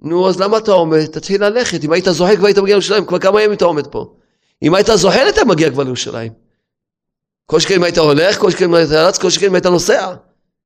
נו, 0.00 0.28
אז 0.28 0.40
למה 0.40 0.58
אתה 0.58 0.72
עומד? 0.72 1.06
תתחיל 1.06 1.44
ללכת. 1.44 1.84
אם 1.84 1.92
היית 1.92 2.04
זוחל 2.10 2.36
כבר 2.36 2.46
היית 2.46 2.58
מגיע 2.58 2.74
לירושלים, 2.74 3.06
כבר 3.06 3.18
כמה 3.18 3.42
ימים 3.42 3.56
אתה 3.56 3.64
עומד 3.64 3.86
פה. 3.86 4.14
אם 4.62 4.74
היית 4.74 4.86
זוחל 4.94 5.26
אתה 5.28 5.44
מגיע 5.44 5.70
כבר 5.70 5.82
לירושלים. 5.82 6.32
כל 7.46 7.60
שכן 7.60 7.74
אם 7.74 7.82
היית 7.82 7.98
הולך, 7.98 8.38
כל 8.38 8.50
שכן 8.50 8.64
אם 8.64 8.74
היית 8.74 8.90
רץ, 8.90 9.18
כל 9.18 9.30
שכן 9.30 9.46
אם 9.46 9.54
היית 9.54 9.66
נוסע. 9.66 10.14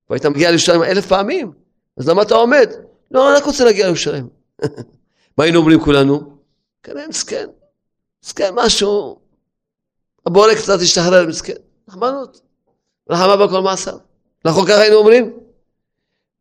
והיית 0.09 0.25
מגיע 0.25 0.49
לירושלים 0.49 0.83
אלף 0.83 1.07
פעמים. 1.07 1.51
אז 1.97 2.09
למה 2.09 2.21
אתה 2.21 2.35
עומד? 2.35 2.69
לא, 3.11 3.29
אני 3.29 3.37
רק 3.37 3.43
רוצה 3.43 3.63
להגיע 3.63 3.85
לירושלים. 3.85 4.29
מה 5.37 5.43
היינו 5.43 5.59
אומרים 5.59 5.79
כולנו? 5.79 6.37
כנראה 6.83 7.07
מסכן. 7.07 7.47
מסכן 8.25 8.53
משהו. 8.55 9.19
הבורא 10.25 10.53
קצת 10.53 10.79
השתחרר 10.81 11.27
מסכן. 11.27 11.53
נחמנות. 11.87 12.41
רחמה 13.09 13.47
בכל 13.47 13.61
מעשיו. 13.61 13.97
נכון 14.45 14.67
ככה 14.67 14.81
היינו 14.81 14.95
אומרים? 14.95 15.39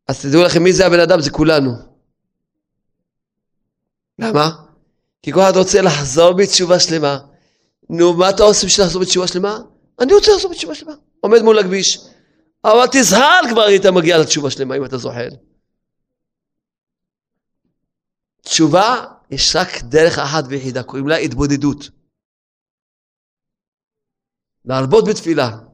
אז 0.09 0.22
תדעו 0.22 0.42
לכם 0.42 0.62
מי 0.62 0.72
זה 0.72 0.86
הבן 0.86 1.00
אדם, 1.00 1.20
זה 1.20 1.30
כולנו. 1.30 1.70
למה? 4.18 4.50
כי 5.22 5.32
כל 5.32 5.40
אחד 5.40 5.57
רוצה 5.57 5.82
לחזור 5.82 6.32
בתשובה 6.32 6.80
שלמה. 6.80 7.18
נו, 7.90 8.14
מה 8.14 8.30
אתה 8.30 8.42
עושה 8.42 8.66
בשביל 8.66 8.86
לחזור 8.86 9.02
בתשובה 9.02 9.26
שלמה? 9.26 9.59
אני 10.00 10.14
רוצה 10.14 10.32
לחזור 10.32 10.50
בתשובה 10.50 10.74
שלמה. 10.74 10.92
עומד 11.20 11.42
מול 11.42 11.59
הכביש. 11.59 11.98
אבל 12.64 12.86
תזהר 12.92 13.40
כבר 13.50 13.62
היית 13.62 13.86
מגיע 13.86 14.18
לתשובה 14.18 14.50
שלמה 14.50 14.76
אם 14.76 14.84
אתה 14.84 14.98
זוחל. 14.98 15.30
תשובה, 18.42 19.05
יש 19.30 19.57
רק 19.57 19.68
דרך 19.82 20.18
אחת 20.18 20.44
ויחידה, 20.48 20.82
קוראים 20.82 21.09
לה 21.09 21.16
התבודדות. 21.16 21.90
להרבות 24.64 25.05
בתפילה. 25.09 25.73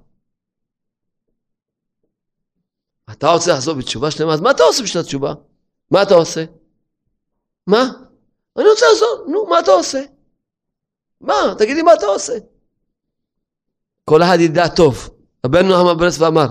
אתה 3.13 3.29
רוצה 3.29 3.53
לחזור 3.53 3.75
בתשובה 3.75 4.11
שלמה, 4.11 4.35
אז 4.35 4.41
מה 4.41 4.51
אתה 4.51 4.63
עושה 4.63 4.83
בשביל 4.83 5.03
התשובה? 5.03 5.35
מה 5.91 6.03
אתה 6.03 6.15
עושה? 6.15 6.45
מה? 7.67 7.91
אני 8.59 8.69
רוצה 8.69 8.87
לעזור, 8.93 9.25
נו, 9.29 9.47
מה 9.47 9.59
אתה 9.59 9.71
עושה? 9.71 10.03
מה? 11.21 11.55
תגיד 11.59 11.77
לי 11.77 11.83
מה 11.83 11.95
אתה 11.95 12.07
עושה. 12.07 12.33
כל 14.05 14.23
אחד 14.23 14.41
ידע 14.41 14.69
טוב. 14.69 15.11
רבנו 15.47 15.69
נחמן 15.69 15.99
ברסלב 15.99 16.25
אמר, 16.25 16.47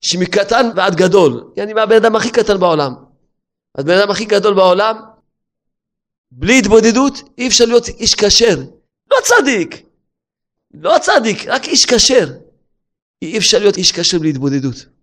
שמקטן 0.00 0.70
ועד 0.76 0.94
גדול, 0.94 1.52
אני 1.58 1.72
מהבן 1.72 1.96
אדם 1.96 2.16
הכי 2.16 2.30
קטן 2.30 2.60
בעולם. 2.60 2.94
הבן 3.74 3.98
אדם 3.98 4.10
הכי 4.10 4.24
גדול 4.24 4.54
בעולם, 4.54 4.96
בלי 6.30 6.58
התבודדות 6.58 7.22
אי 7.38 7.48
אפשר 7.48 7.64
להיות 7.64 7.88
איש 7.88 8.14
כשר. 8.14 8.58
לא 9.10 9.16
צדיק, 9.22 9.86
לא 10.74 10.96
צדיק, 11.00 11.46
רק 11.46 11.64
איש 11.64 11.86
כשר. 11.86 12.32
אי 13.22 13.38
אפשר 13.38 13.58
להיות 13.58 13.76
איש 13.76 13.92
כשר 13.92 14.18
בלי 14.18 14.30
התבודדות. 14.30 14.93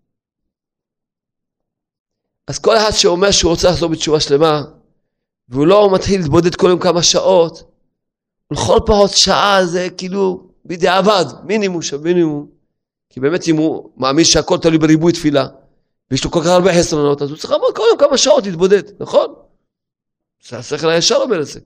אז 2.51 2.59
כל 2.59 2.77
אחד 2.77 2.91
שאומר 2.91 3.31
שהוא 3.31 3.51
רוצה 3.51 3.69
לחזור 3.69 3.89
בתשובה 3.89 4.19
שלמה, 4.19 4.63
והוא 5.49 5.67
לא 5.67 5.89
מתחיל 5.93 6.19
להתבודד 6.19 6.55
כל 6.55 6.67
יום 6.67 6.79
כמה 6.79 7.03
שעות, 7.03 7.63
לכל 8.51 8.79
פחות 8.85 9.11
שעה 9.11 9.65
זה 9.65 9.87
כאילו 9.97 10.49
בדיעבד, 10.65 11.25
מינימום 11.43 11.81
של 11.81 11.97
מינימום. 11.97 12.47
כי 13.09 13.19
באמת 13.19 13.47
אם 13.47 13.57
הוא 13.57 13.91
מאמין 13.97 14.25
שהכל 14.25 14.57
תלוי 14.57 14.77
בריבוי 14.77 15.13
תפילה, 15.13 15.47
ויש 16.11 16.23
לו 16.23 16.31
כל 16.31 16.39
כך 16.41 16.47
הרבה 16.47 16.69
חסרונות, 16.79 17.21
אז 17.21 17.29
הוא 17.29 17.37
צריך 17.37 17.51
לעמוד 17.51 17.75
כל 17.75 17.83
יום 17.89 17.97
כמה 17.99 18.17
שעות 18.17 18.45
להתבודד, 18.45 19.01
נכון? 19.01 19.35
השכל 20.51 20.89
הישר 20.89 21.15
אומר 21.15 21.41
את 21.41 21.47
זה. 21.47 21.59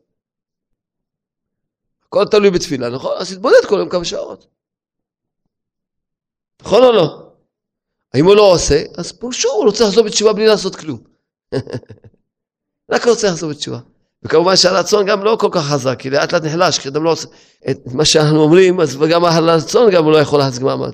הכל 2.07 2.25
תלוי 2.25 2.49
בתפילה, 2.49 2.89
נכון? 2.89 3.17
אז 3.17 3.33
תתבודד 3.33 3.65
כל 3.69 3.75
יום 3.79 3.89
כמה 3.89 4.05
שעות. 4.05 4.47
נכון 6.61 6.83
או 6.83 6.91
לא? 6.91 7.24
האם 8.15 8.25
הוא 8.25 8.35
לא 8.35 8.51
עושה, 8.53 8.83
אז 8.97 9.11
פירושו 9.11 9.49
הוא 9.49 9.65
רוצה 9.65 9.83
לחזור 9.83 10.03
בתשובה 10.03 10.33
בלי 10.33 10.47
לעשות 10.47 10.75
כלום. 10.75 10.99
רק 12.91 13.07
רוצה 13.07 13.27
לחזור 13.27 13.49
בתשובה. 13.49 13.79
וכמובן 14.23 14.55
שהרצון 14.55 15.05
גם 15.05 15.23
לא 15.23 15.37
כל 15.39 15.49
כך 15.51 15.65
חזק, 15.65 15.99
כי 15.99 16.09
לאט 16.09 16.33
לאט 16.33 16.43
נחלש, 16.43 16.79
כי 16.79 16.89
אדם 16.89 17.03
לא 17.03 17.11
עושה 17.11 17.27
את 17.69 17.79
מה 17.93 18.05
שאנחנו 18.05 18.43
אומרים, 18.43 18.79
אז 18.79 18.97
גם 19.09 19.25
הרצון 19.25 19.91
גם 19.91 20.03
הוא 20.03 20.11
לא 20.11 20.17
יכול 20.17 20.39
להחזיק 20.39 20.63
מעמד. 20.63 20.93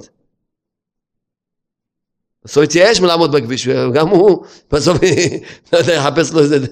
אז 2.46 2.58
הוא 2.58 2.64
התייאש 2.64 3.00
מלעמוד 3.00 3.32
בכביש, 3.32 3.68
וגם 3.68 4.08
הוא 4.08 4.46
בסוף, 4.72 4.98
לא 5.74 5.78
יודע, 5.78 5.94
יחפש 5.94 6.32
לו 6.32 6.40
איזה... 6.40 6.58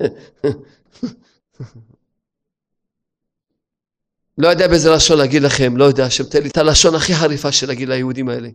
לא 4.37 4.47
יודע 4.47 4.67
באיזה 4.67 4.91
לשון 4.91 5.17
להגיד 5.17 5.41
לכם, 5.41 5.77
לא 5.77 5.85
יודע, 5.85 6.09
שתן 6.09 6.43
לי 6.43 6.49
את 6.49 6.57
הלשון 6.57 6.95
הכי 6.95 7.15
חריפה 7.15 7.51
של 7.51 7.67
להגיד 7.67 7.89
ליהודים 7.89 8.29
האלה, 8.29 8.49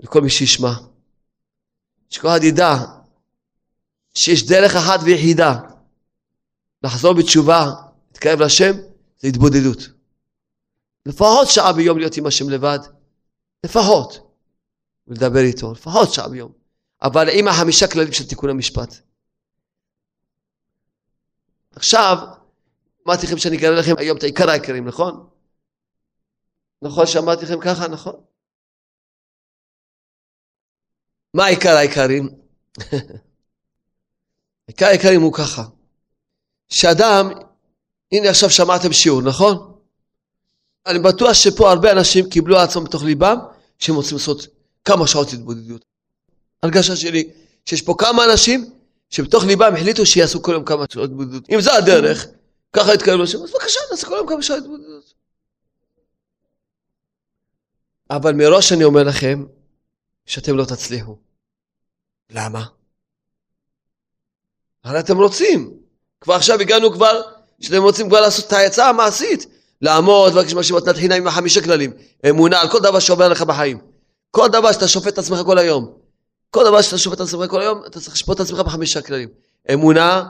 לכל 0.00 0.20
מי 0.20 0.30
שישמע. 0.30 0.72
שכל 2.10 2.28
אחד 2.28 2.44
ידע 2.44 2.74
שיש 4.14 4.46
דרך 4.46 4.74
אחת 4.76 5.00
ויחידה 5.04 5.54
לחזור 6.82 7.12
בתשובה, 7.14 7.70
להתקרב 8.08 8.40
להשם, 8.40 8.72
זה 9.18 9.28
התבודדות. 9.28 9.78
לפחות 11.06 11.48
שעה 11.48 11.72
ביום 11.72 11.98
להיות 11.98 12.16
עם 12.16 12.26
השם 12.26 12.50
לבד, 12.50 12.78
לפחות. 13.64 14.32
ולדבר 15.08 15.40
איתו, 15.40 15.72
לפחות 15.72 16.12
שעה 16.12 16.28
ביום. 16.28 16.52
אבל 17.02 17.28
עם 17.32 17.48
החמישה 17.48 17.86
כללים 17.92 18.12
של 18.12 18.28
תיקון 18.28 18.50
המשפט. 18.50 18.94
עכשיו, 21.72 22.18
אמרתי 23.06 23.26
לכם 23.26 23.38
שאני 23.38 23.56
אגלה 23.56 23.80
לכם 23.80 23.94
היום 23.98 24.18
את 24.18 24.22
העיקר 24.22 24.50
העיקרים, 24.50 24.88
נכון? 24.88 25.28
נכון 26.82 27.06
שאמרתי 27.06 27.44
לכם 27.44 27.60
ככה, 27.60 27.88
נכון? 27.88 28.20
מה 31.34 31.44
העיקר 31.44 31.76
העיקרים? 31.76 32.28
עיקר 34.66 34.86
העיקרים 34.86 35.22
הוא 35.22 35.32
ככה, 35.32 35.64
שאדם, 36.68 37.30
הנה 38.12 38.30
עכשיו 38.30 38.50
שמעתם 38.50 38.92
שיעור, 38.92 39.22
נכון? 39.22 39.78
אני 40.86 40.98
בטוח 40.98 41.32
שפה 41.32 41.70
הרבה 41.70 41.92
אנשים 41.92 42.30
קיבלו 42.30 42.56
על 42.56 42.64
עצמם 42.64 42.84
בתוך 42.84 43.02
ליבם 43.02 43.38
שהם 43.78 43.94
רוצים 43.94 44.16
לעשות 44.16 44.46
כמה 44.84 45.06
שעות 45.06 45.32
התבודדות. 45.32 45.84
הרגשה 46.62 46.96
שלי 46.96 47.30
שיש 47.64 47.82
פה 47.82 47.94
כמה 47.98 48.24
אנשים 48.24 48.70
שבתוך 49.10 49.44
ליבם 49.44 49.74
החליטו 49.74 50.06
שיעשו 50.06 50.42
כל 50.42 50.52
יום 50.52 50.64
כמה 50.64 50.84
שעות 50.90 51.10
התבודדות. 51.10 51.50
אם 51.50 51.60
זה 51.60 51.74
הדרך, 51.74 52.26
ככה 52.72 52.94
יתקרבו 52.94 53.22
לשם, 53.22 53.42
אז 53.42 53.50
בבקשה 53.50 53.80
נעשה 53.90 54.06
כל 54.06 54.14
יום 54.14 54.28
כמה 54.28 54.42
שעות 54.42 54.58
התבודדות. 54.58 55.14
אבל 58.10 58.32
מראש 58.32 58.72
אני 58.72 58.84
אומר 58.84 59.02
לכם 59.02 59.44
שאתם 60.28 60.56
לא 60.56 60.64
תצליחו. 60.64 61.16
למה? 62.30 62.64
הרי 64.84 65.00
אתם 65.00 65.16
רוצים. 65.16 65.74
כבר 66.20 66.34
עכשיו 66.34 66.60
הגענו 66.60 66.92
כבר, 66.92 67.20
שאתם 67.60 67.82
רוצים 67.82 68.08
כבר 68.08 68.20
לעשות 68.20 68.46
את 68.46 68.52
ההצעה 68.52 68.88
המעשית. 68.88 69.46
לעמוד 69.82 70.32
ולבקש 70.34 70.52
מה 70.52 70.62
שמתנת 70.62 70.96
חינם 70.96 71.16
עם 71.16 71.26
החמישה 71.26 71.62
כללים. 71.62 71.92
אמונה 72.28 72.60
על 72.60 72.68
כל 72.68 72.78
דבר 72.80 72.98
שעובר 72.98 73.28
לך 73.28 73.42
בחיים. 73.42 73.78
כל 74.30 74.48
דבר 74.48 74.72
שאתה 74.72 74.88
שופט 74.88 75.12
את 75.12 75.18
עצמך 75.18 75.38
כל 75.46 75.58
היום. 75.58 75.92
כל 76.50 76.64
דבר 76.64 76.82
שאתה 76.82 76.98
שופט 76.98 77.16
את 77.16 77.20
עצמך 77.20 77.50
כל 77.50 77.60
היום, 77.60 77.82
אתה 77.86 78.00
צריך 78.00 78.14
לשפוט 78.14 78.36
את 78.36 78.40
עצמך 78.40 78.58
בחמישה 78.58 79.02
כללים. 79.02 79.28
אמונה, 79.72 80.28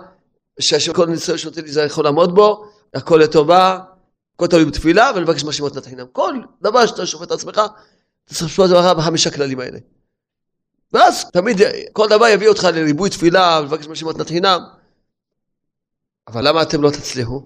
שכל 0.61 1.07
ניסיון 1.07 1.39
שנותן 1.39 1.63
לי 1.63 1.73
זה 1.73 1.83
יכול 1.83 2.05
לעמוד 2.05 2.35
בו, 2.35 2.65
הכל 2.95 3.17
לטובה, 3.17 3.79
הכל 4.35 4.47
תלוי 4.47 4.65
בתפילה, 4.65 5.11
ולבקש 5.15 5.45
מה 5.45 5.53
שמתנת 5.53 5.87
חינם. 5.87 6.07
כל 6.13 6.35
דבר 6.63 6.87
שאתה 6.87 7.07
שופט 7.07 7.27
את 7.27 7.33
עצמך, 7.33 7.61
לשפוט 8.31 8.71
את 8.71 8.77
עצמך 8.77 8.99
בחמישה 8.99 9.31
כללים 9.31 9.61
האלה. 9.61 9.79
ואז 10.93 11.31
תמיד 11.31 11.57
כל 11.93 12.09
דבר 12.09 12.27
יביא 12.27 12.49
אותך 12.49 12.65
לריבוי 12.65 13.11
תפילה, 13.11 13.61
ולבקש 13.63 13.87
מה 13.87 13.97
שמתנת 13.97 14.29
חינם. 14.29 14.61
אבל 16.29 16.49
למה 16.49 16.63
אתם 16.63 16.83
לא 16.83 16.91
תצליחו? 16.91 17.43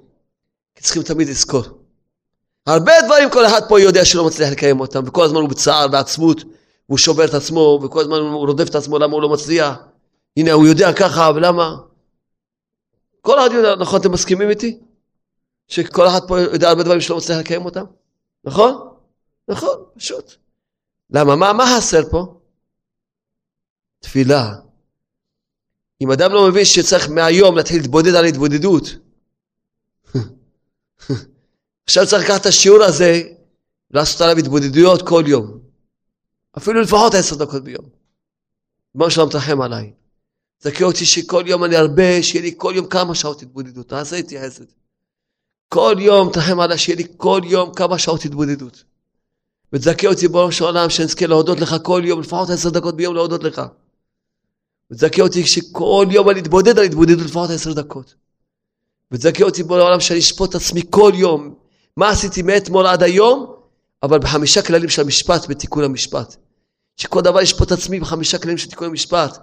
כי 0.75 0.83
צריכים 0.83 1.03
תמיד 1.03 1.29
לזכור. 1.29 1.63
הרבה 2.67 2.93
דברים 3.05 3.31
כל 3.31 3.47
אחד 3.47 3.61
פה 3.69 3.81
יודע 3.81 4.05
שלא 4.05 4.27
מצליח 4.27 4.51
לקיים 4.51 4.81
אותם, 4.81 5.03
וכל 5.07 5.25
הזמן 5.25 5.41
הוא 5.41 5.49
בצער, 5.49 5.89
בעצמות, 5.89 6.45
והוא 6.89 6.99
שובר 6.99 7.25
את 7.25 7.35
עצמו, 7.35 7.81
וכל 7.83 8.01
הזמן 8.01 8.17
הוא 8.19 8.47
רודף 8.47 8.69
את 8.69 8.75
עצמו 8.75 8.99
למה 8.99 9.13
הוא 9.13 9.23
לא 9.23 9.29
מצליח. 9.29 9.77
הנה, 10.37 10.53
הוא 10.53 10.67
יודע 10.67 10.93
ככה, 10.93 11.31
ולמה? 11.35 11.77
כל 13.21 13.39
אחד 13.39 13.55
יודע, 13.55 13.77
נכון, 13.77 14.01
אתם 14.01 14.13
מסכימים 14.13 14.51
איתי? 14.51 14.81
שכל 15.69 16.07
אחד 16.07 16.21
פה 16.29 16.41
יודע 16.41 16.69
הרבה 16.69 16.83
דברים 16.83 17.01
שלא 17.01 17.17
מצליח 17.17 17.39
לקיים 17.39 17.65
אותם? 17.65 17.85
נכון? 18.45 18.89
נכון, 19.49 19.85
פשוט. 19.97 20.42
למה? 21.13 21.37
מה, 21.37 21.53
מה 21.53 21.65
חסר 21.77 22.11
פה? 22.11 22.41
תפילה. 24.01 24.55
אם 26.01 26.11
אדם 26.11 26.33
לא 26.33 26.49
מבין 26.49 26.65
שצריך 26.65 27.11
מהיום 27.11 27.57
להתחיל 27.57 27.81
להתבודד 27.81 28.15
על 28.15 28.25
התבודדות, 28.25 28.85
עכשיו 31.87 32.07
צריך 32.07 32.25
לקחת 32.25 32.41
את 32.41 32.47
השיעור 32.47 32.83
הזה 32.83 33.23
ולעשות 33.91 34.21
עליו 34.21 34.39
התבודדויות 34.39 35.09
כל 35.09 35.25
יום. 35.27 35.59
אפילו 36.59 36.81
לפחות 36.81 37.15
עשר 37.15 37.37
דקות 37.37 37.65
ביום. 37.65 37.85
ריבונו 38.95 39.11
שלום 39.11 39.31
תרחם 39.31 39.61
עליי. 39.61 39.93
זכה 40.61 40.85
אותי 40.85 41.07
שכל 41.07 41.45
יום 41.47 41.65
אני 41.65 41.77
הרבה, 41.77 42.23
שיהיה 42.23 42.43
לי 42.43 42.55
כל 42.57 42.73
יום 42.77 42.87
כמה 42.87 43.15
שעות 43.15 43.43
התבודדות. 43.43 43.89
תעשה 43.89 44.17
איתי 44.17 44.41
חסד. 44.41 44.65
כל 45.69 45.97
יום 45.99 46.33
תרחם 46.33 46.61
עליי, 46.61 46.79
שיהיה 46.79 46.97
לי 46.97 47.05
כל 47.17 47.41
יום 47.45 47.75
כמה 47.75 47.99
שעות 47.99 48.25
התבודדות. 48.25 48.85
ותזכה 49.73 50.07
אותי 50.07 50.29
בראש 50.29 50.61
העולם 50.63 50.91
שנזכה 50.91 51.27
להודות 51.27 51.61
לך 51.61 51.77
כל 51.83 52.03
יום, 52.05 52.21
לפחות 52.21 52.51
עשר 52.51 52.71
דקות 52.71 52.97
ביום 52.97 53.15
להודות 53.15 53.45
לך. 53.45 53.63
ותזכה 54.91 55.23
אותי 55.23 55.47
שכל 55.47 56.07
יום 56.11 56.31
אני 56.31 56.41
אתבודד 56.41 56.79
על 56.79 56.85
התבודדות 56.85 57.27
לפחות 57.27 57.51
עשר 57.51 57.73
דקות. 57.73 58.15
ותזכה 59.13 59.45
אותי 59.45 59.63
בו 59.63 59.77
לעולם 59.77 60.01
שאני 60.01 60.19
אשפוט 60.19 60.51
את 60.51 60.55
עצמי 60.55 60.83
כל 60.91 61.13
יום, 61.15 61.55
מה 61.97 62.09
עשיתי 62.09 62.43
מאתמול 62.43 62.87
עד 62.87 63.03
היום, 63.03 63.55
אבל 64.03 64.19
בחמישה 64.19 64.63
כללים 64.63 64.89
של 64.89 65.03
המשפט, 65.03 65.49
בתיקון 65.49 65.85
המשפט. 65.85 66.37
שכל 66.97 67.21
דבר 67.21 67.41
ישפוט 67.41 67.73
את 67.73 67.79
עצמי 67.79 68.01
בחמישה 68.01 68.39
כללים 68.39 68.59
של 68.59 68.71
תיקון 68.71 68.89
המשפט. 68.89 69.39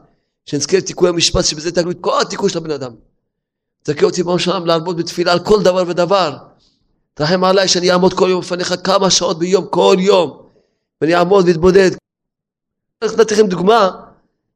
שנזכה 0.45 0.77
לתיקון 0.77 1.09
המשפט, 1.09 1.45
שבזה 1.45 1.71
תגלו 1.71 1.91
את 1.91 1.97
כל 2.01 2.21
התיקון 2.21 2.49
של 2.49 2.57
הבן 2.57 2.71
אדם. 2.71 2.91
תזכה 3.84 4.05
אותי 4.05 4.23
בראש 4.23 4.47
העולם 4.47 4.65
לעמוד 4.65 4.97
בתפילה 4.97 5.32
על 5.32 5.39
כל 5.39 5.63
דבר 5.63 5.84
ודבר. 5.88 6.38
תרחם 7.14 7.43
עליי 7.43 7.68
שאני 7.68 7.91
אעמוד 7.91 8.14
כל 8.14 8.28
יום 8.30 8.41
בפניך 8.41 8.74
כמה 8.84 9.10
שעות 9.10 9.39
ביום, 9.39 9.68
כל 9.70 9.95
יום. 9.99 10.49
ואני 11.01 11.16
אעמוד 11.16 11.47
ואתבודד. 11.47 11.91
נתתי 13.03 13.34
לכם 13.34 13.47
דוגמה 13.47 13.89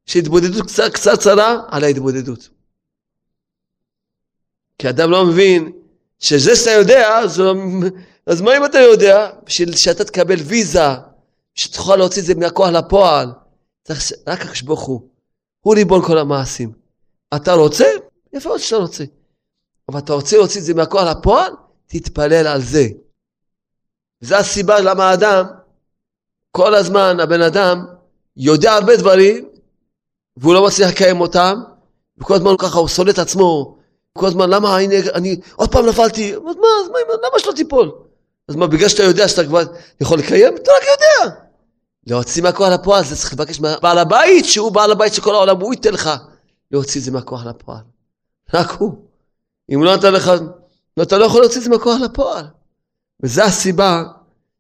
שהתבודדות 0.06 0.66
קצת 0.66 0.94
קצרה 0.94 1.62
על 1.68 1.84
ההתבודדות. 1.84 2.50
כי 4.78 4.90
אדם 4.90 5.12
לא 5.12 5.26
מבין 5.26 5.72
שזה 6.20 6.56
שאתה 6.56 6.72
יודע, 6.72 7.18
אז, 7.18 7.42
אז 8.26 8.42
מה 8.42 8.58
אם 8.58 8.66
אתה 8.66 8.80
יודע? 8.80 9.30
בשביל 9.46 9.76
שאתה 9.76 10.04
תקבל 10.04 10.40
ויזה, 10.46 10.80
שתוכל 11.56 11.96
להוציא 11.96 12.22
את 12.22 12.28
זה 12.28 12.36
מהכוח 12.36 12.70
לפועל, 12.70 13.32
צריך 13.84 14.12
רק 14.28 14.42
הקדוש 14.42 14.62
הוא. 14.62 15.10
הוא 15.62 15.76
ריבון 15.76 16.06
כל 16.06 16.18
המעשים. 16.18 16.72
אתה 17.36 17.54
רוצה? 17.54 17.86
יפה 18.34 18.50
מאוד 18.50 18.60
שאתה 18.60 18.76
רוצה. 18.76 19.04
אבל 19.90 20.00
אתה 20.00 20.14
רוצה 20.14 20.38
להוציא 20.38 20.60
את 20.60 20.66
זה 20.66 20.74
מהכוח 20.74 21.04
לפועל? 21.04 21.52
תתפלל 21.94 22.48
על 22.48 22.62
זה. 22.62 22.88
זו 24.22 24.36
הסיבה 24.36 24.80
למה 24.80 25.10
האדם, 25.10 25.46
כל 26.52 26.76
הזמן 26.76 27.20
הבן 27.20 27.42
אדם 27.42 27.86
יודע 28.38 28.74
הרבה 28.74 28.98
דברים, 28.98 29.50
והוא 30.38 30.54
לא 30.54 30.66
מצליח 30.66 30.90
לקיים 30.90 31.22
אותם, 31.22 31.62
וכל 32.18 32.34
הזמן 32.34 32.52
ככה 32.60 32.80
הוא 32.80 32.88
שונא 32.88 33.10
את 33.10 33.20
עצמו, 33.20 33.78
כל 34.14 34.28
הזמן, 34.28 34.50
למה, 34.50 34.78
הנה, 34.78 34.96
אני 35.14 35.40
עוד 35.56 35.72
פעם 35.72 35.86
נפלתי, 35.86 36.36
אז 36.36 36.42
מה, 36.42 36.68
אז 36.84 36.90
מה, 36.90 36.98
למה 37.14 37.40
שלא 37.40 37.52
תיפול? 37.52 37.92
אז 38.48 38.56
מה, 38.56 38.68
בגלל 38.68 38.90
שאתה 38.90 39.04
יודע 39.04 39.28
שאתה 39.28 39.44
כבר 39.46 39.62
יכול 40.02 40.20
לקיים, 40.20 40.56
אתה 40.56 40.72
רק 40.72 40.84
יודע. 40.84 41.36
להוציא 42.08 42.44
מהכוח 42.44 42.68
לפועל, 42.70 43.04
זה 43.04 43.16
צריך 43.16 43.34
לבקש 43.34 43.60
מבעל 43.60 43.98
הבית, 43.98 44.46
שהוא 44.46 44.72
בעל 44.72 44.92
הבית 44.92 45.14
של 45.14 45.22
כל 45.22 45.36
העולם, 45.36 45.62
הוא 45.62 45.74
ייתן 45.74 45.94
לך 45.94 46.10
להוציא 46.72 47.00
את 47.00 47.06
זה 47.06 47.12
מהכוח 47.12 47.46
לפועל. 47.46 47.82
רק 48.54 48.72
הוא. 48.72 48.94
אם 49.74 49.84
לא 49.84 49.96
נתן 49.96 50.14
לך, 50.14 50.32
אתה 51.02 51.18
לא 51.18 51.26
יכול 51.26 51.42
להוציא 51.42 51.58
את 51.58 51.64
זה 51.64 51.70
מהכוח 51.70 52.02
לפועל. 52.02 52.46
וזו 53.24 53.42
הסיבה 53.42 54.04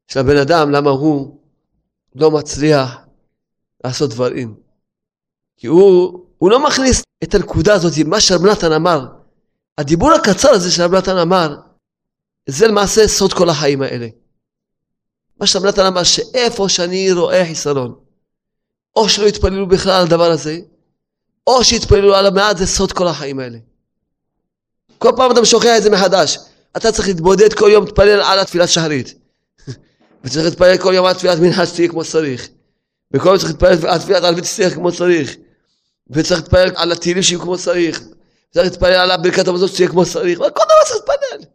של 0.07 0.19
הבן 0.19 0.37
אדם, 0.37 0.71
למה 0.71 0.89
הוא 0.89 1.37
לא 2.15 2.31
מצליח 2.31 2.97
לעשות 3.83 4.09
דברים. 4.09 4.55
כי 5.57 5.67
הוא, 5.67 6.19
הוא 6.37 6.51
לא 6.51 6.63
מכניס 6.67 7.01
את 7.23 7.35
הנקודה 7.35 7.73
הזאת, 7.73 7.93
מה 8.05 8.21
שרב 8.21 8.45
נתן 8.45 8.71
אמר. 8.71 9.05
הדיבור 9.77 10.11
הקצר 10.13 10.49
הזה 10.49 10.71
שרב 10.71 10.95
נתן 10.95 11.17
אמר, 11.17 11.55
זה 12.49 12.67
למעשה 12.67 13.07
סוד 13.07 13.33
כל 13.33 13.49
החיים 13.49 13.81
האלה. 13.81 14.07
מה 15.39 15.47
שרב 15.47 15.65
נתן 15.65 15.85
אמר, 15.85 16.03
שאיפה 16.03 16.69
שאני 16.69 17.11
רואה 17.11 17.45
חיסרון, 17.45 17.95
או 18.95 19.09
שלא 19.09 19.27
יתפללו 19.27 19.67
בכלל 19.67 19.91
על 19.91 20.05
הדבר 20.05 20.31
הזה, 20.31 20.59
או 21.47 21.63
שיתפללו 21.63 22.15
על 22.15 22.25
המעט, 22.25 22.57
זה 22.57 22.67
סוד 22.67 22.91
כל 22.91 23.07
החיים 23.07 23.39
האלה. 23.39 23.57
כל 25.03 25.11
פעם 25.15 25.31
אתה 25.31 25.45
שוכח 25.45 25.77
את 25.77 25.83
זה 25.83 25.89
מחדש. 25.89 26.37
אתה 26.77 26.91
צריך 26.91 27.07
להתבודד 27.07 27.53
כל 27.53 27.69
יום, 27.71 27.85
להתפלל 27.85 28.21
על 28.21 28.39
התפילת 28.39 28.69
שחרית. 28.69 29.13
וצריך 30.23 30.45
להתפלל 30.45 30.77
כל 30.77 30.93
יום 30.93 31.05
על 31.05 31.13
תפילת 31.13 31.39
מנהל 31.39 31.65
שתהיה 31.65 31.87
כמו 31.87 32.03
שצריך. 32.03 32.47
וכל 33.13 33.29
יום 33.29 33.37
צריך 33.37 33.49
להתפלל 33.49 33.89
על 33.89 33.99
תפילת 33.99 34.23
ערבית 34.23 34.45
שתהיה 34.45 34.71
כמו 34.71 34.91
שצריך. 34.91 35.35
וצריך 36.09 36.39
להתפלל 36.39 36.71
על 36.75 36.91
התהילים 36.91 37.23
שיהיו 37.23 37.39
כמו 37.39 37.57
שצריך. 37.57 38.03
צריך 38.53 38.65
להתפלל 38.65 39.11
על 39.11 39.21
ברכת 39.21 39.47
המזון 39.47 39.67
שתהיה 39.67 39.89
כמו 39.89 40.05
שצריך. 40.05 40.37
כל 40.39 40.45
דבר 40.45 40.83
צריך 40.85 40.95
להתפלל. 40.95 41.49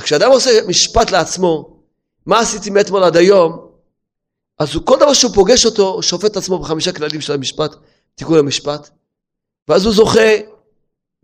כשאדם 0.00 0.30
עושה 0.30 0.50
משפט 0.66 1.10
לעצמו, 1.10 1.76
מה 2.26 2.40
עשיתי 2.40 2.70
מאתמול 2.70 3.04
עד 3.04 3.16
היום, 3.16 3.68
אז 4.58 4.74
הוא, 4.74 4.86
כל 4.86 4.96
דבר 4.96 5.12
שהוא 5.12 5.34
פוגש 5.34 5.66
אותו, 5.66 5.88
הוא 5.88 6.02
שופט 6.02 6.30
את 6.30 6.36
עצמו 6.36 6.58
בחמישה 6.58 6.92
כללים 6.92 7.20
של 7.20 7.32
המשפט, 7.32 7.74
תיקון 8.14 8.38
המשפט, 8.38 8.90
ואז 9.68 9.84
הוא 9.84 9.94
זוכה 9.94 10.51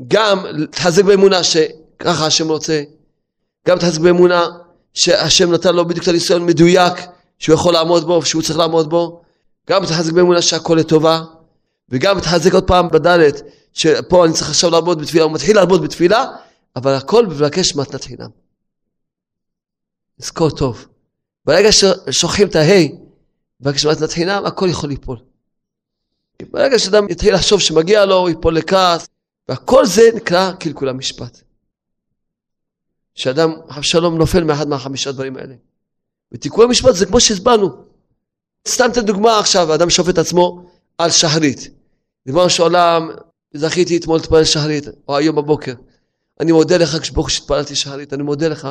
גם 0.06 0.46
להתחזק 0.46 1.04
באמונה 1.04 1.44
שככה 1.44 2.26
השם 2.26 2.48
רוצה, 2.48 2.82
גם 3.68 3.76
להתחזק 3.76 4.00
באמונה 4.00 4.46
שהשם 4.94 5.52
נתן 5.52 5.74
לו 5.74 5.88
בדיוק 5.88 6.02
את 6.02 6.08
הניסיון 6.08 6.46
מדויק 6.46 6.94
שהוא 7.38 7.54
יכול 7.54 7.72
לעמוד 7.72 8.04
בו 8.04 8.20
ושהוא 8.22 8.42
צריך 8.42 8.58
לעמוד 8.58 8.90
בו, 8.90 9.22
גם 9.70 9.82
להתחזק 9.82 10.12
באמונה 10.12 10.42
שהכל 10.42 10.76
לטובה, 10.80 11.22
וגם 11.88 12.16
להתחזק 12.16 12.54
עוד 12.54 12.64
פעם 12.66 12.88
בדלת, 12.88 13.42
שפה 13.72 14.24
אני 14.24 14.32
צריך 14.32 14.50
עכשיו 14.50 14.70
לעמוד 14.70 15.00
בתפילה, 15.00 15.24
הוא 15.24 15.32
מתחיל 15.32 15.56
לעמוד 15.56 15.82
בתפילה, 15.82 16.24
אבל 16.76 16.94
הכל 16.94 17.26
מבקש 17.26 17.76
מתנת 17.76 18.04
חינם. 18.04 18.28
לזכור 20.18 20.50
טוב. 20.50 20.86
ברגע 21.44 21.68
ששוכחים 21.72 22.48
את 22.48 22.56
ההי, 22.56 22.92
מבקש 23.60 23.86
מתנת 23.86 24.10
חינם, 24.10 24.42
הכל 24.46 24.68
יכול 24.70 24.88
ליפול. 24.90 25.18
ברגע 26.50 26.78
שאדם 26.78 27.08
יתחיל 27.08 27.34
לחשוב 27.34 27.60
שמגיע 27.60 28.04
לו, 28.04 28.14
הוא 28.14 28.28
ייפול 28.28 28.56
לכעס, 28.56 29.08
והכל 29.48 29.86
זה 29.86 30.02
נקרא 30.14 30.52
קלקול 30.52 30.88
המשפט. 30.88 31.40
שאדם, 33.14 33.52
אבשלום 33.76 34.18
נופל 34.18 34.44
מאחד 34.44 34.68
מהחמישה 34.68 35.12
דברים 35.12 35.36
האלה. 35.36 35.54
ותיקון 36.32 36.64
המשפט 36.64 36.94
זה 36.94 37.06
כמו 37.06 37.20
שהסברנו. 37.20 37.68
סתם 38.68 38.90
אתן 38.92 39.04
דוגמה 39.04 39.38
עכשיו, 39.38 39.72
האדם 39.72 39.90
שופט 39.90 40.18
עצמו 40.18 40.70
על 40.98 41.10
שחרית. 41.10 41.68
ריבונו 42.26 42.50
של 42.50 42.62
עולם, 42.62 43.10
זכיתי 43.54 43.96
אתמול 43.96 44.16
להתפלל 44.16 44.44
שחרית, 44.44 44.84
או 45.08 45.16
היום 45.16 45.36
בבוקר. 45.36 45.74
אני 46.40 46.52
מודה 46.52 46.76
לך 46.76 46.96
כשברוך 47.00 47.30
שהתפללתי 47.30 47.76
שחרית, 47.76 48.12
אני 48.12 48.22
מודה 48.22 48.48
לך 48.48 48.68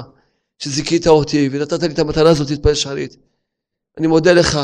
שזיכית 0.59 1.07
אותי 1.07 1.49
ונתת 1.51 1.83
לי 1.83 1.93
את 1.93 1.99
המתנה 1.99 2.29
הזאת 2.29 2.49
להתפלל 2.49 2.73
שחרית. 2.73 3.17
אני 3.97 4.07
מודה 4.07 4.33
לך, 4.33 4.59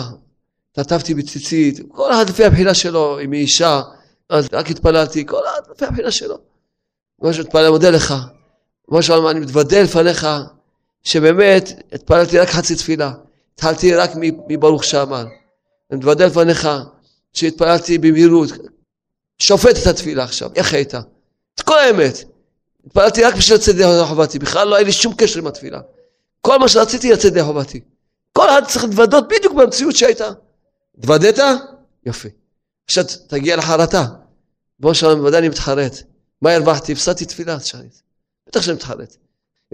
תטפתי 0.71 1.13
בציצית, 1.13 1.79
כל 1.87 2.13
אחד 2.13 2.29
לפי 2.29 2.45
הבחינה 2.45 2.73
שלו, 2.73 3.19
אם 3.19 3.31
היא 3.31 3.41
אישה, 3.41 3.81
אז 4.33 4.47
רק 4.53 4.69
התפללתי, 4.69 5.25
כל 5.25 5.41
לפי 5.71 5.85
הבחינה 5.85 6.11
שלו. 6.11 6.37
כמו 7.19 7.33
שמתפלל, 7.33 7.69
מודה 7.69 7.89
לך. 7.89 8.13
שאמרנו, 9.01 9.29
אני 9.29 9.39
מתוודה 9.39 9.81
לפניך, 9.81 10.27
שבאמת 11.03 11.69
התפללתי 11.91 12.39
רק 12.39 12.49
חצי 12.49 12.75
תפילה. 12.75 13.11
התחלתי 13.55 13.95
רק 13.95 14.11
מברוך 14.49 14.83
שאמר. 14.83 15.25
אני 15.91 15.97
מתוודה 15.99 16.25
לפניך 16.25 16.69
שהתפללתי 17.33 17.97
במהירות. 17.97 18.49
שופט 19.39 19.75
את 19.81 19.87
התפילה 19.87 20.23
עכשיו, 20.23 20.49
איך 20.55 20.73
הייתה? 20.73 21.01
את 21.55 21.61
כל 21.61 21.79
האמת. 21.79 22.23
התפללתי 22.87 23.23
רק 23.23 23.35
בשביל 23.35 23.57
לצאת 23.57 23.75
ידי 23.75 23.85
חובתי, 24.07 24.39
בכלל 24.39 24.67
לא 24.67 24.75
היה 24.75 24.85
לי 24.85 24.91
שום 24.91 25.13
קשר 25.17 25.39
עם 25.39 25.47
התפילה. 25.47 25.79
כל 26.41 26.59
מה 26.59 26.67
שרציתי 26.67 27.11
לצאת 27.11 27.25
ידי 27.25 27.43
חובתי. 27.43 27.79
כל 28.33 28.49
אחד 28.49 28.61
צריך 28.67 28.83
להתוודות 28.83 29.27
בדיוק 29.27 29.53
במציאות 29.53 29.95
שהייתה. 29.95 30.29
התוודת? 30.97 31.39
יופי. 32.05 32.29
עכשיו 32.85 33.03
תגיע 33.27 33.55
לחרטה. 33.55 34.05
בוא 34.79 34.93
שלום, 34.93 35.19
בוודאי 35.19 35.39
אני 35.39 35.49
מתחרט. 35.49 36.03
מה 36.41 36.53
הרווחתי? 36.53 36.91
הפסדתי 36.91 37.25
תפילת 37.25 37.65
שחרית. 37.65 38.01
בטח 38.47 38.61
שאני 38.61 38.75
מתחרט. 38.75 39.15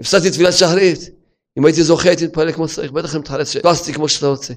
הפסדתי 0.00 0.30
תפילת 0.30 0.54
שחרית. 0.54 1.10
אם 1.58 1.64
הייתי 1.64 1.82
זוכה 1.82 2.08
הייתי 2.08 2.26
מתפלל 2.26 2.52
כמו 2.52 2.68
שצריך, 2.68 2.92
בטח 2.92 3.14
אני 3.14 3.20
מתחרט 3.20 3.46
שלא 3.46 3.70
עשיתי 3.70 3.92
כמו 3.92 4.08
שאתה 4.08 4.26
רוצה. 4.26 4.54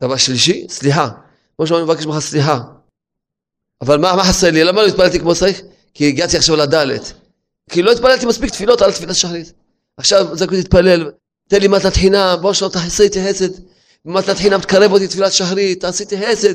דבר 0.00 0.16
שלישי, 0.16 0.66
סליחה. 0.68 1.08
כמו 1.56 1.66
שאומרים, 1.66 1.88
מבקש 1.88 2.06
ממך 2.06 2.18
סליחה. 2.18 2.60
אבל 3.80 3.98
מה, 3.98 4.16
מה 4.16 4.24
חסר 4.24 4.50
לי? 4.50 4.64
למה 4.64 4.82
לא 4.82 4.86
התפללתי 4.86 5.20
כמו 5.20 5.34
שצריך? 5.34 5.60
כי 5.94 6.08
הגעתי 6.08 6.36
עכשיו 6.36 6.56
לדלת. 6.56 7.12
כי 7.70 7.82
לא 7.82 7.92
התפללתי 7.92 8.26
מספיק 8.26 8.50
תפילות 8.50 8.82
על 8.82 8.92
תפילת 8.92 9.16
שחרית. 9.16 9.52
עכשיו 9.96 10.36
זכותי 10.36 10.56
להתפלל, 10.56 11.10
תן 11.48 11.60
לי 11.60 11.68
מתנת 11.68 11.94
חינם, 11.94 12.38
בוא 12.40 12.52
שלא 12.52 12.68
תעשה 12.68 13.04
איתי 13.04 13.24
חסד. 13.28 13.48
במתנת 14.04 14.36
חינם 14.36 14.60
תקרב 14.60 14.92
אותי 14.92 15.08
תפילת 15.08 15.32
שחרית, 15.32 15.80
תעשי 15.80 16.02
איתי 16.02 16.16
חסד. 16.26 16.54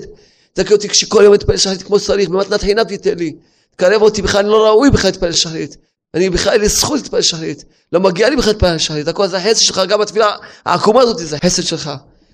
תקרב 0.57 0.71
אותי 0.71 0.89
כשכל 0.89 1.21
יום 1.23 1.33
אתפלל 1.33 1.57
שחרית 1.57 1.83
כמו 1.83 1.99
שצריך, 1.99 2.29
במתנת 2.29 2.61
חינם 2.61 2.83
תיתן 2.83 3.17
לי. 3.17 3.35
תקרב 3.75 4.01
אותי, 4.01 4.21
בכלל 4.21 4.39
אני 4.39 4.49
לא 4.49 4.67
ראוי 4.67 4.89
בכלל 4.89 5.11
להתפלל 5.11 5.31
שחרית. 5.31 5.77
אני 6.13 6.29
בכלל 6.29 6.53
אין 6.53 6.61
לי 6.61 6.69
זכות 6.69 6.99
להתפלל 6.99 7.21
שחרית. 7.21 7.65
לא 7.91 7.99
מגיע 7.99 8.29
לי 8.29 8.35
בכלל 8.35 8.51
להתפלל 8.51 8.77
שחרית. 8.77 9.07
הכל 9.07 9.27
זה 9.27 9.37
החסד 9.37 9.61
שלך, 9.61 9.81
גם 9.87 10.01
התפילה 10.01 10.35
העקומה 10.65 11.01
הזאת 11.01 11.17
זה 11.17 11.37
חסד 11.45 11.63
שלך. 11.63 11.91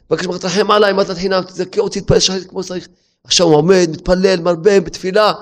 בבקשה 0.09 0.37
תרחם 0.39 0.71
עליי, 0.71 0.93
מתנת 0.93 1.17
חינם, 1.17 1.41
תזכה 1.43 1.81
אותי 1.81 1.99
להתפלל 1.99 2.19
שחרית 2.19 2.49
כמו 2.49 2.63
שצריך. 2.63 2.87
עכשיו 3.23 3.47
הוא 3.47 3.55
עומד, 3.55 3.87
מתפלל, 3.91 4.39
מרבה, 4.39 4.79
בתפילה. 4.79 5.33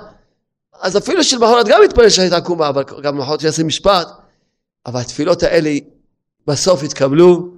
אז 0.82 0.98
אפילו 0.98 1.24
של 1.24 1.38
מחרת 1.38 1.68
גם 1.68 1.82
מתפלל 1.84 2.10
שחרית 2.10 2.34
עקומה, 2.34 2.70
אבל 2.70 2.84
גם 3.04 3.18
מחרת 3.18 3.40
שיעשה 3.40 3.64
משפט. 3.64 4.08
אבל 4.86 5.00
התפילות 5.00 5.44
האלה 5.44 5.72
בסוף 6.48 6.84
יתקבלו, 6.84 7.52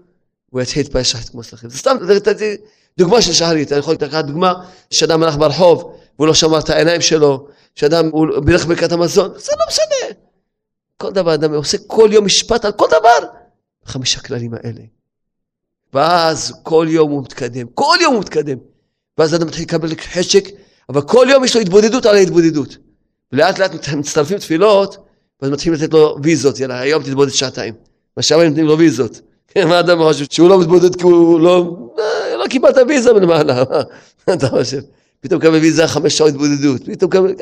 הוא 0.50 0.62
יתחיל 0.62 0.84
להתפלל 0.84 1.04
שחרית 1.04 1.30
כמו 1.30 1.44
שצריך. 1.44 1.68
זה 1.68 1.78
סתם, 1.78 1.98
נתתי 2.16 2.56
דוגמה 2.98 3.22
של 3.22 3.34
שחרית. 3.34 3.72
אני 3.72 3.80
יכול 3.80 3.94
לקחת 3.94 4.26
דוגמה 4.26 4.54
שאדם 4.92 5.24
הלך 5.24 5.38
ברחוב, 5.38 5.96
והוא 6.18 6.28
לא 6.28 6.34
שמר 6.34 6.60
את 6.60 6.70
העיניים 6.70 7.02
שלו, 7.02 7.48
שאדם 7.76 8.10
הוא 8.12 8.28
בילך 8.46 8.66
ברכת 8.66 8.92
המזון, 8.92 9.32
זה 9.38 9.52
לא 9.60 9.66
משנה. 9.68 10.20
כל 10.98 11.12
דבר 11.12 11.34
אדם 11.34 11.54
עושה 11.54 11.78
כל 11.88 12.10
יום 12.12 12.26
משפט 12.26 12.66
על 12.66 12.72
כל 12.72 12.88
דבר. 12.88 13.28
חמישה 13.86 14.20
כללים 14.20 14.54
האלה. 14.54 14.82
ואז 15.94 16.54
כל 16.64 16.88
יום 16.90 17.12
הוא 17.12 17.22
מתקדם, 17.24 17.68
כל 17.74 17.98
יום 18.02 18.14
הוא 18.14 18.22
מתקדם. 18.22 18.58
ואז 19.18 19.36
אדם 19.36 19.48
מתחיל 19.48 19.64
לקבל 19.64 19.90
חשק, 19.96 20.50
אבל 20.90 21.02
כל 21.02 21.28
יום 21.30 21.44
יש 21.44 21.56
לו 21.56 21.62
התבודדות 21.62 22.06
על 22.06 22.16
ההתבודדות. 22.16 22.78
ולאט 23.32 23.60
לאט 23.60 23.90
מצטרפים 23.90 24.38
תפילות, 24.38 24.98
ואז 25.42 25.52
מתחילים 25.52 25.80
לתת 25.80 25.94
לו 25.94 26.18
ויזות, 26.24 26.60
יאללה, 26.60 26.80
היום 26.80 27.04
תתבודד 27.04 27.32
שעתיים. 27.32 27.74
מה 28.18 28.24
שהיום 28.24 28.44
נותנים 28.44 28.66
לו 28.66 28.78
ויזות. 28.78 29.22
כן, 29.48 29.68
מה 29.68 29.80
אדם 29.80 29.98
חושב? 29.98 30.26
שהוא 30.32 30.50
לא 30.50 30.60
מתבודד 30.60 30.96
כי 30.96 31.04
הוא 31.04 31.40
לא... 31.40 31.78
לא 32.44 32.48
קיבלת 32.48 32.76
ויזה 32.88 33.14
מלמעלה, 33.14 33.64
מה 34.28 34.34
אתה 34.34 34.50
חושב? 34.50 34.82
פתאום 35.20 35.42
קבל 35.42 35.56
ויזה 35.56 35.88
חמש 35.88 36.18
שעות 36.18 36.30
התבודדות, 36.30 36.82
פתאום 36.86 37.12
קבל... 37.12 37.34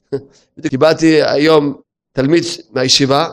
קיבלתי 0.70 1.22
היום 1.22 1.80
תלמיד 2.12 2.44
מהישיבה, 2.70 3.28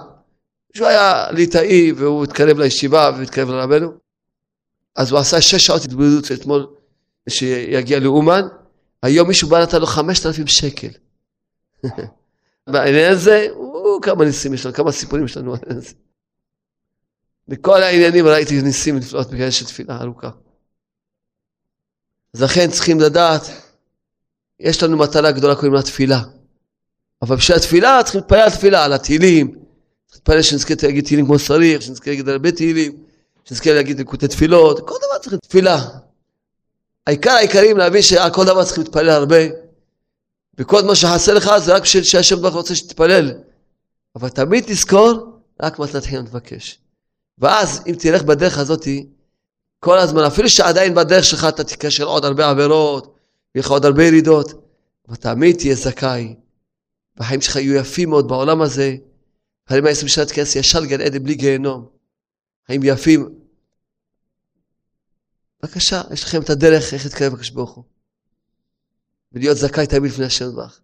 שהוא 0.73 0.87
היה 0.87 1.31
ליטאי 1.31 1.91
והוא 1.91 2.23
התקרב 2.23 2.59
לישיבה 2.59 3.11
והתקרב 3.17 3.49
לרבנו, 3.49 3.91
אז 4.95 5.11
הוא 5.11 5.19
עשה 5.19 5.41
שש 5.41 5.65
שעות 5.65 5.85
התבודדות 5.85 6.31
אתמול 6.31 6.67
שיגיע 7.29 7.99
לאומן, 7.99 8.47
היום 9.03 9.27
מישהו 9.27 9.49
בא 9.49 9.61
נתן 9.61 9.79
לו 9.79 9.85
חמשת 9.85 10.25
אלפים 10.25 10.47
שקל. 10.47 10.87
בעניין 12.67 13.11
הזה, 13.11 13.47
כמה 14.01 14.25
ניסים 14.25 14.53
יש 14.53 14.65
לנו, 14.65 14.75
כמה 14.75 14.91
סיפורים 14.91 15.25
יש 15.25 15.37
לנו 15.37 15.53
על 15.53 15.81
זה. 15.81 15.93
בכל 17.47 17.83
העניינים 17.83 18.27
ראיתי 18.27 18.61
ניסים 18.61 18.97
נפלאות 18.97 19.31
בגלל 19.31 19.51
של 19.51 19.65
תפילה 19.65 19.97
ארוכה. 20.01 20.29
אז 22.33 22.41
לכן 22.41 22.71
צריכים 22.71 22.99
לדעת, 22.99 23.49
יש 24.59 24.83
לנו 24.83 24.97
מטרה 24.97 25.31
גדולה 25.31 25.55
קוראים 25.55 25.73
לה 25.73 25.81
תפילה. 25.81 26.21
אבל 27.21 27.35
בשביל 27.35 27.57
התפילה 27.57 27.99
צריכים 28.03 28.21
להתפלל 28.21 28.39
על 28.39 28.49
תפילה, 28.49 28.85
על 28.85 28.93
התהילים. 28.93 29.47
צריך 30.07 30.15
להתפלל 30.15 30.41
שנזכה 30.41 30.73
להגיד 30.83 31.05
תהילים 31.05 31.25
כמו 31.25 31.39
שצריך, 31.39 31.81
שנזכה 31.81 32.09
להגיד 32.09 32.29
הרבה 32.29 32.51
תהילים, 32.51 33.03
שנזכה 33.45 33.73
להגיד 33.73 33.99
לקוטי 33.99 34.27
תפילות, 34.27 34.79
כל 34.87 34.95
דבר 34.97 35.17
צריך 35.21 35.35
תפילה. 35.35 35.85
העיקר 37.07 37.31
העיקרים 37.31 37.77
להבין 37.77 38.01
שעל 38.01 38.33
כל 38.33 38.45
דבר 38.45 38.63
צריך 38.63 38.77
להתפלל 38.77 39.09
הרבה. 39.09 39.37
וכל 40.57 40.81
מה 40.81 40.95
שחסר 40.95 41.33
לך 41.33 41.51
זה 41.57 41.75
רק 41.75 41.81
בשביל 41.81 42.03
שהשם 42.03 42.41
ברוך 42.41 42.55
רוצה 42.55 42.75
שתתפלל. 42.75 43.31
אבל 44.15 44.29
תמיד 44.29 44.63
תזכור, 44.67 45.39
רק 45.61 45.79
מתנת 45.79 46.05
חינם 46.05 46.25
תבקש. 46.25 46.79
ואז 47.37 47.81
אם 47.87 47.95
תלך 47.99 48.23
בדרך 48.23 48.57
הזאתי, 48.57 49.05
כל 49.79 49.97
הזמן, 49.97 50.23
אפילו 50.23 50.49
שעדיין 50.49 50.95
בדרך 50.95 51.23
שלך 51.23 51.45
אתה 51.49 51.63
תיכשל 51.63 52.03
עוד 52.03 52.25
הרבה 52.25 52.49
עבירות, 52.49 53.15
יהיה 53.55 53.63
לך 53.63 53.71
עוד 53.71 53.85
הרבה 53.85 54.03
ירידות, 54.03 54.51
אבל 55.07 55.15
תמיד 55.15 55.57
תהיה 55.57 55.75
זכאי. 55.75 56.35
והחיים 57.17 57.41
שלך 57.41 57.55
יהיו 57.55 57.75
יפים 57.75 58.09
מאוד 58.09 58.27
בעולם 58.27 58.61
הזה. 58.61 58.95
חיים 59.69 59.85
העשרים 59.85 60.07
שנה 60.07 60.25
תיכנס 60.25 60.55
ישר 60.55 60.79
לגן 60.79 61.01
עדן 61.01 61.23
בלי 61.23 61.35
גיהנום. 61.35 61.89
חיים 62.67 62.81
יפים. 62.83 63.29
בבקשה, 65.63 66.01
יש 66.11 66.23
לכם 66.23 66.41
את 66.41 66.49
הדרך 66.49 66.93
איך 66.93 67.05
להתקרב 67.05 67.33
לקדוש 67.33 67.49
ברוך 67.49 67.71
הוא. 67.71 67.83
ולהיות 69.31 69.57
זכאי 69.57 69.87
תמיד 69.87 70.11
לפני 70.11 70.25
השם 70.25 70.55
ברך. 70.55 70.81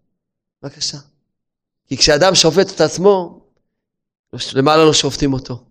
בבקשה. 0.64 0.98
כי 1.88 1.98
כשאדם 1.98 2.36
שופט 2.36 2.72
את 2.76 2.82
עצמו, 2.82 3.42
למעלה 4.54 4.86
לא 4.86 4.94
שופטים 4.94 5.34
אותו. 5.34 5.66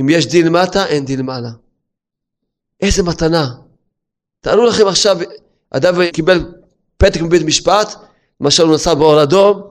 אם 0.00 0.06
יש 0.08 0.26
דין 0.26 0.48
מטה, 0.48 0.86
אין 0.86 1.04
דין 1.04 1.20
מעלה. 1.20 1.50
איזה 2.86 3.02
מתנה. 3.02 3.54
תארו 4.40 4.64
לכם 4.64 4.86
עכשיו, 4.86 5.18
אדם 5.70 5.94
קיבל 6.12 6.54
פתק 6.96 7.20
מבית 7.20 7.42
משפט, 7.42 7.94
למשל 8.40 8.62
הוא 8.62 8.74
נסע 8.74 8.94
באור 8.94 9.22
אדום, 9.22 9.62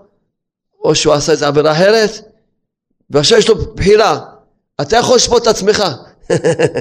או 0.84 0.96
שהוא 0.96 1.14
עשה 1.14 1.32
איזה 1.32 1.48
עבירה 1.48 1.72
אחרת, 1.72 2.10
ועכשיו 3.10 3.38
יש 3.38 3.50
לו 3.50 3.74
בחירה. 3.76 4.20
אתה 4.82 4.98
יכול 4.98 5.16
לשפוט 5.16 5.42
את 5.42 5.48
עצמך. 5.48 5.84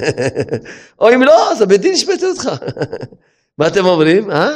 או 1.01 1.13
אם 1.13 1.23
לא, 1.23 1.51
אז 1.51 1.61
הבית 1.61 1.81
דין 1.81 1.93
ישפט 1.93 2.23
אותך. 2.23 2.49
מה 3.57 3.67
אתם 3.67 3.85
אומרים, 3.85 4.31
אה? 4.31 4.49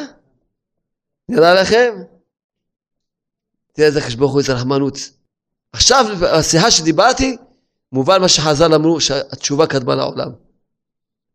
נראה 1.29 1.53
לכם? 1.53 1.95
תראה 3.73 3.87
איזה 3.87 4.01
חשבון 4.01 4.39
איזה 4.39 4.53
רחמנות. 4.53 4.97
עכשיו, 5.73 6.05
בשיחה 6.21 6.71
שדיברתי, 6.71 7.37
מובן 7.91 8.21
מה 8.21 8.27
שחז"ל 8.27 8.73
אמרו, 8.73 9.01
שהתשובה 9.01 9.67
קדמה 9.67 9.95
לעולם. 9.95 10.46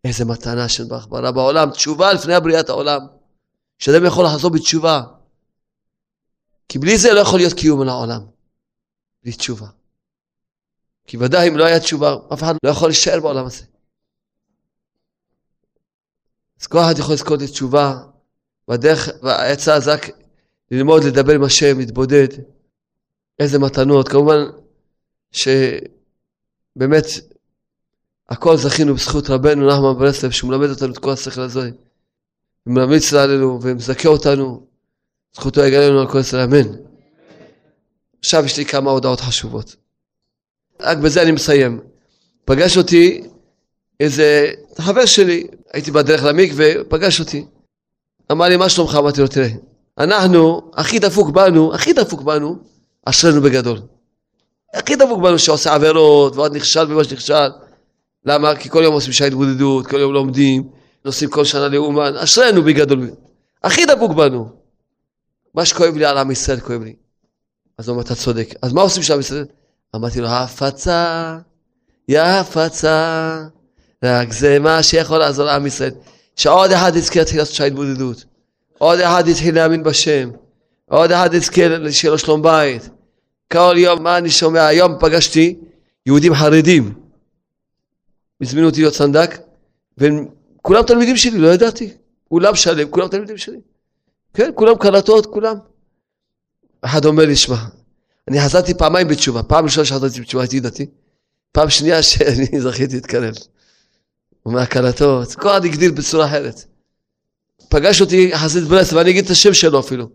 איזה 0.05 0.25
מתנה 0.25 0.69
של 0.69 0.85
ברא 0.85 1.31
בעולם, 1.31 1.71
תשובה 1.71 2.13
לפני 2.13 2.35
הבריאת 2.35 2.69
העולם. 2.69 3.01
שאדם 3.79 4.05
יכול 4.07 4.25
לחזור 4.25 4.51
בתשובה. 4.51 5.03
כי 6.69 6.79
בלי 6.79 6.99
זה 6.99 7.13
לא 7.13 7.21
יכול 7.21 7.39
להיות 7.39 7.53
קיום 7.53 7.83
לעולם. 7.83 8.27
בלי 9.23 9.33
תשובה. 9.33 9.67
כי 11.07 11.17
ודאי 11.17 11.49
אם 11.49 11.57
לא 11.57 11.65
היה 11.65 11.81
תשובה, 11.81 12.17
אף 12.33 12.43
אחד 12.43 12.55
לא 12.65 12.71
יכול 12.71 12.89
להישאר 12.89 13.21
בעולם 13.21 13.47
הזה. 13.47 13.65
אז 16.61 16.67
כל 16.67 16.79
אחד 16.79 16.99
יכול 16.99 17.15
לזכות 17.15 17.43
לתשובה, 17.43 18.03
והדרך, 18.69 19.09
והעצה 19.23 19.81
זה 19.81 19.93
רק 19.93 20.09
ללמוד 20.71 21.05
לדבר 21.05 21.33
עם 21.33 21.45
השם, 21.45 21.79
להתבודד. 21.79 22.29
איזה 23.39 23.59
מתנות. 23.59 24.09
כמובן 24.09 24.39
שבאמת 25.33 27.05
הכל 28.29 28.57
זכינו 28.57 28.95
בזכות 28.95 29.31
רבנו 29.31 29.67
נחמן 29.67 29.99
ברסלב, 29.99 30.31
שהוא 30.31 30.51
מלמד 30.51 30.71
אותנו 30.71 30.93
את 30.93 30.99
כל 30.99 31.11
השכל 31.11 31.41
הזה. 31.41 31.71
וממליץ 32.67 33.13
לנו 33.13 33.59
ומזכה 33.63 34.09
אותנו. 34.09 34.67
זכותו 35.35 35.65
יגלה 35.65 35.89
לנו 35.89 36.01
על 36.01 36.09
כל 36.09 36.19
ישראל, 36.19 36.43
אמן. 36.43 36.73
עכשיו 38.19 38.45
יש 38.45 38.57
לי 38.57 38.65
כמה 38.65 38.91
הודעות 38.91 39.21
חשובות. 39.21 39.77
רק 40.81 40.99
בזה 40.99 41.23
אני 41.23 41.33
מסיים. 41.33 41.81
פגש 42.45 42.77
אותי 42.77 43.23
איזה 44.01 44.51
חבר 44.79 45.07
שלי, 45.07 45.47
הייתי 45.73 45.91
בדרך 45.91 46.25
למקווה, 46.25 46.67
פגש 46.89 47.21
אותי. 47.21 47.47
אמר 48.33 48.49
לי, 48.49 48.57
מה 48.57 48.69
שלומך? 48.69 48.95
אמרתי 48.95 49.21
לו, 49.21 49.29
תראה, 49.29 49.49
אנחנו, 49.99 50.71
הכי 50.75 50.99
דפוק 50.99 51.31
בנו, 51.31 51.75
הכי 51.75 51.93
דפוק 51.93 52.23
בנו, 52.23 52.57
אשרנו 53.05 53.41
בגדול. 53.43 53.81
הכי 54.75 54.97
דפוק 54.97 55.23
בנו 55.23 55.39
שעושה 55.39 55.75
עבירות, 55.75 56.37
ועוד 56.37 56.57
נכשל 56.57 56.85
במה 56.85 57.05
שנכשל. 57.05 57.49
למה? 58.27 58.57
כי 58.57 58.69
כל 58.69 58.83
יום 58.83 58.95
עושים 58.95 59.13
שעה 59.13 59.27
התבודדות, 59.27 59.87
כל 59.87 60.01
יום 60.01 60.13
לומדים, 60.13 60.69
נוסעים 61.05 61.31
כל 61.31 61.45
שנה 61.45 61.69
לאומן, 61.69 62.17
אשרינו 62.17 62.63
בגדול. 62.63 63.11
הכי 63.65 63.87
דפוק 63.87 64.13
בנו. 64.13 64.49
מה 65.55 65.65
שכואב 65.65 65.97
לי 65.97 66.05
על 66.05 66.19
עם 66.19 66.31
ישראל 66.31 66.61
כואב 66.61 66.83
לי. 66.83 66.95
אז 67.79 67.89
הוא 67.89 67.93
אומר, 67.93 68.05
אתה 68.05 68.15
צודק. 68.15 68.55
אז 68.63 68.73
מה 68.73 68.83
עושים 68.83 69.03
שם 69.03 69.21
ישראל? 69.21 69.45
אמרתי 69.97 70.21
לו, 70.21 70.29
הפצה, 70.29 71.39
יא 72.09 72.21
הפצה, 72.21 73.39
רק 74.05 74.33
זה 74.33 74.59
מה 74.59 74.83
שיכול 74.83 75.19
לעזור 75.19 75.47
לעם 75.47 75.67
ישראל. 75.67 75.91
שעוד 76.37 76.73
אחד 76.73 76.97
יזכה 76.97 77.19
להתחיל 77.19 77.39
לעשות 77.39 77.55
שעה 77.55 77.67
התבודדות. 77.67 78.25
עוד 78.79 78.99
אחד 78.99 79.29
יתחיל 79.29 79.55
להאמין 79.55 79.83
בשם. 79.83 80.31
עוד 80.91 81.13
אחד 81.13 81.35
יזכה 81.35 81.63
שיהיה 81.91 82.13
לו 82.13 82.19
שלום 82.19 82.43
בית. 82.43 82.89
כל 83.53 83.75
יום, 83.77 84.03
מה 84.03 84.19
אני 84.19 84.31
שומע? 84.31 84.67
היום 84.67 84.95
פגשתי 85.01 85.57
יהודים 86.07 86.35
חרדים. 86.35 87.02
הזמינו 88.43 88.67
אותי 88.67 88.81
להיות 88.81 88.95
סנדק, 88.95 89.39
וכולם 89.99 90.83
תלמידים 90.83 91.17
שלי, 91.17 91.39
לא 91.39 91.49
ידעתי. 91.49 91.93
אולם 92.31 92.55
שלם, 92.55 92.89
כולם 92.89 93.09
תלמידים 93.09 93.39
שלי. 93.39 93.59
כן, 94.35 94.51
כולם 94.55 94.79
קלטות, 94.79 95.27
כולם. 95.27 95.57
אחד 96.83 97.05
אומר 97.05 97.27
לי, 97.27 97.37
שמע, 97.37 97.57
אני 98.29 98.41
חזרתי 98.41 98.75
פעמיים 98.75 99.09
בתשובה. 99.09 99.43
פעם 99.43 99.65
ראשונה 99.65 99.85
שחזרתי 99.85 100.21
בתשובה 100.21 100.43
הייתי 100.43 100.61
דתי, 100.61 100.87
פעם 101.53 101.71
שנייה 101.71 102.03
שאני 102.03 102.47
זכיתי 102.65 102.95
להתקרב. 102.95 103.35
מהקלטות, 104.47 105.35
כל 105.35 105.49
אחד 105.49 105.65
הגדיל 105.65 105.91
בצורה 105.91 106.27
אחרת. 106.27 106.65
פגש 107.69 108.01
אותי 108.01 108.31
חסיד 108.35 108.65
ברסלב, 108.65 108.99
ואני 108.99 109.11
אגיד 109.11 109.25
את 109.25 109.31
השם 109.31 109.55
שלו 109.55 109.81
אפילו. 109.81 110.09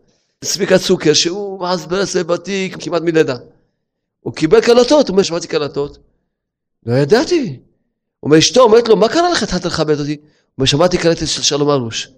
צביקה 0.43 0.79
צוקר, 0.79 1.13
שהוא 1.13 1.67
חסיד 1.67 1.89
ברסלב 1.89 2.29
ותיק 2.29 2.83
כמעט 2.83 3.01
מלידה. 3.01 3.37
הוא 4.19 4.33
קיבל 4.33 4.61
קלטות, 4.61 5.07
הוא 5.07 5.13
אומר, 5.13 5.23
שמעתי 5.23 5.47
קלטות. 5.47 5.97
לא 6.85 6.93
ידעתי. 6.93 7.59
אומר, 8.23 8.37
אשתו 8.37 8.61
אומרת 8.61 8.87
לו, 8.87 8.95
מה 8.95 9.09
קרה 9.09 9.29
לך, 9.31 9.43
התחלת 9.43 9.65
לכבד 9.65 9.99
אותי? 9.99 10.15
הוא 10.15 10.23
אומר, 10.57 10.65
שמעתי 10.65 10.97
קלטת 10.97 11.27
של 11.27 11.41
שלום 11.41 11.69
ארוש. 11.69 12.09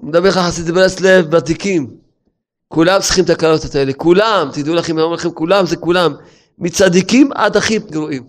מדבר 0.00 0.28
לך 0.28 0.38
חסיד 0.38 0.70
ברסלב 0.70 1.34
ותיקים. 1.34 1.90
כולם 2.68 3.00
צריכים 3.00 3.24
את 3.24 3.30
הקלטות 3.30 3.74
האלה, 3.74 3.92
כולם, 3.92 4.50
תדעו 4.52 4.74
לכם, 4.74 4.94
אני 4.94 5.02
אומר 5.02 5.14
לכם, 5.14 5.30
כולם 5.30 5.66
זה 5.66 5.76
כולם. 5.76 6.14
מצדיקים 6.58 7.30
עד 7.34 7.56
הכי 7.56 7.78
גרועים. 7.78 8.24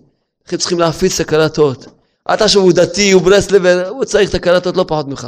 לכם 0.47 0.57
צריכים 0.57 0.79
להפיץ 0.79 1.19
את 1.19 1.27
הקלטות. 1.27 1.85
אל 2.29 2.35
תחשוב, 2.35 2.63
הוא 2.63 2.73
דתי, 2.73 3.11
הוא 3.11 3.21
ברסלב, 3.21 3.65
הוא 3.65 4.05
צריך 4.05 4.29
את 4.29 4.35
הקלטות 4.35 4.77
לא 4.77 4.85
פחות 4.87 5.07
ממך. 5.07 5.27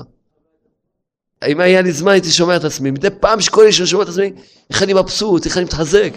אם 1.48 1.60
היה 1.60 1.82
לי 1.82 1.92
זמן 1.92 2.12
הייתי 2.12 2.32
שומע 2.32 2.56
את 2.56 2.64
עצמי. 2.64 2.92
מדי 2.92 3.08
פעם 3.20 3.40
לי 3.64 3.72
שאני 3.72 3.88
שומע 3.88 4.04
את 4.04 4.10
עצמי, 4.10 4.32
איך 4.70 4.84
אני 4.84 4.94
מבסוט, 4.94 5.46
איך 5.46 5.58
אני 5.58 5.66
מתחזק. 5.66 6.14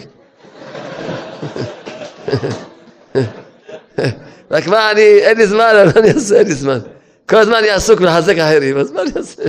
רק 4.51 4.67
מה, 4.67 4.91
אני, 4.91 5.01
אין 5.01 5.37
לי 5.37 5.47
זמן, 5.47 5.73
מה 5.85 5.99
אני 5.99 6.11
אעשה, 6.11 6.35
אין 6.35 6.47
לי 6.47 6.53
זמן. 6.53 6.79
כל 7.29 7.37
הזמן 7.37 7.55
אני 7.55 7.69
עסוק 7.69 7.99
בלחזק 7.99 8.37
אחרים, 8.37 8.77
אז 8.77 8.91
מה 8.91 9.01
אני 9.01 9.11
אעשה? 9.17 9.43